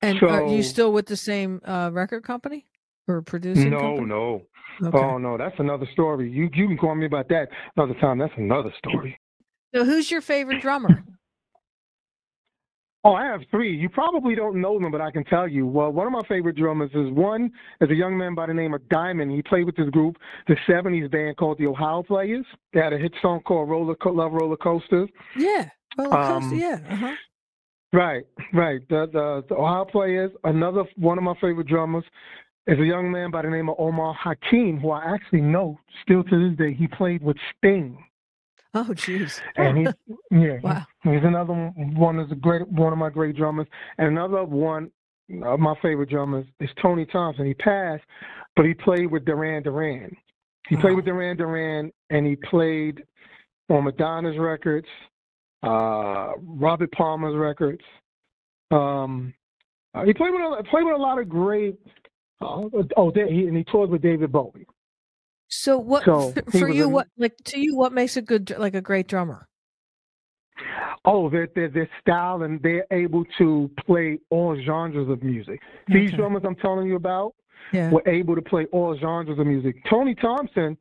And 0.00 0.18
so, 0.20 0.28
are 0.28 0.46
you 0.46 0.62
still 0.62 0.92
with 0.92 1.06
the 1.06 1.16
same 1.16 1.60
uh, 1.64 1.90
record 1.92 2.22
company 2.22 2.64
or 3.08 3.22
producing? 3.22 3.70
No, 3.70 3.78
company? 3.78 4.06
no. 4.06 4.42
Okay. 4.84 4.96
Oh 4.98 5.18
no, 5.18 5.36
that's 5.36 5.58
another 5.58 5.86
story. 5.92 6.30
You 6.30 6.48
you 6.54 6.68
can 6.68 6.76
call 6.78 6.94
me 6.94 7.06
about 7.06 7.28
that 7.30 7.48
another 7.76 7.98
time. 8.00 8.18
That's 8.18 8.32
another 8.36 8.72
story. 8.78 9.18
So, 9.74 9.84
who's 9.84 10.10
your 10.10 10.20
favorite 10.20 10.62
drummer? 10.62 11.04
Oh, 13.04 13.12
I 13.14 13.24
have 13.26 13.40
three. 13.50 13.74
You 13.76 13.88
probably 13.88 14.34
don't 14.34 14.60
know 14.60 14.78
them, 14.78 14.90
but 14.90 15.00
I 15.00 15.10
can 15.10 15.24
tell 15.24 15.46
you. 15.48 15.66
Well, 15.66 15.90
one 15.90 16.06
of 16.06 16.12
my 16.12 16.22
favorite 16.28 16.56
drummers 16.56 16.90
is 16.94 17.10
one 17.12 17.50
is 17.80 17.88
a 17.90 17.94
young 17.94 18.18
man 18.18 18.34
by 18.34 18.46
the 18.46 18.54
name 18.54 18.74
of 18.74 18.86
Diamond. 18.88 19.30
He 19.30 19.40
played 19.42 19.64
with 19.64 19.76
this 19.76 19.88
group, 19.90 20.16
the 20.46 20.56
'70s 20.68 21.10
band 21.10 21.36
called 21.36 21.58
the 21.58 21.66
Ohio 21.66 22.02
Players. 22.02 22.44
They 22.72 22.80
had 22.80 22.92
a 22.92 22.98
hit 22.98 23.14
song 23.22 23.40
called 23.46 23.68
"Roller 23.70 23.94
Co- 23.94 24.12
Love 24.12 24.32
Roller 24.32 24.56
Coasters." 24.56 25.08
Yeah, 25.36 25.68
roller 25.96 26.10
coaster. 26.10 26.54
Um, 26.54 26.58
yeah. 26.58 26.78
Uh-huh. 26.90 27.14
Right, 27.92 28.24
right. 28.52 28.80
The, 28.90 29.06
the 29.12 29.44
the 29.48 29.54
Ohio 29.54 29.84
Players. 29.84 30.32
Another 30.44 30.84
one 30.96 31.18
of 31.18 31.24
my 31.24 31.34
favorite 31.40 31.68
drummers 31.68 32.04
is 32.68 32.78
a 32.78 32.84
young 32.84 33.10
man 33.10 33.30
by 33.30 33.42
the 33.42 33.48
name 33.48 33.68
of 33.70 33.76
Omar 33.78 34.14
Hakim, 34.14 34.78
who 34.78 34.90
I 34.90 35.14
actually 35.14 35.40
know 35.40 35.78
still 36.02 36.22
to 36.22 36.48
this 36.48 36.58
day. 36.58 36.74
He 36.74 36.86
played 36.86 37.22
with 37.22 37.36
Sting. 37.56 38.04
Oh, 38.74 38.84
jeez. 38.90 39.40
And 39.56 39.78
he's 39.78 39.88
yeah, 40.30 40.58
wow. 40.62 40.86
he's 41.02 41.24
another 41.24 41.54
one 41.54 42.20
is 42.20 42.30
a 42.30 42.34
great 42.34 42.68
one 42.68 42.92
of 42.92 42.98
my 42.98 43.10
great 43.10 43.36
drummers, 43.36 43.66
and 43.96 44.08
another 44.08 44.44
one 44.44 44.90
of 45.42 45.58
my 45.58 45.74
favorite 45.80 46.10
drummers 46.10 46.46
is 46.60 46.68
Tony 46.80 47.06
Thompson. 47.06 47.46
He 47.46 47.54
passed, 47.54 48.04
but 48.54 48.66
he 48.66 48.74
played 48.74 49.10
with 49.10 49.24
Duran 49.24 49.62
Duran. 49.62 50.14
He 50.68 50.76
played 50.76 50.96
with 50.96 51.06
Duran 51.06 51.38
Duran, 51.38 51.90
and 52.10 52.26
he 52.26 52.36
played 52.36 53.02
on 53.70 53.84
Madonna's 53.84 54.38
records, 54.38 54.86
uh, 55.62 56.32
Robert 56.42 56.92
Palmer's 56.92 57.36
records. 57.36 57.82
Um, 58.70 59.32
uh, 59.94 60.04
he 60.04 60.12
played 60.12 60.32
with 60.32 60.42
a, 60.42 60.62
played 60.64 60.84
with 60.84 60.94
a 60.94 60.98
lot 60.98 61.18
of 61.18 61.28
great. 61.28 61.78
Uh, 62.40 62.68
oh, 62.96 63.12
he, 63.14 63.46
and 63.46 63.56
he 63.56 63.64
toured 63.64 63.90
with 63.90 64.02
David 64.02 64.30
Bowie. 64.30 64.66
So 65.48 65.78
what 65.78 66.04
so 66.04 66.32
for, 66.52 66.68
you? 66.68 66.84
In, 66.84 66.92
what 66.92 67.08
like 67.16 67.36
to 67.44 67.60
you? 67.60 67.74
What 67.74 67.92
makes 67.92 68.16
a 68.16 68.22
good 68.22 68.54
like 68.58 68.74
a 68.74 68.82
great 68.82 69.08
drummer? 69.08 69.48
Oh, 71.04 71.30
their 71.30 71.48
their 71.54 71.68
their 71.68 71.88
style 72.00 72.42
and 72.42 72.62
they're 72.62 72.86
able 72.90 73.24
to 73.38 73.70
play 73.86 74.18
all 74.30 74.60
genres 74.64 75.08
of 75.08 75.22
music. 75.22 75.60
Okay. 75.90 76.00
These 76.00 76.12
drummers 76.12 76.42
I'm 76.44 76.56
telling 76.56 76.86
you 76.86 76.96
about 76.96 77.34
yeah. 77.72 77.90
were 77.90 78.06
able 78.06 78.34
to 78.34 78.42
play 78.42 78.66
all 78.72 78.96
genres 78.98 79.38
of 79.38 79.46
music. 79.46 79.76
Tony 79.88 80.14
Thompson 80.14 80.76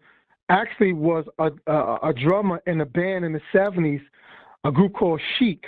actually 0.49 0.93
was 0.93 1.25
a 1.39 1.49
a, 1.71 2.09
a 2.09 2.13
drummer 2.13 2.61
in 2.67 2.81
a 2.81 2.85
band 2.85 3.23
in 3.23 3.31
the 3.31 3.41
'70s, 3.53 4.01
a 4.65 4.71
group 4.71 4.93
called 4.93 5.21
Chic 5.39 5.63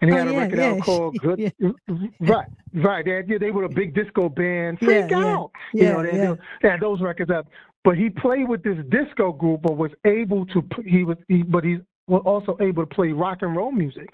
and 0.00 0.10
he 0.10 0.16
oh, 0.16 0.18
had 0.18 0.28
a 0.28 0.38
record 0.38 0.58
yeah. 0.58 0.70
out 0.70 0.80
called 0.84 1.18
Good. 1.18 1.52
Right, 2.20 2.46
right. 2.74 3.04
They, 3.04 3.10
had, 3.12 3.40
they 3.40 3.50
were 3.50 3.64
a 3.64 3.68
big 3.68 3.94
disco 3.94 4.28
band. 4.28 4.78
Freak 4.78 5.12
out. 5.12 5.50
Yeah, 5.72 5.82
you 5.82 5.92
know, 5.92 6.02
they, 6.02 6.18
yeah. 6.18 6.34
they 6.62 6.68
had 6.68 6.80
those 6.80 7.00
records 7.00 7.30
up. 7.30 7.46
But 7.82 7.96
he 7.96 8.10
played 8.10 8.48
with 8.48 8.62
this 8.62 8.76
disco 8.90 9.32
group, 9.32 9.62
but 9.62 9.76
was 9.76 9.90
able 10.04 10.46
to. 10.46 10.62
He 10.84 11.04
was, 11.04 11.16
he, 11.28 11.42
but 11.42 11.64
he 11.64 11.78
was 12.06 12.22
also 12.26 12.56
able 12.60 12.86
to 12.86 12.94
play 12.94 13.12
rock 13.12 13.38
and 13.40 13.56
roll 13.56 13.72
music. 13.72 14.10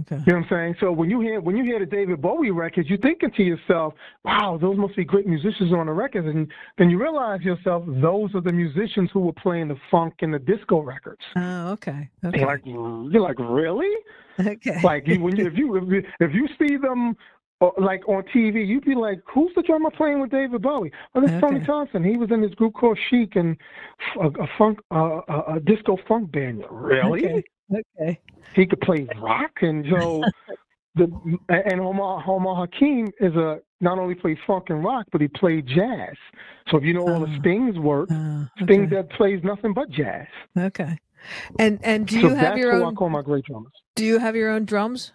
Okay. 0.00 0.16
You 0.26 0.32
know 0.32 0.38
what 0.40 0.44
I'm 0.44 0.46
saying? 0.50 0.74
So 0.80 0.92
when 0.92 1.10
you 1.10 1.20
hear 1.20 1.40
when 1.40 1.56
you 1.56 1.64
hear 1.64 1.78
the 1.78 1.86
David 1.86 2.20
Bowie 2.20 2.50
records, 2.50 2.88
you're 2.88 2.98
thinking 2.98 3.30
to 3.36 3.42
yourself, 3.42 3.94
"Wow, 4.24 4.58
those 4.60 4.76
must 4.76 4.96
be 4.96 5.04
great 5.04 5.26
musicians 5.26 5.72
on 5.72 5.86
the 5.86 5.92
records." 5.92 6.26
And 6.26 6.50
then 6.78 6.90
you 6.90 7.00
realize 7.00 7.40
yourself, 7.42 7.84
those 7.86 8.34
are 8.34 8.40
the 8.40 8.52
musicians 8.52 9.10
who 9.12 9.20
were 9.20 9.32
playing 9.32 9.68
the 9.68 9.76
funk 9.90 10.14
and 10.20 10.34
the 10.34 10.38
disco 10.38 10.80
records. 10.80 11.22
Oh, 11.36 11.70
okay. 11.72 12.08
Okay. 12.24 12.38
You're 12.38 12.46
like, 12.46 12.62
you're 12.64 13.22
like, 13.22 13.38
really? 13.38 13.90
Okay. 14.38 14.82
Like 14.82 15.06
when 15.06 15.34
you, 15.34 15.46
if 15.46 15.56
you 15.56 15.76
if 15.76 15.88
you, 15.88 16.02
if 16.20 16.34
you 16.34 16.46
see 16.58 16.76
them 16.76 17.16
or, 17.60 17.72
like 17.78 18.06
on 18.08 18.22
TV, 18.34 18.66
you'd 18.66 18.84
be 18.84 18.94
like, 18.94 19.20
"Who's 19.32 19.52
the 19.54 19.62
drummer 19.62 19.90
playing 19.90 20.20
with 20.20 20.30
David 20.30 20.62
Bowie?" 20.62 20.92
Oh, 21.14 21.20
that's 21.20 21.32
okay. 21.32 21.40
Tony 21.40 21.64
Thompson. 21.64 22.04
He 22.04 22.16
was 22.16 22.30
in 22.30 22.42
this 22.42 22.54
group 22.54 22.74
called 22.74 22.98
Chic 23.08 23.36
and 23.36 23.56
a, 24.20 24.26
a 24.26 24.46
funk, 24.58 24.80
uh, 24.92 25.20
a, 25.28 25.54
a, 25.56 25.60
disco 25.60 25.96
funk 26.06 26.32
band. 26.32 26.64
Really? 26.70 27.26
Okay. 27.26 27.42
okay. 27.98 28.20
He 28.54 28.66
could 28.66 28.80
play 28.80 29.08
rock, 29.20 29.52
and 29.62 29.86
so 29.90 30.22
the 30.96 31.38
and 31.48 31.80
Omar 31.80 32.24
Omar 32.26 32.66
Hakim 32.66 33.08
is 33.20 33.34
a 33.34 33.60
not 33.80 33.98
only 33.98 34.14
played 34.14 34.38
funk 34.46 34.64
and 34.68 34.82
rock, 34.84 35.06
but 35.12 35.20
he 35.20 35.28
played 35.28 35.66
jazz. 35.66 36.16
So 36.70 36.78
if 36.78 36.84
you 36.84 36.94
know 36.94 37.08
all 37.08 37.20
the 37.20 37.32
oh. 37.32 37.38
Sting's 37.40 37.78
work, 37.78 38.10
uh, 38.10 38.44
okay. 38.62 38.64
Sting 38.64 38.88
that 38.90 39.10
plays 39.10 39.40
nothing 39.44 39.72
but 39.74 39.90
jazz. 39.90 40.26
Okay. 40.58 40.98
And 41.58 41.80
and 41.82 42.06
do 42.06 42.16
you 42.16 42.30
so 42.30 42.34
have 42.34 42.58
your 42.58 42.74
own? 42.74 42.92
I 42.92 42.94
call 42.94 43.08
my 43.08 43.22
great 43.22 43.44
drummers. 43.44 43.72
Do 43.94 44.04
you 44.04 44.18
have 44.18 44.36
your 44.36 44.50
own 44.50 44.64
drums? 44.64 45.12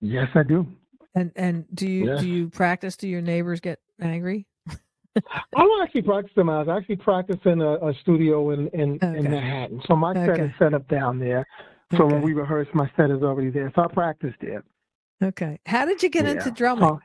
Yes, 0.00 0.28
I 0.34 0.42
do. 0.42 0.66
And 1.14 1.32
and 1.36 1.64
do 1.74 1.88
you 1.88 2.08
Yeah. 2.08 2.20
do 2.20 2.28
you 2.28 2.48
practice? 2.50 2.96
Do 2.96 3.08
your 3.08 3.22
neighbors 3.22 3.60
get 3.60 3.78
angry? 4.00 4.46
I 5.16 5.22
don't 5.54 5.82
actually 5.82 6.02
practice 6.02 6.32
them. 6.34 6.48
I 6.50 6.62
actually 6.76 6.96
practice 6.96 7.38
in 7.44 7.60
a, 7.60 7.74
a 7.86 7.94
studio 8.02 8.50
in, 8.50 8.66
in, 8.68 8.94
Okay. 9.00 9.16
in 9.18 9.22
Manhattan. 9.30 9.80
So 9.86 9.94
my 9.94 10.12
set 10.12 10.40
is 10.40 10.50
set 10.58 10.74
up 10.74 10.88
down 10.88 11.20
there. 11.20 11.46
So 11.96 12.04
when 12.04 12.20
we 12.20 12.32
rehearse, 12.32 12.66
my 12.74 12.90
set 12.96 13.10
is 13.12 13.22
already 13.22 13.50
there. 13.50 13.70
So 13.76 13.82
I 13.82 13.86
practice 13.86 14.34
there. 14.40 14.64
Okay. 15.22 15.60
How 15.66 15.84
did 15.86 16.02
you 16.02 16.08
get 16.08 16.26
into 16.26 16.46
Yeah. 16.46 16.54
drumming? 16.54 16.84
Uh, 16.84 16.96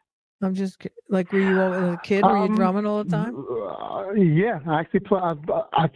I'm 0.42 0.56
just 0.56 0.82
like, 1.10 1.32
were 1.32 1.40
you 1.40 1.62
a 1.62 1.98
kid? 2.02 2.26
Were 2.26 2.38
you 2.38 2.44
Um, 2.46 2.56
drumming 2.56 2.88
all 2.88 3.04
the 3.04 3.10
time? 3.12 3.36
Uh, 3.38 4.14
yeah, 4.14 4.60
I 4.66 4.80
actually 4.80 5.02
play. 5.02 5.20
I, 5.22 5.36
I 5.74 5.90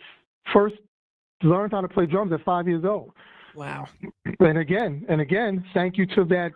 first 0.53 0.75
learned 1.41 1.71
how 1.71 1.81
to 1.81 1.87
play 1.87 2.05
drums 2.05 2.31
at 2.31 2.43
five 2.43 2.67
years 2.67 2.85
old. 2.85 3.13
Wow. 3.55 3.87
And 4.39 4.59
again, 4.59 5.03
and 5.09 5.19
again, 5.19 5.65
thank 5.73 5.97
you 5.97 6.05
to 6.07 6.25
that 6.25 6.51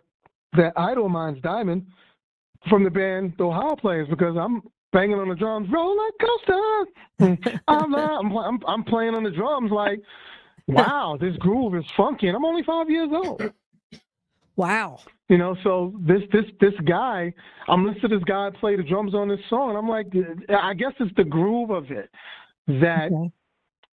that 0.55 0.73
idol 0.77 1.05
of 1.05 1.11
mine's 1.11 1.41
Diamond 1.41 1.85
from 2.69 2.83
the 2.83 2.89
band 2.89 3.33
The 3.37 3.45
Ohio 3.45 3.75
Players 3.75 4.07
because 4.09 4.35
I'm 4.39 4.61
banging 4.93 5.19
on 5.19 5.29
the 5.29 5.35
drums, 5.35 5.69
roller 5.71 6.09
coaster. 6.21 7.39
I'm, 7.67 7.91
not- 7.91 8.19
I'm 8.25 8.37
I'm 8.37 8.59
I'm 8.67 8.83
playing 8.83 9.15
on 9.15 9.23
the 9.23 9.31
drums 9.31 9.71
like, 9.71 10.01
wow, 10.67 11.17
this 11.19 11.35
groove 11.37 11.75
is 11.75 11.85
funky, 11.95 12.27
and 12.27 12.35
I'm 12.35 12.45
only 12.45 12.63
five 12.63 12.89
years 12.89 13.09
old. 13.11 13.41
Wow. 14.55 14.99
You 15.29 15.37
know, 15.37 15.55
so 15.63 15.93
this 15.99 16.21
this 16.31 16.45
this 16.59 16.73
guy, 16.85 17.33
I'm 17.67 17.85
listening 17.85 18.01
to 18.09 18.17
this 18.17 18.23
guy 18.23 18.49
play 18.59 18.75
the 18.75 18.83
drums 18.83 19.13
on 19.13 19.27
this 19.27 19.39
song, 19.49 19.69
and 19.69 19.77
I'm 19.77 19.89
like, 19.89 20.07
I 20.49 20.73
guess 20.73 20.93
it's 20.99 21.15
the 21.17 21.23
groove 21.25 21.69
of 21.69 21.91
it 21.91 22.09
that 22.67 23.11
Okay. 23.11 23.31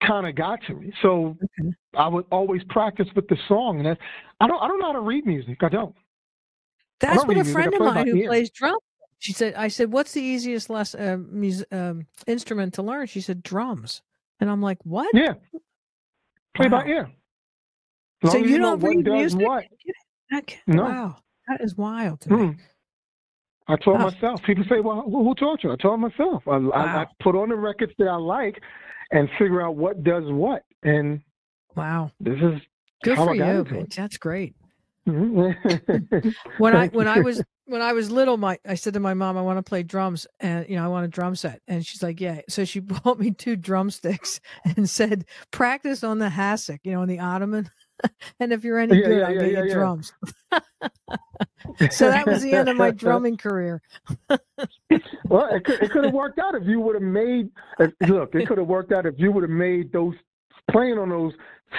kind 0.06 0.26
of 0.26 0.34
got 0.36 0.60
to 0.68 0.74
me. 0.74 0.92
So 1.02 1.36
Okay. 1.60 1.70
I 1.96 2.08
would 2.08 2.24
always 2.30 2.62
practice 2.70 3.08
with 3.16 3.26
the 3.28 3.36
song, 3.48 3.78
and 3.78 3.86
that's, 3.86 4.00
I 4.40 4.46
don't 4.46 4.62
I 4.62 4.68
don't 4.68 4.78
know 4.80 4.86
how 4.86 4.92
to 4.92 5.00
read 5.00 5.26
music. 5.26 5.58
I 5.62 5.68
don't. 5.68 5.94
That's 7.00 7.16
what 7.18 7.24
a 7.24 7.28
read 7.28 7.36
music, 7.36 7.50
I 7.56 7.62
friend 7.62 7.74
of 7.74 7.80
mine 7.94 8.06
who 8.08 8.16
ear. 8.16 8.28
plays 8.28 8.50
drums. 8.50 8.80
She 9.18 9.32
said, 9.32 9.54
"I 9.54 9.68
said, 9.68 9.90
what's 9.92 10.12
the 10.12 10.20
easiest 10.22 10.68
less 10.70 10.94
uh, 10.94 11.16
mus- 11.18 11.64
um, 11.72 12.06
instrument 12.26 12.74
to 12.74 12.82
learn?" 12.82 13.06
She 13.06 13.20
said, 13.20 13.42
"Drums." 13.42 14.02
And 14.40 14.50
I'm 14.50 14.60
like, 14.60 14.78
"What?" 14.84 15.08
Yeah, 15.14 15.34
play 16.54 16.68
by 16.68 16.82
Wow. 16.84 16.88
ear. 16.90 17.10
As 18.24 18.32
So 18.32 18.38
you 18.38 18.58
don't 18.58 18.80
read 18.80 19.04
music? 19.06 19.40
what. 19.40 19.64
That 20.30 20.56
No. 20.66 20.84
Wow, 20.84 21.16
that 21.48 21.60
is 21.60 21.76
wild 21.76 22.20
to 22.22 22.30
me. 22.30 22.36
Mm. 22.36 22.58
I 23.66 23.76
taught 23.76 24.00
myself. 24.00 24.42
People 24.42 24.64
say, 24.68 24.80
"Well, 24.80 25.02
who 25.02 25.34
taught 25.34 25.62
you?" 25.64 25.72
I 25.72 25.76
taught 25.76 25.96
myself. 25.98 26.46
I, 26.46 26.56
I, 26.56 27.02
I 27.02 27.06
put 27.22 27.34
on 27.34 27.48
the 27.48 27.56
records 27.56 27.92
that 27.98 28.08
I 28.08 28.16
like, 28.16 28.60
and 29.10 29.28
figure 29.38 29.62
out 29.62 29.76
what 29.76 30.02
does 30.04 30.24
what. 30.26 30.64
And 30.82 31.22
Wow, 31.76 32.10
this 32.20 32.36
is 32.40 32.60
good 33.02 33.16
for 33.16 33.34
you. 33.34 33.86
That's 33.96 34.16
great. 34.18 34.54
Mhm. 35.06 36.34
When 36.58 36.74
I 36.74 36.88
when 36.88 37.08
I 37.08 37.20
was 37.20 37.42
when 37.66 37.82
I 37.82 37.92
was 37.92 38.10
little, 38.10 38.36
my 38.36 38.58
I 38.66 38.74
said 38.74 38.94
to 38.94 39.00
my 39.00 39.12
mom, 39.14 39.36
"I 39.36 39.42
want 39.42 39.58
to 39.58 39.62
play 39.62 39.82
drums, 39.82 40.26
and 40.40 40.66
you 40.68 40.76
know, 40.76 40.84
I 40.84 40.88
want 40.88 41.04
a 41.04 41.08
drum 41.08 41.34
set." 41.36 41.60
And 41.68 41.84
she's 41.84 42.02
like, 42.02 42.20
"Yeah." 42.20 42.40
So 42.48 42.64
she 42.64 42.80
bought 42.80 43.18
me 43.18 43.30
two 43.30 43.56
drumsticks 43.56 44.40
and 44.76 44.88
said, 44.88 45.26
"Practice 45.50 46.02
on 46.04 46.18
the 46.18 46.28
hassock, 46.28 46.80
you 46.84 46.92
know, 46.92 47.02
on 47.02 47.08
the 47.08 47.18
ottoman." 47.20 47.70
and 48.40 48.52
if 48.52 48.64
you're 48.64 48.78
any 48.78 48.96
Yeah, 48.98 49.06
good, 49.06 49.18
yeah, 49.18 49.26
I'll 49.26 49.34
yeah, 49.34 49.40
get 49.60 49.64
you 49.66 49.70
drums. 49.72 50.12
so 51.90 52.08
that 52.08 52.26
was 52.26 52.42
the 52.42 52.52
end 52.54 52.68
of 52.68 52.76
my 52.76 52.90
drumming 52.90 53.36
career. 53.36 53.82
well, 55.28 55.48
it 55.54 55.64
could, 55.64 55.82
it 55.82 55.90
could 55.90 56.04
have 56.04 56.14
worked 56.14 56.38
out 56.38 56.54
if 56.54 56.66
you 56.66 56.80
would 56.80 56.94
have 56.94 57.02
made. 57.02 57.50
If, 57.78 57.92
look, 58.08 58.34
it 58.34 58.46
could 58.48 58.58
have 58.58 58.66
worked 58.66 58.92
out 58.92 59.06
if 59.06 59.14
you 59.18 59.32
would 59.32 59.42
have 59.42 59.50
made 59.50 59.92
those 59.92 60.14
playing 60.70 60.98
on 60.98 61.10
those 61.10 61.32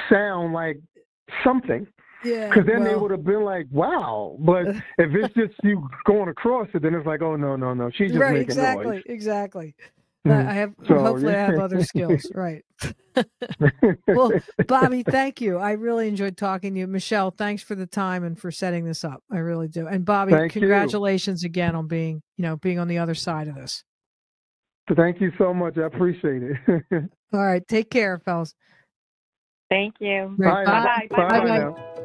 sound 0.09 0.53
like 0.53 0.79
something. 1.43 1.87
Yeah, 2.25 2.49
Because 2.49 2.65
then 2.65 2.83
they 2.83 2.95
would 2.95 3.11
have 3.11 3.23
been 3.23 3.43
like, 3.43 3.67
"Wow!" 3.71 4.37
But 4.39 4.67
if 4.97 5.13
it's 5.13 5.33
just 5.35 5.53
you 5.63 5.87
going 6.05 6.29
across 6.29 6.67
it, 6.73 6.81
then 6.81 6.95
it's 6.95 7.05
like, 7.05 7.21
"Oh 7.21 7.35
no, 7.35 7.55
no, 7.55 7.73
no!" 7.73 7.89
She's 7.91 8.09
just 8.11 8.19
right, 8.19 8.33
making 8.33 8.43
exactly, 8.49 8.85
noise. 8.85 9.03
exactly. 9.05 9.75
Mhm. 10.25 10.47
I 10.47 10.53
have 10.53 10.73
So, 10.87 10.97
hopefully 10.97 11.35
I 11.35 11.37
have 11.37 11.59
other 11.59 11.83
skills. 11.83 12.31
Right. 12.33 12.65
Well, 14.07 14.31
Bobby, 14.67 15.03
thank 15.03 15.39
you. 15.39 15.57
I 15.57 15.71
really 15.73 16.09
enjoyed 16.09 16.35
talking 16.35 16.73
to 16.73 16.79
you. 16.81 16.87
Michelle, 16.87 17.31
thanks 17.31 17.63
for 17.63 17.73
the 17.75 17.85
time 17.85 18.25
and 18.25 18.37
for 18.37 18.51
setting 18.51 18.83
this 18.83 19.05
up. 19.05 19.23
I 19.31 19.37
really 19.37 19.69
do. 19.69 19.87
And 19.87 20.03
Bobby, 20.03 20.33
Thank 20.33 20.53
you. 20.55 20.59
congratulations 20.61 21.45
again 21.45 21.75
on 21.75 21.87
being, 21.87 22.21
you 22.37 22.41
know, 22.41 22.57
being 22.57 22.77
on 22.79 22.89
the 22.89 22.97
other 22.97 23.15
side 23.15 23.47
of 23.47 23.55
this. 23.55 23.83
Thank 24.93 25.21
you 25.21 25.31
so 25.37 25.53
much. 25.53 25.77
I 25.77 25.83
appreciate 25.83 26.43
it. 26.43 26.57
All 27.33 27.45
right, 27.45 27.65
take 27.67 27.89
care, 27.89 28.19
fellas. 28.19 28.53
Thank 29.69 29.95
you. 29.99 30.35
Right, 30.37 30.65
Bye. 30.65 31.07
Bye. 31.09 31.27
Bye. 31.29 31.39
Bye. 31.39 31.57
now. 31.59 31.95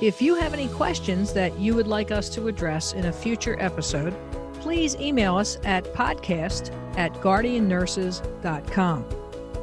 If 0.00 0.22
you 0.22 0.36
have 0.36 0.54
any 0.54 0.68
questions 0.68 1.32
that 1.32 1.58
you 1.58 1.74
would 1.74 1.88
like 1.88 2.12
us 2.12 2.28
to 2.30 2.46
address 2.46 2.92
in 2.92 3.06
a 3.06 3.12
future 3.12 3.56
episode, 3.60 4.14
please 4.60 4.94
email 4.96 5.36
us 5.36 5.58
at 5.64 5.82
podcast 5.92 6.72
at 6.96 7.12
guardiannurses.com. 7.14 9.04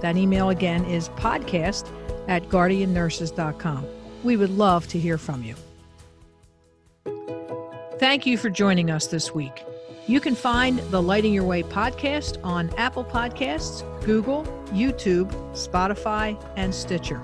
That 0.01 0.17
email 0.17 0.49
again 0.49 0.83
is 0.85 1.07
podcast 1.09 1.89
at 2.27 2.49
guardiannurses.com. 2.49 3.87
We 4.25 4.35
would 4.35 4.49
love 4.49 4.87
to 4.89 4.99
hear 4.99 5.17
from 5.17 5.41
you. 5.41 5.55
Thank 7.97 8.25
you 8.25 8.37
for 8.37 8.49
joining 8.49 8.91
us 8.91 9.07
this 9.07 9.33
week. 9.33 9.63
You 10.05 10.19
can 10.19 10.35
find 10.35 10.79
the 10.91 11.01
Lighting 11.01 11.33
Your 11.33 11.45
Way 11.45 11.63
podcast 11.63 12.43
on 12.43 12.69
Apple 12.77 13.05
Podcasts, 13.05 13.83
Google, 14.05 14.43
YouTube, 14.73 15.31
Spotify, 15.53 16.37
and 16.57 16.75
Stitcher. 16.75 17.21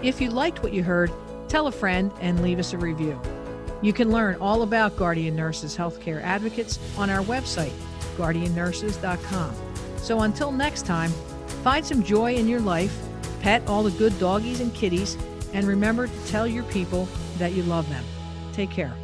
If 0.00 0.20
you 0.20 0.30
liked 0.30 0.62
what 0.62 0.72
you 0.72 0.84
heard, 0.84 1.10
tell 1.52 1.66
a 1.66 1.72
friend 1.72 2.10
and 2.22 2.42
leave 2.42 2.58
us 2.58 2.72
a 2.72 2.78
review. 2.78 3.20
You 3.82 3.92
can 3.92 4.10
learn 4.10 4.36
all 4.36 4.62
about 4.62 4.96
Guardian 4.96 5.36
Nurses 5.36 5.76
Healthcare 5.76 6.22
Advocates 6.22 6.78
on 6.96 7.10
our 7.10 7.22
website, 7.24 7.74
guardiannurses.com. 8.16 9.54
So 9.98 10.20
until 10.22 10.50
next 10.50 10.86
time, 10.86 11.10
find 11.62 11.84
some 11.84 12.02
joy 12.02 12.36
in 12.36 12.48
your 12.48 12.60
life, 12.60 12.98
pet 13.42 13.62
all 13.68 13.82
the 13.82 13.90
good 13.90 14.18
doggies 14.18 14.60
and 14.60 14.72
kitties, 14.72 15.18
and 15.52 15.66
remember 15.66 16.06
to 16.06 16.26
tell 16.26 16.46
your 16.46 16.64
people 16.64 17.06
that 17.36 17.52
you 17.52 17.64
love 17.64 17.86
them. 17.90 18.04
Take 18.54 18.70
care. 18.70 18.94